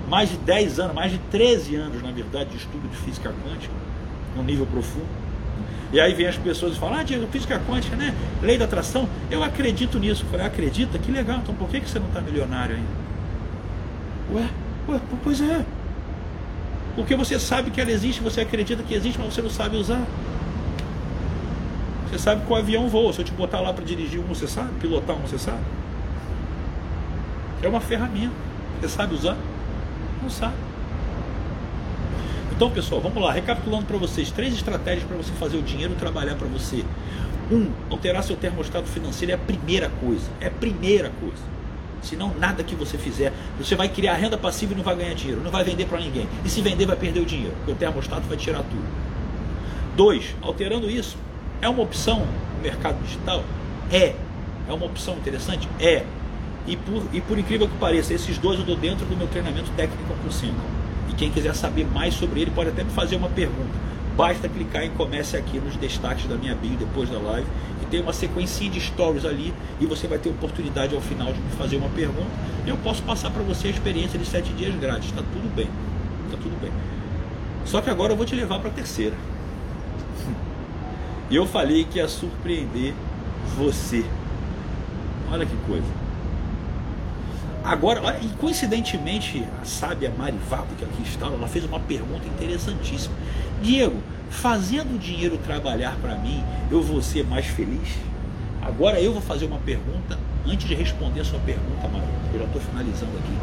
Mais 0.09 0.31
de 0.31 0.37
10 0.37 0.79
anos, 0.79 0.95
mais 0.95 1.11
de 1.11 1.19
13 1.29 1.75
anos, 1.75 2.01
na 2.01 2.11
verdade, 2.11 2.49
de 2.49 2.57
estudo 2.57 2.89
de 2.89 2.97
física 2.97 3.31
quântica, 3.45 3.73
no 4.35 4.41
nível 4.41 4.65
profundo. 4.65 5.22
E 5.93 5.99
aí 5.99 6.11
vem 6.15 6.25
as 6.25 6.35
pessoas 6.35 6.75
e 6.75 6.79
falam, 6.79 6.99
ah, 6.99 7.03
Diego, 7.03 7.27
física 7.27 7.61
quântica, 7.69 7.95
né? 7.95 8.15
Lei 8.41 8.57
da 8.57 8.65
atração, 8.65 9.07
eu 9.29 9.43
acredito 9.43 9.99
nisso. 9.99 10.23
Eu 10.23 10.29
falei, 10.31 10.47
acredita? 10.47 10.97
Que 10.97 11.11
legal, 11.11 11.37
então 11.37 11.53
por 11.53 11.69
que 11.69 11.79
você 11.79 11.99
não 11.99 12.07
está 12.07 12.19
milionário 12.19 12.75
ainda? 12.75 12.87
Ué, 14.33 14.49
ué, 14.89 14.99
pois 15.23 15.39
é. 15.39 15.63
Porque 16.95 17.15
você 17.15 17.39
sabe 17.39 17.69
que 17.69 17.79
ela 17.79 17.91
existe, 17.91 18.21
você 18.21 18.41
acredita 18.41 18.81
que 18.81 18.95
existe, 18.95 19.19
mas 19.19 19.35
você 19.35 19.41
não 19.43 19.51
sabe 19.51 19.77
usar. 19.77 20.03
Você 22.09 22.17
sabe 22.17 22.43
que 22.43 22.51
o 22.51 22.55
avião 22.55 22.89
voa. 22.89 23.13
Se 23.13 23.21
eu 23.21 23.25
te 23.25 23.31
botar 23.31 23.59
lá 23.59 23.71
para 23.71 23.85
dirigir 23.85 24.19
um, 24.19 24.23
você 24.23 24.47
sabe? 24.47 24.69
Pilotar 24.79 25.15
um, 25.15 25.21
você 25.21 25.37
sabe? 25.37 25.61
É 27.61 27.67
uma 27.67 27.79
ferramenta. 27.79 28.33
Você 28.81 28.89
sabe 28.89 29.13
usar? 29.13 29.37
Não 30.23 30.29
sabe. 30.29 30.72
Então, 32.63 32.73
pessoal, 32.73 33.01
vamos 33.01 33.21
lá. 33.21 33.33
Recapitulando 33.33 33.85
para 33.85 33.97
vocês: 33.97 34.31
três 34.31 34.53
estratégias 34.53 35.03
para 35.03 35.17
você 35.17 35.33
fazer 35.33 35.57
o 35.57 35.61
dinheiro 35.61 35.95
trabalhar 35.95 36.35
para 36.35 36.47
você. 36.47 36.85
Um, 37.51 37.69
alterar 37.89 38.23
seu 38.23 38.37
termostato 38.37 38.87
financeiro 38.87 39.33
é 39.33 39.35
a 39.35 39.37
primeira 39.37 39.89
coisa. 39.99 40.31
É 40.39 40.47
a 40.47 40.49
primeira 40.49 41.11
coisa. 41.19 41.43
Senão, 42.01 42.33
nada 42.39 42.63
que 42.63 42.73
você 42.73 42.97
fizer, 42.97 43.33
você 43.59 43.75
vai 43.75 43.89
criar 43.89 44.13
renda 44.13 44.37
passiva 44.37 44.71
e 44.71 44.77
não 44.77 44.83
vai 44.83 44.95
ganhar 44.95 45.13
dinheiro, 45.13 45.41
não 45.43 45.51
vai 45.51 45.65
vender 45.65 45.87
para 45.87 45.99
ninguém. 45.99 46.25
E 46.45 46.49
se 46.49 46.61
vender, 46.61 46.85
vai 46.85 46.95
perder 46.95 47.19
o 47.19 47.25
dinheiro, 47.25 47.53
porque 47.57 47.73
o 47.73 47.75
termostato 47.75 48.25
vai 48.29 48.37
tirar 48.37 48.59
tudo. 48.59 48.87
Dois, 49.97 50.33
alterando 50.41 50.89
isso, 50.89 51.17
é 51.61 51.67
uma 51.67 51.83
opção 51.83 52.25
no 52.55 52.63
mercado 52.63 53.03
digital? 53.03 53.43
É. 53.91 54.15
É 54.69 54.71
uma 54.71 54.85
opção 54.85 55.15
interessante? 55.15 55.67
É. 55.81 56.05
E 56.65 56.77
por, 56.77 57.03
e 57.11 57.19
por 57.19 57.37
incrível 57.37 57.67
que 57.67 57.77
pareça, 57.77 58.13
esses 58.13 58.37
dois 58.37 58.57
eu 58.57 58.65
dou 58.65 58.77
dentro 58.77 59.05
do 59.05 59.17
meu 59.17 59.27
treinamento 59.27 59.69
técnico 59.71 60.13
por 60.23 60.31
cima. 60.31 60.82
E 61.09 61.13
quem 61.13 61.31
quiser 61.31 61.55
saber 61.55 61.85
mais 61.85 62.13
sobre 62.13 62.41
ele 62.41 62.51
pode 62.51 62.69
até 62.69 62.83
me 62.83 62.91
fazer 62.91 63.15
uma 63.15 63.29
pergunta. 63.29 63.93
Basta 64.15 64.47
clicar 64.47 64.83
em 64.83 64.91
comece 64.91 65.35
aqui 65.35 65.59
nos 65.59 65.75
destaques 65.75 66.27
da 66.27 66.35
minha 66.35 66.53
bio 66.53 66.77
depois 66.77 67.09
da 67.09 67.17
live 67.17 67.47
e 67.81 67.85
tem 67.87 67.99
uma 67.99 68.13
sequência 68.13 68.69
de 68.69 68.79
stories 68.79 69.25
ali 69.25 69.51
e 69.79 69.85
você 69.87 70.07
vai 70.07 70.19
ter 70.19 70.29
oportunidade 70.29 70.93
ao 70.93 71.01
final 71.01 71.33
de 71.33 71.39
me 71.39 71.51
fazer 71.51 71.77
uma 71.77 71.89
pergunta. 71.89 72.29
E 72.65 72.69
eu 72.69 72.77
posso 72.77 73.01
passar 73.03 73.31
para 73.31 73.41
você 73.41 73.67
a 73.67 73.71
experiência 73.71 74.19
de 74.19 74.25
sete 74.25 74.53
dias 74.53 74.75
grátis. 74.75 75.09
Está 75.09 75.23
tudo 75.33 75.53
bem. 75.55 75.67
Está 76.25 76.37
tudo 76.37 76.61
bem. 76.61 76.71
Só 77.65 77.81
que 77.81 77.89
agora 77.89 78.13
eu 78.13 78.17
vou 78.17 78.25
te 78.25 78.35
levar 78.35 78.59
para 78.59 78.69
a 78.69 78.73
terceira. 78.73 79.15
E 81.29 81.35
eu 81.35 81.47
falei 81.47 81.83
que 81.85 81.97
ia 81.97 82.07
surpreender 82.07 82.93
você. 83.57 84.05
Olha 85.31 85.45
que 85.47 85.55
coisa. 85.65 85.87
Agora, 87.63 88.19
e 88.21 88.27
coincidentemente, 88.39 89.45
a 89.61 89.63
sábia 89.63 90.11
Marivato, 90.17 90.75
que 90.77 90.83
aqui 90.83 91.01
está, 91.03 91.27
ela 91.27 91.47
fez 91.47 91.63
uma 91.63 91.79
pergunta 91.79 92.27
interessantíssima. 92.27 93.15
Diego, 93.61 93.97
fazendo 94.29 94.95
o 94.95 94.99
dinheiro 94.99 95.37
trabalhar 95.37 95.95
para 96.01 96.15
mim, 96.15 96.43
eu 96.69 96.83
vou 96.83 97.01
ser 97.01 97.25
mais 97.25 97.45
feliz? 97.45 97.97
Agora 98.61 98.99
eu 98.99 99.13
vou 99.13 99.21
fazer 99.21 99.45
uma 99.45 99.59
pergunta, 99.59 100.19
antes 100.45 100.67
de 100.67 100.75
responder 100.75 101.21
a 101.21 101.25
sua 101.25 101.39
pergunta, 101.39 101.87
Maru, 101.87 102.05
eu 102.33 102.39
já 102.39 102.45
estou 102.45 102.61
finalizando 102.61 103.11
aqui. 103.17 103.37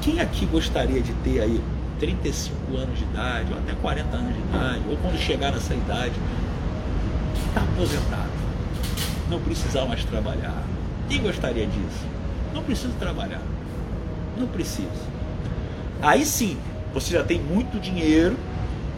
Quem 0.00 0.20
aqui 0.20 0.46
gostaria 0.46 1.00
de 1.00 1.12
ter 1.24 1.40
aí 1.40 1.60
35 1.98 2.76
anos 2.76 2.98
de 2.98 3.04
idade, 3.04 3.52
ou 3.52 3.58
até 3.58 3.72
40 3.74 4.16
anos 4.16 4.34
de 4.34 4.40
idade, 4.40 4.82
ou 4.88 4.96
quando 4.98 5.18
chegar 5.18 5.50
nessa 5.52 5.74
idade, 5.74 6.14
está 7.48 7.62
aposentado, 7.62 8.30
não 9.28 9.40
precisar 9.40 9.86
mais 9.86 10.04
trabalhar. 10.04 10.62
Quem 11.08 11.20
gostaria 11.20 11.66
disso? 11.66 12.11
Não 12.54 12.62
precisa 12.62 12.92
trabalhar. 12.98 13.40
Não 14.38 14.46
precisa. 14.46 14.88
Aí 16.00 16.24
sim, 16.24 16.56
você 16.92 17.12
já 17.12 17.22
tem 17.22 17.40
muito 17.40 17.80
dinheiro 17.80 18.36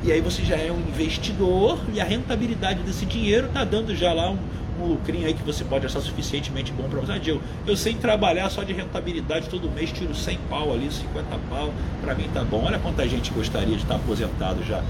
e 0.02 0.12
aí 0.12 0.20
você 0.20 0.42
já 0.42 0.57
é 0.57 0.70
um 0.70 0.78
investidor 0.80 1.78
e 1.92 2.00
a 2.00 2.05
rentabilidade 2.05 2.82
desse 2.82 3.07
dinheiro 3.07 3.46
está 3.46 3.64
dando 3.64 3.94
já 3.94 4.12
lá 4.12 4.30
um, 4.30 4.38
um 4.80 4.86
lucrinho 4.86 5.26
aí 5.26 5.34
que 5.34 5.42
você 5.42 5.64
pode 5.64 5.86
achar 5.86 6.00
suficientemente 6.00 6.72
bom 6.72 6.88
para 6.88 7.00
você. 7.00 7.12
Ah, 7.12 7.20
eu, 7.24 7.40
eu 7.66 7.76
sei 7.76 7.94
trabalhar 7.94 8.50
só 8.50 8.62
de 8.62 8.72
rentabilidade 8.72 9.48
todo 9.48 9.70
mês, 9.70 9.92
tiro 9.92 10.14
100 10.14 10.38
pau 10.50 10.72
ali, 10.72 10.90
50 10.90 11.38
pau, 11.48 11.72
para 12.02 12.14
mim 12.14 12.28
tá 12.32 12.42
bom. 12.44 12.64
Olha 12.64 12.78
quanta 12.78 13.07
gente 13.09 13.30
gostaria 13.32 13.76
de 13.76 13.82
estar 13.82 13.96
aposentado 13.96 14.62
já 14.64 14.82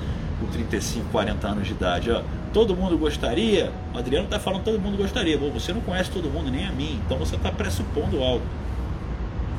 com 0.45 0.53
35, 0.53 1.09
40 1.11 1.49
anos 1.49 1.67
de 1.67 1.73
idade. 1.73 2.11
Ó. 2.11 2.23
Todo 2.53 2.77
mundo 2.77 2.97
gostaria? 2.99 3.73
O 3.95 3.99
Adriano 3.99 4.27
está 4.27 4.39
falando 4.39 4.63
todo 4.63 4.79
mundo 4.79 4.97
gostaria. 4.97 5.37
Bom, 5.39 5.51
você 5.51 5.73
não 5.73 5.81
conhece 5.81 6.11
todo 6.11 6.31
mundo, 6.31 6.51
nem 6.51 6.67
a 6.67 6.73
mim, 6.73 7.01
então 7.05 7.19
você 7.19 7.37
está 7.37 7.51
pressupondo 7.51 8.23
algo. 8.23 8.45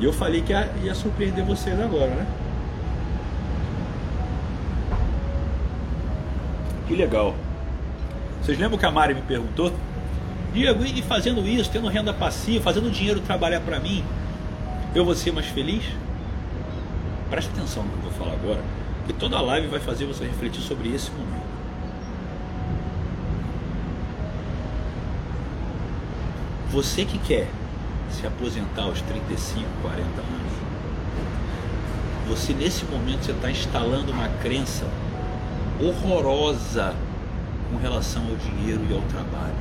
E 0.00 0.04
eu 0.04 0.12
falei 0.12 0.42
que 0.42 0.52
ia, 0.52 0.70
ia 0.82 0.94
surpreender 0.94 1.44
vocês 1.44 1.78
agora, 1.80 2.08
né? 2.08 2.26
Que 6.86 6.94
legal. 6.94 7.34
Vocês 8.42 8.58
lembram 8.58 8.78
que 8.78 8.86
a 8.86 8.90
Mari 8.90 9.14
me 9.14 9.22
perguntou? 9.22 9.72
Diego, 10.52 10.84
e 10.84 11.02
fazendo 11.02 11.46
isso, 11.46 11.70
tendo 11.70 11.88
renda 11.88 12.14
passiva, 12.14 12.62
fazendo 12.62 12.90
dinheiro 12.90 13.20
trabalhar 13.20 13.60
para 13.60 13.80
mim, 13.80 14.04
eu 14.94 15.04
vou 15.04 15.14
ser 15.14 15.32
mais 15.32 15.46
feliz? 15.46 15.82
Presta 17.28 17.50
atenção 17.52 17.82
no 17.82 17.90
que 17.90 17.96
eu 17.96 18.02
vou 18.02 18.12
falar 18.12 18.32
agora. 18.32 18.75
E 19.08 19.12
toda 19.12 19.36
a 19.36 19.40
live 19.40 19.68
vai 19.68 19.80
fazer 19.80 20.04
você 20.04 20.24
refletir 20.24 20.60
sobre 20.62 20.94
esse 20.94 21.10
momento. 21.10 21.46
Você 26.72 27.04
que 27.04 27.18
quer 27.18 27.48
se 28.10 28.26
aposentar 28.26 28.82
aos 28.82 29.00
35, 29.00 29.64
40 29.82 30.02
anos, 30.02 30.52
você 32.28 32.52
nesse 32.52 32.84
momento 32.86 33.24
você 33.24 33.32
está 33.32 33.50
instalando 33.50 34.10
uma 34.10 34.28
crença 34.42 34.84
horrorosa 35.80 36.94
com 37.70 37.78
relação 37.78 38.22
ao 38.28 38.36
dinheiro 38.36 38.84
e 38.90 38.94
ao 38.94 39.00
trabalho, 39.02 39.54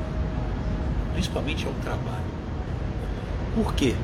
principalmente 1.13 1.65
ao 1.67 1.73
trabalho. 1.73 2.25
Por 3.53 3.73
quê? 3.75 3.95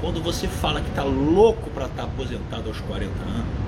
Quando 0.00 0.22
você 0.22 0.46
fala 0.46 0.80
que 0.80 0.88
está 0.88 1.04
louco 1.04 1.70
para 1.70 1.86
estar 1.86 2.02
tá 2.02 2.08
aposentado 2.08 2.68
aos 2.68 2.80
40 2.80 3.12
anos, 3.22 3.61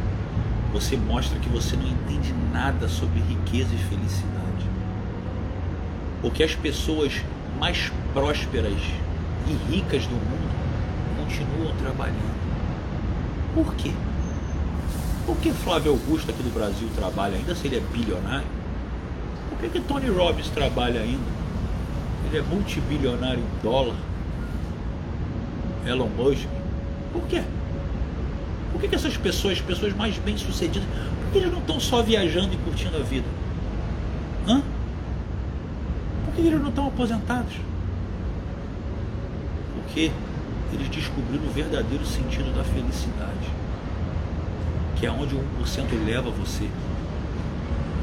você 0.74 0.96
mostra 0.96 1.38
que 1.38 1.48
você 1.48 1.76
não 1.76 1.86
entende 1.86 2.34
nada 2.52 2.88
sobre 2.88 3.20
riqueza 3.20 3.72
e 3.72 3.78
felicidade. 3.78 4.66
Porque 6.20 6.42
as 6.42 6.56
pessoas 6.56 7.22
mais 7.60 7.92
prósperas 8.12 8.82
e 9.46 9.72
ricas 9.72 10.04
do 10.04 10.16
mundo 10.16 10.50
continuam 11.16 11.72
trabalhando. 11.76 12.34
Por 13.54 13.72
quê? 13.76 13.92
Por 15.24 15.36
que 15.36 15.52
Flávio 15.52 15.92
Augusto 15.92 16.32
aqui 16.32 16.42
do 16.42 16.52
Brasil 16.52 16.88
trabalha 16.96 17.36
ainda 17.36 17.54
se 17.54 17.68
ele 17.68 17.76
é 17.76 17.80
bilionário? 17.80 18.46
Por 19.48 19.58
que, 19.58 19.68
que 19.68 19.80
Tony 19.80 20.08
Robbins 20.08 20.48
trabalha 20.48 21.02
ainda? 21.02 21.32
Ele 22.26 22.38
é 22.38 22.42
multibilionário 22.42 23.38
em 23.38 23.62
dólar. 23.62 23.96
Elon 25.86 26.08
Musk. 26.08 26.48
Por 27.12 27.22
quê? 27.28 27.44
Por 28.74 28.80
que, 28.80 28.88
que 28.88 28.94
essas 28.94 29.16
pessoas, 29.16 29.58
pessoas 29.60 29.94
mais 29.94 30.18
bem 30.18 30.36
sucedidas, 30.36 30.86
por 31.22 31.32
que 31.32 31.38
eles 31.38 31.50
não 31.50 31.60
estão 31.60 31.80
só 31.80 32.02
viajando 32.02 32.52
e 32.52 32.56
curtindo 32.58 32.96
a 32.98 33.00
vida? 33.00 33.26
Hã? 34.46 34.60
Por 36.26 36.34
que 36.34 36.40
eles 36.42 36.60
não 36.60 36.68
estão 36.68 36.88
aposentados? 36.88 37.54
Porque 39.74 40.10
eles 40.72 40.88
descobriram 40.88 41.44
o 41.44 41.50
verdadeiro 41.50 42.04
sentido 42.04 42.54
da 42.54 42.64
felicidade 42.64 43.64
que 45.04 45.06
é 45.06 45.10
onde 45.10 45.34
o 45.34 45.44
1% 45.62 46.06
leva 46.06 46.30
você. 46.30 46.66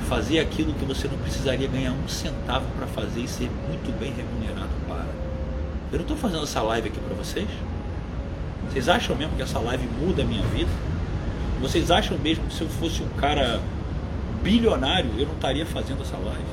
Fazer 0.07 0.37
aquilo 0.37 0.71
que 0.73 0.85
você 0.85 1.07
não 1.07 1.17
precisaria 1.17 1.67
ganhar 1.67 1.93
um 1.93 2.07
centavo 2.07 2.67
para 2.77 2.85
fazer 2.85 3.21
e 3.21 3.27
ser 3.27 3.49
muito 3.67 3.91
bem 3.99 4.13
remunerado 4.13 4.69
para. 4.87 5.07
Eu 5.91 5.97
não 5.97 6.01
estou 6.01 6.15
fazendo 6.15 6.43
essa 6.43 6.61
live 6.61 6.89
aqui 6.89 6.99
para 6.99 7.15
vocês? 7.15 7.47
Vocês 8.71 8.87
acham 8.87 9.17
mesmo 9.17 9.35
que 9.35 9.41
essa 9.41 9.59
live 9.59 9.85
muda 9.99 10.21
a 10.21 10.25
minha 10.25 10.43
vida? 10.43 10.69
Vocês 11.59 11.91
acham 11.91 12.17
mesmo 12.17 12.45
que 12.47 12.53
se 12.53 12.61
eu 12.61 12.69
fosse 12.69 13.03
um 13.03 13.09
cara 13.19 13.59
bilionário, 14.41 15.11
eu 15.17 15.25
não 15.25 15.33
estaria 15.33 15.65
fazendo 15.65 16.01
essa 16.01 16.15
live? 16.15 16.45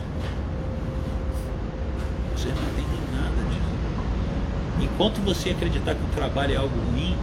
Vocês 2.37 2.53
não 2.53 2.63
entendem 2.63 3.01
nada 3.13 3.37
disso. 3.49 4.83
Enquanto 4.83 5.21
você 5.25 5.51
acreditar 5.51 5.95
que 5.95 6.03
o 6.03 6.09
trabalho 6.09 6.55
é 6.55 6.57
algo 6.57 6.75
ruim, 6.91 7.17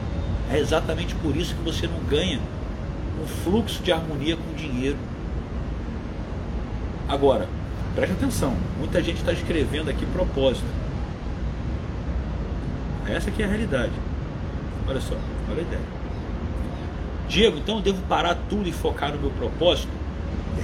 é 0.49 0.57
exatamente 0.59 1.13
por 1.15 1.35
isso 1.35 1.53
que 1.55 1.61
você 1.61 1.87
não 1.87 1.99
ganha 2.09 2.39
um 3.21 3.27
fluxo 3.27 3.83
de 3.83 3.91
harmonia 3.91 4.37
com 4.37 4.49
o 4.49 4.55
dinheiro. 4.55 4.97
Agora, 7.09 7.49
preste 7.93 8.13
atenção, 8.13 8.55
muita 8.79 9.03
gente 9.03 9.17
está 9.17 9.33
escrevendo 9.33 9.89
aqui 9.89 10.05
propósito. 10.05 10.65
Essa 13.09 13.29
aqui 13.29 13.43
é 13.43 13.45
a 13.45 13.49
realidade. 13.49 13.91
Olha 14.87 15.01
só, 15.01 15.15
olha 15.49 15.59
a 15.59 15.61
ideia. 15.61 15.81
Diego, 17.27 17.57
então 17.57 17.77
eu 17.77 17.81
devo 17.81 18.01
parar 18.03 18.37
tudo 18.49 18.69
e 18.69 18.71
focar 18.71 19.11
no 19.11 19.19
meu 19.19 19.31
propósito? 19.31 19.91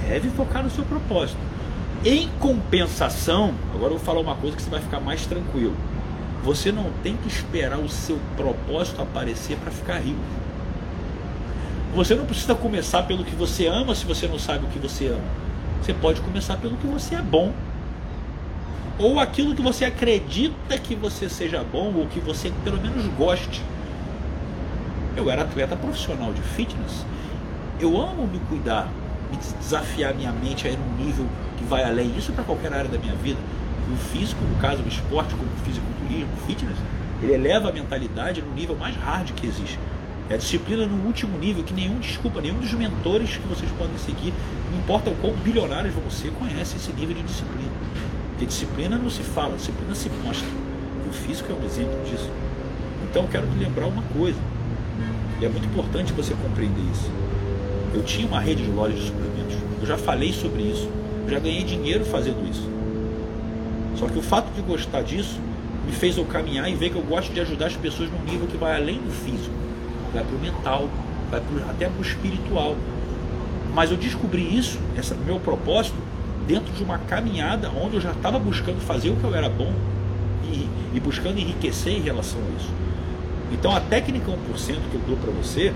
Deve 0.08 0.30
focar 0.30 0.62
no 0.62 0.70
seu 0.70 0.84
propósito. 0.84 1.38
Em 2.04 2.28
compensação, 2.40 3.54
agora 3.74 3.92
eu 3.92 3.98
vou 3.98 4.04
falar 4.04 4.20
uma 4.20 4.34
coisa 4.34 4.56
que 4.56 4.62
você 4.62 4.70
vai 4.70 4.80
ficar 4.80 5.00
mais 5.00 5.26
tranquilo. 5.26 5.76
Você 6.44 6.72
não 6.72 6.90
tem 7.02 7.16
que 7.16 7.28
esperar 7.28 7.78
o 7.78 7.88
seu 7.88 8.18
propósito 8.36 9.00
aparecer 9.00 9.56
para 9.58 9.70
ficar 9.70 9.98
rico. 9.98 10.18
Você 11.94 12.14
não 12.14 12.24
precisa 12.24 12.54
começar 12.54 13.02
pelo 13.02 13.24
que 13.24 13.34
você 13.34 13.66
ama 13.66 13.94
se 13.94 14.04
você 14.04 14.26
não 14.26 14.38
sabe 14.38 14.64
o 14.64 14.68
que 14.68 14.78
você 14.78 15.08
ama. 15.08 15.42
Você 15.80 15.92
pode 15.92 16.20
começar 16.20 16.56
pelo 16.56 16.76
que 16.76 16.86
você 16.86 17.16
é 17.16 17.22
bom. 17.22 17.52
Ou 18.98 19.20
aquilo 19.20 19.54
que 19.54 19.62
você 19.62 19.84
acredita 19.84 20.78
que 20.78 20.94
você 20.94 21.28
seja 21.28 21.62
bom, 21.62 21.92
ou 21.94 22.06
que 22.06 22.20
você 22.20 22.52
pelo 22.64 22.80
menos 22.80 23.06
goste. 23.14 23.62
Eu 25.16 25.30
era 25.30 25.42
atleta 25.42 25.76
profissional 25.76 26.32
de 26.32 26.40
fitness. 26.40 27.04
Eu 27.78 28.00
amo 28.00 28.26
me 28.26 28.38
cuidar, 28.48 28.88
me 29.30 29.36
desafiar 29.36 30.14
minha 30.14 30.32
mente 30.32 30.66
a 30.66 30.70
ir 30.70 30.78
num 30.78 31.04
nível 31.04 31.26
que 31.58 31.64
vai 31.64 31.84
além. 31.84 32.16
Isso 32.16 32.32
para 32.32 32.44
qualquer 32.44 32.72
área 32.72 32.88
da 32.88 32.98
minha 32.98 33.14
vida. 33.16 33.38
O 33.92 33.96
físico, 33.96 34.42
no 34.44 34.56
caso, 34.58 34.82
o 34.82 34.88
esporte, 34.88 35.34
como 35.34 35.50
o 35.50 35.64
fisiculturismo, 35.64 36.32
o 36.32 36.46
fitness, 36.46 36.76
ele 37.22 37.34
eleva 37.34 37.68
a 37.68 37.72
mentalidade 37.72 38.40
no 38.40 38.52
nível 38.54 38.74
mais 38.74 38.96
hard 38.96 39.32
que 39.32 39.46
existe. 39.46 39.78
É 40.30 40.34
a 40.34 40.36
disciplina 40.38 40.86
no 40.86 41.04
último 41.04 41.36
nível, 41.36 41.62
que 41.62 41.74
nenhum, 41.74 41.98
desculpa, 41.98 42.40
nenhum 42.40 42.58
dos 42.58 42.72
mentores 42.72 43.36
que 43.36 43.46
vocês 43.46 43.70
podem 43.72 43.98
seguir, 43.98 44.32
não 44.70 44.78
importa 44.78 45.10
o 45.10 45.14
quão 45.16 45.34
bilionários 45.34 45.94
você 45.94 46.30
conhece 46.30 46.76
esse 46.76 46.90
nível 46.92 47.14
de 47.14 47.22
disciplina. 47.22 47.72
Porque 48.30 48.46
disciplina 48.46 48.96
não 48.96 49.10
se 49.10 49.22
fala, 49.22 49.56
disciplina 49.56 49.94
se 49.94 50.08
mostra. 50.24 50.48
O 51.06 51.12
físico 51.12 51.52
é 51.52 51.54
um 51.54 51.66
exemplo 51.66 52.02
disso. 52.04 52.30
Então 53.10 53.24
eu 53.24 53.28
quero 53.28 53.46
te 53.46 53.58
lembrar 53.58 53.86
uma 53.86 54.02
coisa. 54.16 54.38
E 55.42 55.44
é 55.44 55.48
muito 55.48 55.66
importante 55.66 56.12
você 56.12 56.34
compreender 56.34 56.80
isso. 56.92 57.10
Eu 57.92 58.04
tinha 58.04 58.28
uma 58.28 58.38
rede 58.38 58.62
de 58.62 58.70
lojas 58.70 59.00
de 59.00 59.06
suplementos. 59.06 59.56
Eu 59.80 59.86
já 59.88 59.98
falei 59.98 60.32
sobre 60.32 60.62
isso. 60.62 60.88
Eu 61.24 61.30
já 61.30 61.40
ganhei 61.40 61.64
dinheiro 61.64 62.04
fazendo 62.04 62.48
isso. 62.48 62.70
Só 63.96 64.06
que 64.06 64.16
o 64.16 64.22
fato 64.22 64.52
de 64.54 64.62
gostar 64.62 65.02
disso 65.02 65.40
me 65.84 65.90
fez 65.90 66.16
eu 66.16 66.24
caminhar 66.24 66.70
e 66.70 66.76
ver 66.76 66.90
que 66.90 66.96
eu 66.96 67.02
gosto 67.02 67.32
de 67.32 67.40
ajudar 67.40 67.66
as 67.66 67.76
pessoas 67.76 68.08
num 68.08 68.22
nível 68.22 68.46
que 68.46 68.56
vai 68.56 68.76
além 68.76 68.98
do 68.98 69.10
físico 69.10 69.52
vai 70.12 70.22
para 70.22 70.36
o 70.36 70.38
mental, 70.38 70.88
vai 71.28 71.40
pro, 71.40 71.58
até 71.68 71.88
para 71.88 71.98
o 71.98 72.02
espiritual. 72.02 72.76
Mas 73.74 73.90
eu 73.90 73.96
descobri 73.96 74.56
isso, 74.56 74.78
esse 74.96 75.12
meu 75.14 75.40
propósito, 75.40 75.96
dentro 76.46 76.72
de 76.72 76.84
uma 76.84 76.98
caminhada 76.98 77.68
onde 77.68 77.96
eu 77.96 78.00
já 78.00 78.12
estava 78.12 78.38
buscando 78.38 78.80
fazer 78.80 79.10
o 79.10 79.16
que 79.16 79.24
eu 79.24 79.34
era 79.34 79.48
bom 79.48 79.72
e, 80.44 80.68
e 80.94 81.00
buscando 81.00 81.40
enriquecer 81.40 81.94
em 81.94 82.00
relação 82.00 82.38
a 82.38 82.62
isso. 82.62 82.81
Então 83.52 83.74
a 83.74 83.80
técnica 83.80 84.30
1% 84.30 84.36
que 84.90 84.94
eu 84.94 85.00
dou 85.06 85.16
para 85.16 85.30
você, 85.30 85.72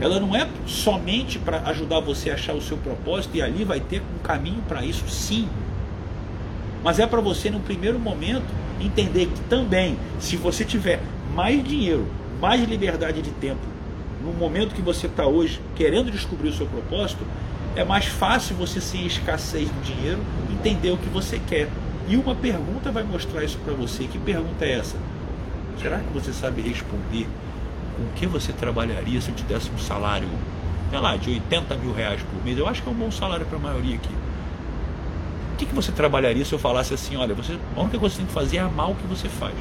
ela 0.00 0.18
não 0.20 0.34
é 0.34 0.48
somente 0.66 1.38
para 1.38 1.60
ajudar 1.68 2.00
você 2.00 2.30
a 2.30 2.34
achar 2.34 2.54
o 2.54 2.62
seu 2.62 2.76
propósito 2.76 3.36
e 3.36 3.42
ali 3.42 3.64
vai 3.64 3.80
ter 3.80 4.00
um 4.00 4.22
caminho 4.22 4.62
para 4.68 4.84
isso 4.84 5.08
sim. 5.08 5.48
Mas 6.82 6.98
é 6.98 7.06
para 7.06 7.20
você 7.20 7.50
no 7.50 7.60
primeiro 7.60 7.98
momento 7.98 8.46
entender 8.80 9.26
que 9.26 9.40
também, 9.42 9.96
se 10.18 10.36
você 10.36 10.64
tiver 10.64 11.00
mais 11.34 11.62
dinheiro, 11.66 12.06
mais 12.40 12.62
liberdade 12.68 13.22
de 13.22 13.30
tempo 13.30 13.74
no 14.24 14.32
momento 14.32 14.74
que 14.74 14.82
você 14.82 15.06
está 15.06 15.26
hoje 15.26 15.60
querendo 15.76 16.10
descobrir 16.10 16.48
o 16.48 16.52
seu 16.52 16.66
propósito, 16.66 17.24
é 17.76 17.84
mais 17.84 18.06
fácil 18.06 18.56
você, 18.56 18.80
sem 18.80 19.04
escassez 19.04 19.68
de 19.68 19.94
dinheiro, 19.94 20.20
entender 20.50 20.90
o 20.90 20.96
que 20.96 21.08
você 21.08 21.38
quer. 21.46 21.68
E 22.08 22.16
uma 22.16 22.34
pergunta 22.34 22.90
vai 22.90 23.02
mostrar 23.02 23.44
isso 23.44 23.58
para 23.58 23.74
você. 23.74 24.04
Que 24.04 24.18
pergunta 24.18 24.64
é 24.64 24.78
essa? 24.78 24.96
Será 25.80 25.98
que 25.98 26.12
você 26.12 26.32
sabe 26.32 26.62
responder 26.62 27.26
com 27.96 28.04
que 28.16 28.26
você 28.26 28.52
trabalharia 28.52 29.20
se 29.20 29.28
eu 29.30 29.34
te 29.34 29.42
desse 29.44 29.70
um 29.70 29.78
salário, 29.78 30.28
sei 30.90 30.98
lá, 30.98 31.16
de 31.16 31.30
80 31.30 31.74
mil 31.76 31.92
reais 31.92 32.20
por 32.22 32.44
mês? 32.44 32.58
Eu 32.58 32.68
acho 32.68 32.82
que 32.82 32.88
é 32.88 32.92
um 32.92 32.94
bom 32.94 33.10
salário 33.10 33.44
para 33.46 33.58
a 33.58 33.60
maioria 33.60 33.96
aqui. 33.96 34.14
O 35.52 35.56
que, 35.56 35.66
que 35.66 35.74
você 35.74 35.92
trabalharia 35.92 36.44
se 36.44 36.52
eu 36.52 36.58
falasse 36.58 36.92
assim, 36.94 37.16
olha, 37.16 37.34
você, 37.34 37.58
a 37.76 37.80
única 37.80 37.98
coisa 37.98 38.14
que 38.14 38.22
você 38.22 38.26
tem 38.26 38.26
que 38.26 38.32
fazer 38.32 38.56
é 38.56 38.60
amar 38.60 38.90
o 38.90 38.94
que 38.94 39.06
você 39.06 39.28
faz. 39.28 39.54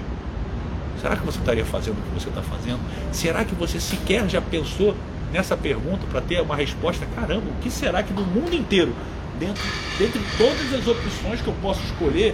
Será 0.99 1.16
que 1.16 1.26
você 1.26 1.38
estaria 1.38 1.66
fazendo 1.66 1.97
o 1.97 2.01
que 2.01 2.22
você 2.22 2.30
está 2.30 2.41
fazendo? 2.41 2.80
Será 3.11 3.43
que 3.43 3.53
você 3.53 3.80
sequer 3.80 4.28
já 4.30 4.41
pensou 4.41 4.95
nessa 5.32 5.57
pergunta 5.57 6.05
para 6.09 6.22
ter 6.22 6.41
uma 6.41 6.55
resposta? 6.55 7.05
Caramba, 7.16 7.43
o 7.45 7.61
que 7.61 7.70
será 7.70 8.01
que 8.01 8.14
no 8.14 8.24
mundo 8.26 8.55
inteiro, 8.55 8.95
dentro, 9.38 9.61
dentre 9.99 10.22
todas 10.38 10.74
as 10.74 10.88
opções 10.88 11.41
que 11.41 11.47
eu 11.47 11.55
posso 11.61 11.84
escolher, 11.84 12.34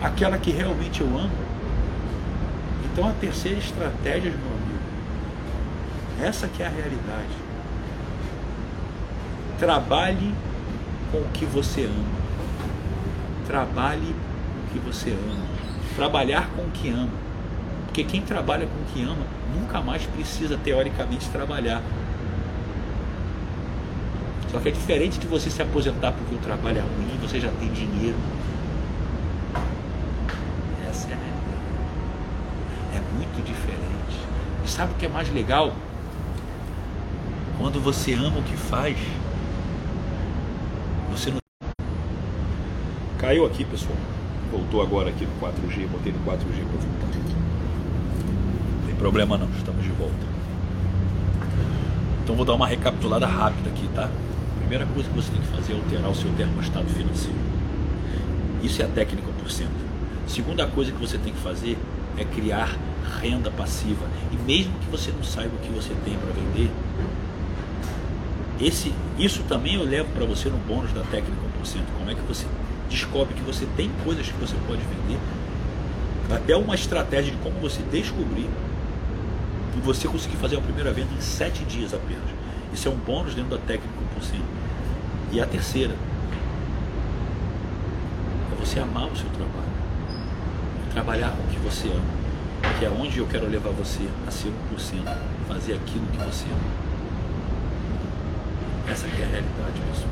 aquela 0.00 0.38
que 0.38 0.50
realmente 0.50 1.02
eu 1.02 1.06
amo? 1.08 1.51
Então 2.92 3.08
a 3.08 3.12
terceira 3.12 3.58
estratégia, 3.58 4.30
meu 4.30 4.50
amigo, 4.50 4.82
essa 6.22 6.46
que 6.46 6.62
é 6.62 6.66
a 6.66 6.68
realidade. 6.68 7.34
Trabalhe 9.58 10.34
com 11.10 11.18
o 11.18 11.28
que 11.32 11.44
você 11.44 11.84
ama. 11.84 12.22
Trabalhe 13.46 14.14
com 14.14 14.60
o 14.60 14.72
que 14.72 14.78
você 14.78 15.10
ama. 15.10 15.46
Trabalhar 15.96 16.48
com 16.56 16.62
o 16.62 16.70
que 16.70 16.90
ama. 16.90 17.10
Porque 17.86 18.04
quem 18.04 18.22
trabalha 18.22 18.66
com 18.66 18.82
o 18.82 18.84
que 18.92 19.02
ama 19.02 19.26
nunca 19.54 19.80
mais 19.80 20.04
precisa, 20.06 20.56
teoricamente, 20.56 21.28
trabalhar. 21.28 21.82
Só 24.50 24.58
que 24.58 24.68
é 24.68 24.72
diferente 24.72 25.18
de 25.18 25.26
você 25.26 25.48
se 25.48 25.62
aposentar 25.62 26.12
porque 26.12 26.34
o 26.34 26.38
trabalho 26.38 26.78
é 26.78 26.80
ruim, 26.80 27.18
você 27.20 27.40
já 27.40 27.50
tem 27.52 27.72
dinheiro. 27.72 28.16
Essa 30.88 31.08
é 31.08 31.12
a 31.12 31.16
realidade. 31.16 31.42
É 32.96 33.00
muito 33.16 33.42
diferente. 33.44 34.18
E 34.61 34.61
sabe 34.72 34.92
o 34.92 34.96
que 34.96 35.06
é 35.06 35.08
mais 35.08 35.32
legal? 35.32 35.72
Quando 37.58 37.80
você 37.80 38.14
ama 38.14 38.38
o 38.38 38.42
que 38.42 38.56
faz, 38.56 38.96
você 41.10 41.30
não. 41.30 41.38
Caiu 43.18 43.46
aqui, 43.46 43.64
pessoal. 43.64 43.96
Voltou 44.50 44.82
agora 44.82 45.10
aqui 45.10 45.24
no 45.24 45.32
4G, 45.40 45.86
botei 45.88 46.12
no 46.12 46.18
4G 46.20 46.64
para 46.66 46.80
voltar 46.80 47.12
problema 49.02 49.36
não, 49.36 49.48
estamos 49.58 49.82
de 49.82 49.90
volta. 49.90 50.14
Então 52.22 52.36
vou 52.36 52.44
dar 52.44 52.54
uma 52.54 52.68
recapitulada 52.68 53.26
rápida 53.26 53.68
aqui, 53.68 53.88
tá? 53.88 54.08
Primeira 54.60 54.86
coisa 54.86 55.08
que 55.08 55.16
você 55.16 55.32
tem 55.32 55.40
que 55.40 55.48
fazer 55.48 55.72
é 55.72 55.76
alterar 55.76 56.08
o 56.08 56.14
seu 56.14 56.30
termostato 56.34 56.86
financeiro. 56.86 57.36
Isso 58.62 58.80
é 58.80 58.84
a 58.84 58.88
técnica 58.88 59.26
1%. 59.44 59.66
Segunda 60.28 60.68
coisa 60.68 60.92
que 60.92 61.00
você 61.00 61.18
tem 61.18 61.32
que 61.32 61.40
fazer 61.40 61.76
é 62.16 62.24
criar 62.24 62.76
renda 63.20 63.50
passiva. 63.50 64.06
E 64.30 64.36
mesmo 64.36 64.72
que 64.80 64.86
você 64.90 65.10
não 65.10 65.22
saiba 65.22 65.54
o 65.54 65.58
que 65.58 65.70
você 65.70 65.94
tem 66.04 66.16
para 66.16 66.32
vender, 66.32 66.70
esse, 68.60 68.92
isso 69.18 69.42
também 69.44 69.74
eu 69.74 69.84
levo 69.84 70.08
para 70.12 70.24
você 70.24 70.48
no 70.48 70.58
bônus 70.58 70.92
da 70.92 71.02
técnica 71.02 71.42
1%. 71.62 71.80
Como 71.98 72.10
é 72.10 72.14
que 72.14 72.22
você 72.22 72.46
descobre 72.88 73.34
que 73.34 73.42
você 73.42 73.66
tem 73.76 73.90
coisas 74.04 74.26
que 74.26 74.38
você 74.38 74.54
pode 74.66 74.82
vender? 74.82 75.18
Até 76.30 76.56
uma 76.56 76.74
estratégia 76.74 77.32
de 77.32 77.38
como 77.38 77.58
você 77.60 77.82
descobrir 77.90 78.48
e 79.76 79.80
você 79.80 80.06
conseguir 80.06 80.36
fazer 80.36 80.56
a 80.56 80.60
primeira 80.60 80.92
venda 80.92 81.08
em 81.16 81.20
7 81.20 81.64
dias 81.64 81.92
apenas. 81.92 82.22
Isso 82.72 82.88
é 82.88 82.90
um 82.90 82.96
bônus 82.96 83.34
dentro 83.34 83.50
da 83.50 83.58
técnica 83.58 83.92
1%. 84.20 84.40
E 85.32 85.40
a 85.40 85.46
terceira 85.46 85.94
é 88.52 88.64
você 88.64 88.78
amar 88.78 89.06
o 89.06 89.16
seu 89.16 89.28
trabalho. 89.30 89.71
Trabalhar 90.92 91.30
com 91.30 91.42
o 91.42 91.46
que 91.46 91.58
você 91.58 91.88
ama. 91.88 92.78
Que 92.78 92.84
é 92.84 92.90
onde 92.90 93.18
eu 93.18 93.26
quero 93.26 93.48
levar 93.48 93.70
você 93.70 94.06
a 94.26 94.30
ser 94.30 94.52
1%. 94.74 95.16
Fazer 95.48 95.74
aquilo 95.74 96.06
que 96.06 96.18
você 96.18 96.44
ama. 96.44 96.92
Essa 98.90 99.06
é 99.06 99.10
a 99.10 99.14
realidade, 99.14 99.80
pessoal. 99.90 100.10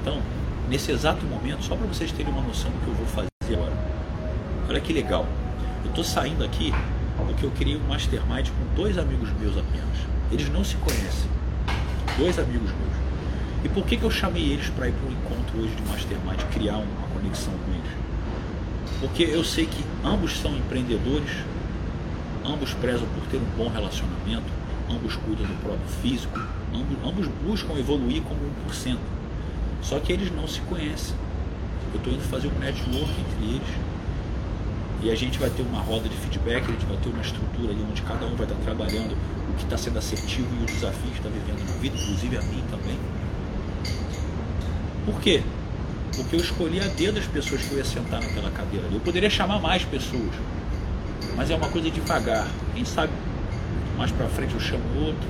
Então, 0.00 0.22
nesse 0.68 0.92
exato 0.92 1.26
momento, 1.26 1.62
só 1.62 1.76
para 1.76 1.86
vocês 1.86 2.10
terem 2.10 2.32
uma 2.32 2.40
noção 2.40 2.70
do 2.70 2.78
que 2.78 2.88
eu 2.88 2.94
vou 2.94 3.06
fazer 3.06 3.28
agora. 3.52 3.72
Olha 4.68 4.80
que 4.80 4.92
legal. 4.94 5.26
Eu 5.84 5.90
estou 5.90 6.04
saindo 6.04 6.42
aqui 6.42 6.72
porque 7.38 7.44
eu 7.44 7.50
criei 7.50 7.76
um 7.76 7.86
mastermind 7.86 8.48
com 8.48 8.74
dois 8.74 8.96
amigos 8.96 9.30
meus 9.38 9.58
apenas. 9.58 9.98
Eles 10.32 10.48
não 10.48 10.64
se 10.64 10.76
conhecem. 10.76 11.30
Dois 12.16 12.38
amigos 12.38 12.70
meus. 12.70 12.98
E 13.64 13.68
por 13.68 13.84
que, 13.84 13.96
que 13.96 14.04
eu 14.04 14.10
chamei 14.10 14.52
eles 14.52 14.70
para 14.70 14.88
ir 14.88 14.92
para 14.92 15.08
um 15.08 15.12
encontro 15.12 15.60
hoje 15.60 15.74
de 15.74 15.82
mastermind, 15.82 16.40
criar 16.52 16.78
uma 16.78 17.08
conexão 17.12 17.52
com 17.52 17.72
eles? 17.72 18.07
Porque 19.00 19.22
eu 19.22 19.44
sei 19.44 19.66
que 19.66 19.84
ambos 20.04 20.38
são 20.38 20.56
empreendedores, 20.56 21.30
ambos 22.44 22.74
prezam 22.74 23.06
por 23.14 23.24
ter 23.30 23.36
um 23.36 23.56
bom 23.56 23.68
relacionamento, 23.68 24.46
ambos 24.90 25.14
cuidam 25.16 25.46
do 25.46 25.62
próprio 25.62 25.88
físico, 26.02 26.40
ambos, 26.74 26.96
ambos 27.04 27.28
buscam 27.44 27.78
evoluir 27.78 28.22
como 28.22 28.40
1%. 28.68 28.98
Só 29.82 30.00
que 30.00 30.12
eles 30.12 30.32
não 30.32 30.48
se 30.48 30.60
conhecem. 30.62 31.14
Eu 31.92 31.98
estou 31.98 32.12
indo 32.12 32.22
fazer 32.22 32.48
um 32.48 32.58
network 32.58 33.08
entre 33.08 33.54
eles 33.54 33.68
e 35.00 35.10
a 35.10 35.14
gente 35.14 35.38
vai 35.38 35.48
ter 35.48 35.62
uma 35.62 35.80
roda 35.80 36.08
de 36.08 36.16
feedback, 36.16 36.64
a 36.64 36.72
gente 36.72 36.86
vai 36.86 36.96
ter 36.96 37.08
uma 37.08 37.22
estrutura 37.22 37.70
ali 37.70 37.86
onde 37.88 38.02
cada 38.02 38.26
um 38.26 38.34
vai 38.34 38.46
estar 38.46 38.58
trabalhando 38.64 39.16
o 39.48 39.56
que 39.56 39.62
está 39.62 39.78
sendo 39.78 39.98
assertivo 39.98 40.48
e 40.60 40.64
os 40.64 40.72
desafios 40.72 41.12
que 41.12 41.18
está 41.18 41.28
vivendo 41.28 41.64
na 41.68 41.76
vida, 41.80 41.96
inclusive 41.96 42.36
a 42.36 42.42
mim 42.42 42.64
também. 42.68 42.98
Por 45.06 45.20
quê? 45.20 45.42
Porque 46.18 46.34
eu 46.34 46.40
escolhi 46.40 46.80
a 46.80 46.88
dedo 46.88 47.20
as 47.20 47.26
pessoas 47.26 47.62
que 47.62 47.70
eu 47.70 47.78
ia 47.78 47.84
sentar 47.84 48.20
naquela 48.20 48.50
cadeira. 48.50 48.88
Eu 48.90 48.98
poderia 48.98 49.30
chamar 49.30 49.60
mais 49.60 49.84
pessoas, 49.84 50.34
mas 51.36 51.48
é 51.48 51.54
uma 51.54 51.68
coisa 51.68 51.88
devagar. 51.88 52.48
Quem 52.74 52.84
sabe 52.84 53.12
mais 53.96 54.10
para 54.10 54.26
frente 54.26 54.52
eu 54.52 54.60
chamo 54.60 54.82
outro 55.00 55.28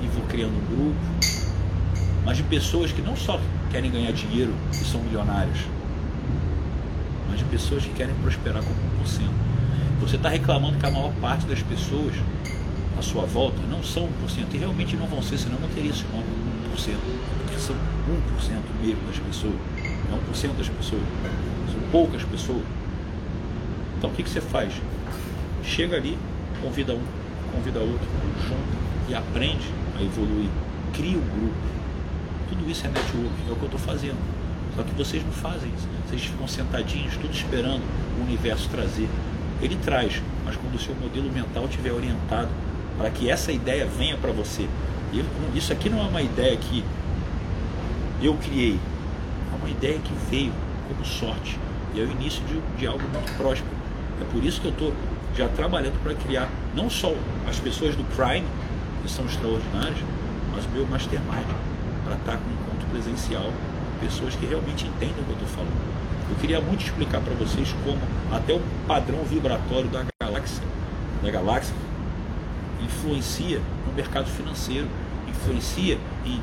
e 0.00 0.06
vou 0.06 0.22
criando 0.26 0.52
um 0.52 0.76
grupo, 0.76 1.00
mas 2.24 2.36
de 2.36 2.44
pessoas 2.44 2.92
que 2.92 3.02
não 3.02 3.16
só 3.16 3.40
querem 3.68 3.90
ganhar 3.90 4.12
dinheiro 4.12 4.54
e 4.72 4.76
são 4.76 5.02
milionários, 5.02 5.58
mas 7.28 7.38
de 7.40 7.44
pessoas 7.46 7.82
que 7.82 7.90
querem 7.90 8.14
prosperar 8.22 8.62
como 8.62 8.76
1%. 9.04 9.28
Você 10.00 10.14
está 10.14 10.28
reclamando 10.28 10.78
que 10.78 10.86
a 10.86 10.90
maior 10.90 11.12
parte 11.20 11.46
das 11.46 11.60
pessoas 11.62 12.14
à 12.96 13.02
sua 13.02 13.26
volta 13.26 13.58
não 13.68 13.82
são 13.82 14.08
1%, 14.24 14.54
e 14.54 14.56
realmente 14.58 14.96
não 14.96 15.08
vão 15.08 15.20
ser, 15.20 15.36
senão 15.36 15.58
não 15.58 15.68
teria 15.68 15.90
esse 15.90 16.04
nome 16.12 16.24
1%, 16.76 16.94
porque 17.42 17.58
são 17.58 17.74
1% 17.74 17.78
mesmo 18.80 19.00
das 19.06 19.18
pessoas, 19.18 19.54
não 20.10 20.18
1% 20.18 20.56
das 20.56 20.68
pessoas, 20.68 21.02
são 21.70 21.80
poucas 21.90 22.22
pessoas. 22.24 22.62
Então 23.96 24.10
o 24.10 24.12
que, 24.12 24.22
que 24.22 24.30
você 24.30 24.40
faz? 24.40 24.72
Chega 25.62 25.96
ali, 25.96 26.16
convida 26.62 26.94
um, 26.94 27.02
convida 27.52 27.80
outro, 27.80 28.06
junta 28.42 28.78
e 29.08 29.14
aprende 29.14 29.66
a 29.98 30.02
evoluir, 30.02 30.48
cria 30.92 31.16
um 31.16 31.20
grupo. 31.20 31.78
Tudo 32.48 32.70
isso 32.70 32.86
é 32.86 32.88
network, 32.88 33.34
é 33.48 33.52
o 33.52 33.56
que 33.56 33.62
eu 33.62 33.66
estou 33.66 33.80
fazendo. 33.80 34.18
Só 34.76 34.82
que 34.82 34.94
vocês 34.94 35.24
não 35.24 35.32
fazem 35.32 35.70
isso. 35.76 35.88
Vocês 36.06 36.22
ficam 36.22 36.46
sentadinhos, 36.46 37.16
tudo 37.16 37.32
esperando 37.32 37.82
o 38.18 38.22
universo 38.22 38.68
trazer. 38.68 39.08
Ele 39.60 39.76
traz, 39.76 40.22
mas 40.44 40.56
quando 40.56 40.76
o 40.76 40.78
seu 40.78 40.94
modelo 40.94 41.30
mental 41.32 41.64
estiver 41.64 41.92
orientado 41.92 42.48
para 42.96 43.10
que 43.10 43.28
essa 43.28 43.50
ideia 43.50 43.86
venha 43.86 44.16
para 44.16 44.32
você. 44.32 44.68
Isso 45.54 45.72
aqui 45.72 45.88
não 45.90 45.98
é 46.00 46.08
uma 46.08 46.22
ideia 46.22 46.56
que 46.56 46.84
eu 48.22 48.34
criei, 48.34 48.74
é 48.74 48.78
uma 49.68 49.76
ideia 49.76 49.98
que 49.98 50.12
veio 50.30 50.52
como 50.88 51.04
sorte. 51.04 51.58
E 51.94 52.00
é 52.00 52.04
o 52.04 52.10
início 52.10 52.42
de, 52.44 52.60
de 52.78 52.86
algo 52.86 53.02
muito 53.12 53.36
próspero. 53.36 53.70
É 54.20 54.24
por 54.32 54.42
isso 54.42 54.60
que 54.60 54.68
eu 54.68 54.72
estou 54.72 54.94
já 55.36 55.48
trabalhando 55.48 56.02
para 56.02 56.14
criar 56.14 56.48
não 56.74 56.88
só 56.88 57.14
as 57.48 57.60
pessoas 57.60 57.94
do 57.94 58.04
Prime, 58.16 58.46
que 59.02 59.10
são 59.10 59.24
extraordinárias, 59.26 59.98
mas 60.54 60.64
o 60.64 60.68
meu 60.70 60.86
Mastermind, 60.86 61.46
para 62.04 62.14
estar 62.14 62.36
com 62.38 62.50
um 62.50 62.54
encontro 62.54 62.88
presencial 62.90 63.52
pessoas 64.00 64.34
que 64.36 64.46
realmente 64.46 64.86
entendem 64.86 65.20
o 65.20 65.24
que 65.24 65.30
eu 65.30 65.34
estou 65.34 65.48
falando. 65.48 65.98
Eu 66.30 66.36
queria 66.36 66.60
muito 66.60 66.84
explicar 66.84 67.20
para 67.20 67.34
vocês 67.34 67.74
como 67.84 67.98
até 68.32 68.54
o 68.54 68.60
padrão 68.86 69.22
vibratório 69.24 69.88
da 69.88 70.04
galáxia, 70.20 70.62
da 71.22 71.30
galáxia 71.30 71.74
influencia 72.82 73.60
no 73.86 73.92
mercado 73.92 74.26
financeiro, 74.26 74.86
influencia 75.28 75.98
em 76.24 76.40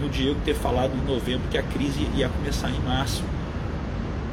no 0.00 0.08
Diego 0.08 0.38
ter 0.44 0.54
falado 0.54 0.92
em 0.94 1.10
novembro 1.10 1.48
que 1.50 1.58
a 1.58 1.62
crise 1.62 2.08
ia 2.14 2.28
começar 2.28 2.70
em 2.70 2.80
março. 2.80 3.22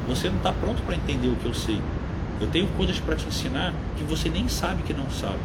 Você 0.08 0.28
não 0.28 0.36
está 0.36 0.52
pronto 0.52 0.82
para 0.82 0.94
entender 0.94 1.28
o 1.28 1.36
que 1.36 1.46
eu 1.46 1.54
sei. 1.54 1.80
Eu 2.40 2.46
tenho 2.48 2.66
coisas 2.68 3.00
para 3.00 3.16
te 3.16 3.26
ensinar 3.26 3.72
que 3.96 4.04
você 4.04 4.28
nem 4.28 4.48
sabe 4.48 4.82
que 4.82 4.94
não 4.94 5.10
sabe. 5.10 5.38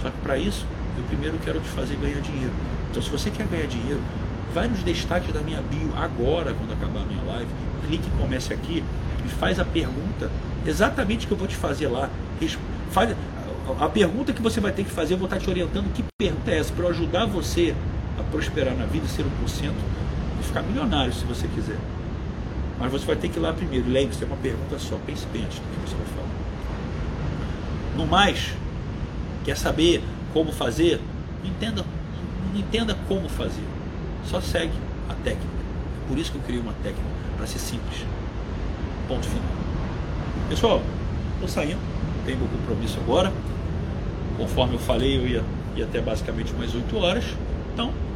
Só 0.00 0.10
que 0.10 0.16
para 0.18 0.38
isso, 0.38 0.64
eu 0.96 1.04
primeiro 1.04 1.38
quero 1.44 1.60
te 1.60 1.68
fazer 1.68 1.96
ganhar 1.96 2.20
dinheiro. 2.20 2.52
Então, 2.90 3.02
se 3.02 3.10
você 3.10 3.30
quer 3.30 3.46
ganhar 3.46 3.66
dinheiro, 3.66 4.00
vai 4.54 4.68
nos 4.68 4.82
destaques 4.82 5.32
da 5.32 5.40
minha 5.40 5.60
bio 5.62 5.92
agora, 5.96 6.54
quando 6.54 6.72
acabar 6.72 7.02
a 7.02 7.04
minha 7.04 7.22
live, 7.24 7.50
clique 7.86 8.06
em 8.06 8.18
comece 8.18 8.54
aqui 8.54 8.82
e 9.24 9.28
faz 9.28 9.58
a 9.58 9.64
pergunta 9.64 10.30
exatamente 10.64 11.26
que 11.26 11.32
eu 11.32 11.36
vou 11.36 11.48
te 11.48 11.56
fazer 11.56 11.88
lá. 11.88 12.08
Faz, 12.90 13.14
a 13.80 13.88
pergunta 13.88 14.32
que 14.32 14.40
você 14.40 14.60
vai 14.60 14.72
ter 14.72 14.84
que 14.84 14.90
fazer, 14.90 15.14
eu 15.14 15.18
vou 15.18 15.26
estar 15.26 15.38
te 15.38 15.50
orientando 15.50 15.92
que 15.92 16.04
pergunta 16.16 16.50
é 16.50 16.58
essa, 16.58 16.72
para 16.72 16.88
ajudar 16.88 17.26
você 17.26 17.74
a 18.18 18.22
prosperar 18.24 18.74
na 18.74 18.86
vida, 18.86 19.06
ser 19.06 19.24
1% 19.24 19.72
e 20.40 20.44
ficar 20.44 20.62
milionário 20.62 21.12
se 21.12 21.24
você 21.24 21.48
quiser. 21.48 21.78
Mas 22.78 22.90
você 22.90 23.06
vai 23.06 23.16
ter 23.16 23.28
que 23.28 23.38
ir 23.38 23.42
lá 23.42 23.52
primeiro. 23.52 23.88
Lembre-se, 23.88 24.22
é 24.22 24.26
uma 24.26 24.36
pergunta 24.36 24.78
só. 24.78 24.98
Pense 25.06 25.26
bem 25.32 25.44
antes 25.44 25.58
do 25.58 25.64
que 25.64 25.90
você 25.90 25.96
vai 25.96 26.06
falar. 26.06 26.28
No 27.96 28.06
mais, 28.06 28.52
quer 29.44 29.56
saber 29.56 30.02
como 30.32 30.52
fazer? 30.52 31.00
Entenda, 31.44 31.84
não 32.52 32.60
entenda 32.60 32.96
como 33.06 33.28
fazer. 33.28 33.62
Só 34.24 34.40
segue 34.40 34.72
a 35.08 35.14
técnica. 35.14 35.46
É 36.04 36.08
por 36.08 36.18
isso 36.18 36.32
que 36.32 36.38
eu 36.38 36.42
criei 36.42 36.60
uma 36.60 36.72
técnica, 36.82 37.08
para 37.36 37.46
ser 37.46 37.58
simples. 37.58 38.04
Ponto 39.06 39.26
final. 39.26 39.44
Pessoal, 40.48 40.82
estou 41.34 41.48
saindo, 41.48 41.78
tenho 42.26 42.38
meu 42.38 42.48
compromisso 42.48 42.98
agora. 42.98 43.32
Conforme 44.36 44.74
eu 44.74 44.80
falei, 44.80 45.16
eu 45.16 45.28
ia, 45.28 45.44
ia 45.76 45.84
até 45.84 46.00
basicamente 46.00 46.52
umas 46.52 46.74
8 46.74 46.96
horas. 46.96 47.24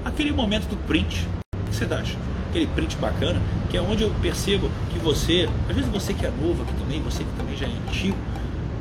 Aquele 0.09 0.33
momento 0.33 0.67
do 0.69 0.77
print, 0.87 1.29
o 1.55 1.71
que 1.71 1.77
você 1.77 1.85
acha? 1.85 2.17
Aquele 2.49 2.67
print 2.69 2.97
bacana, 2.97 3.39
que 3.71 3.77
é 3.77 3.81
onde 3.81 4.03
eu 4.03 4.11
percebo 4.23 4.71
que 4.91 4.99
você, 4.99 5.47
às 5.69 5.77
vezes 5.77 5.91
você 5.91 6.15
que 6.15 6.25
é 6.25 6.31
novo 6.31 6.63
aqui 6.63 6.73
também, 6.81 7.03
você 7.03 7.23
que 7.23 7.31
também 7.37 7.55
já 7.55 7.67
é 7.67 7.71
antigo, 7.71 8.17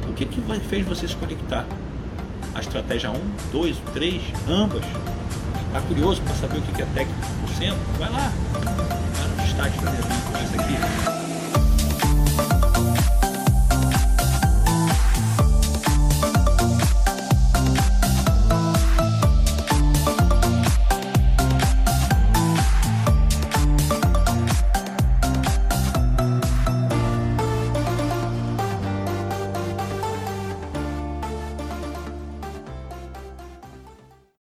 o 0.10 0.14
que, 0.14 0.26
que 0.26 0.42
fez 0.70 0.88
você 0.88 1.06
se 1.06 1.16
conectar? 1.18 1.66
A 2.56 2.62
estratégia 2.62 3.12
1, 3.12 3.16
2, 3.52 3.78
3, 3.94 4.22
ambas 4.48 4.84
Está 5.68 5.82
curioso 5.82 6.22
para 6.22 6.34
saber 6.34 6.60
o 6.60 6.62
que 6.62 6.82
é 6.82 6.86
técnico 6.86 7.20
por 7.42 7.50
cento? 7.50 7.78
Vai 8.00 8.10
lá. 8.10 8.32
Vai 9.14 9.28
no 9.28 9.44
destaque 9.44 9.80
minha 9.82 9.92
vida, 9.92 10.64
aqui. 10.64 11.27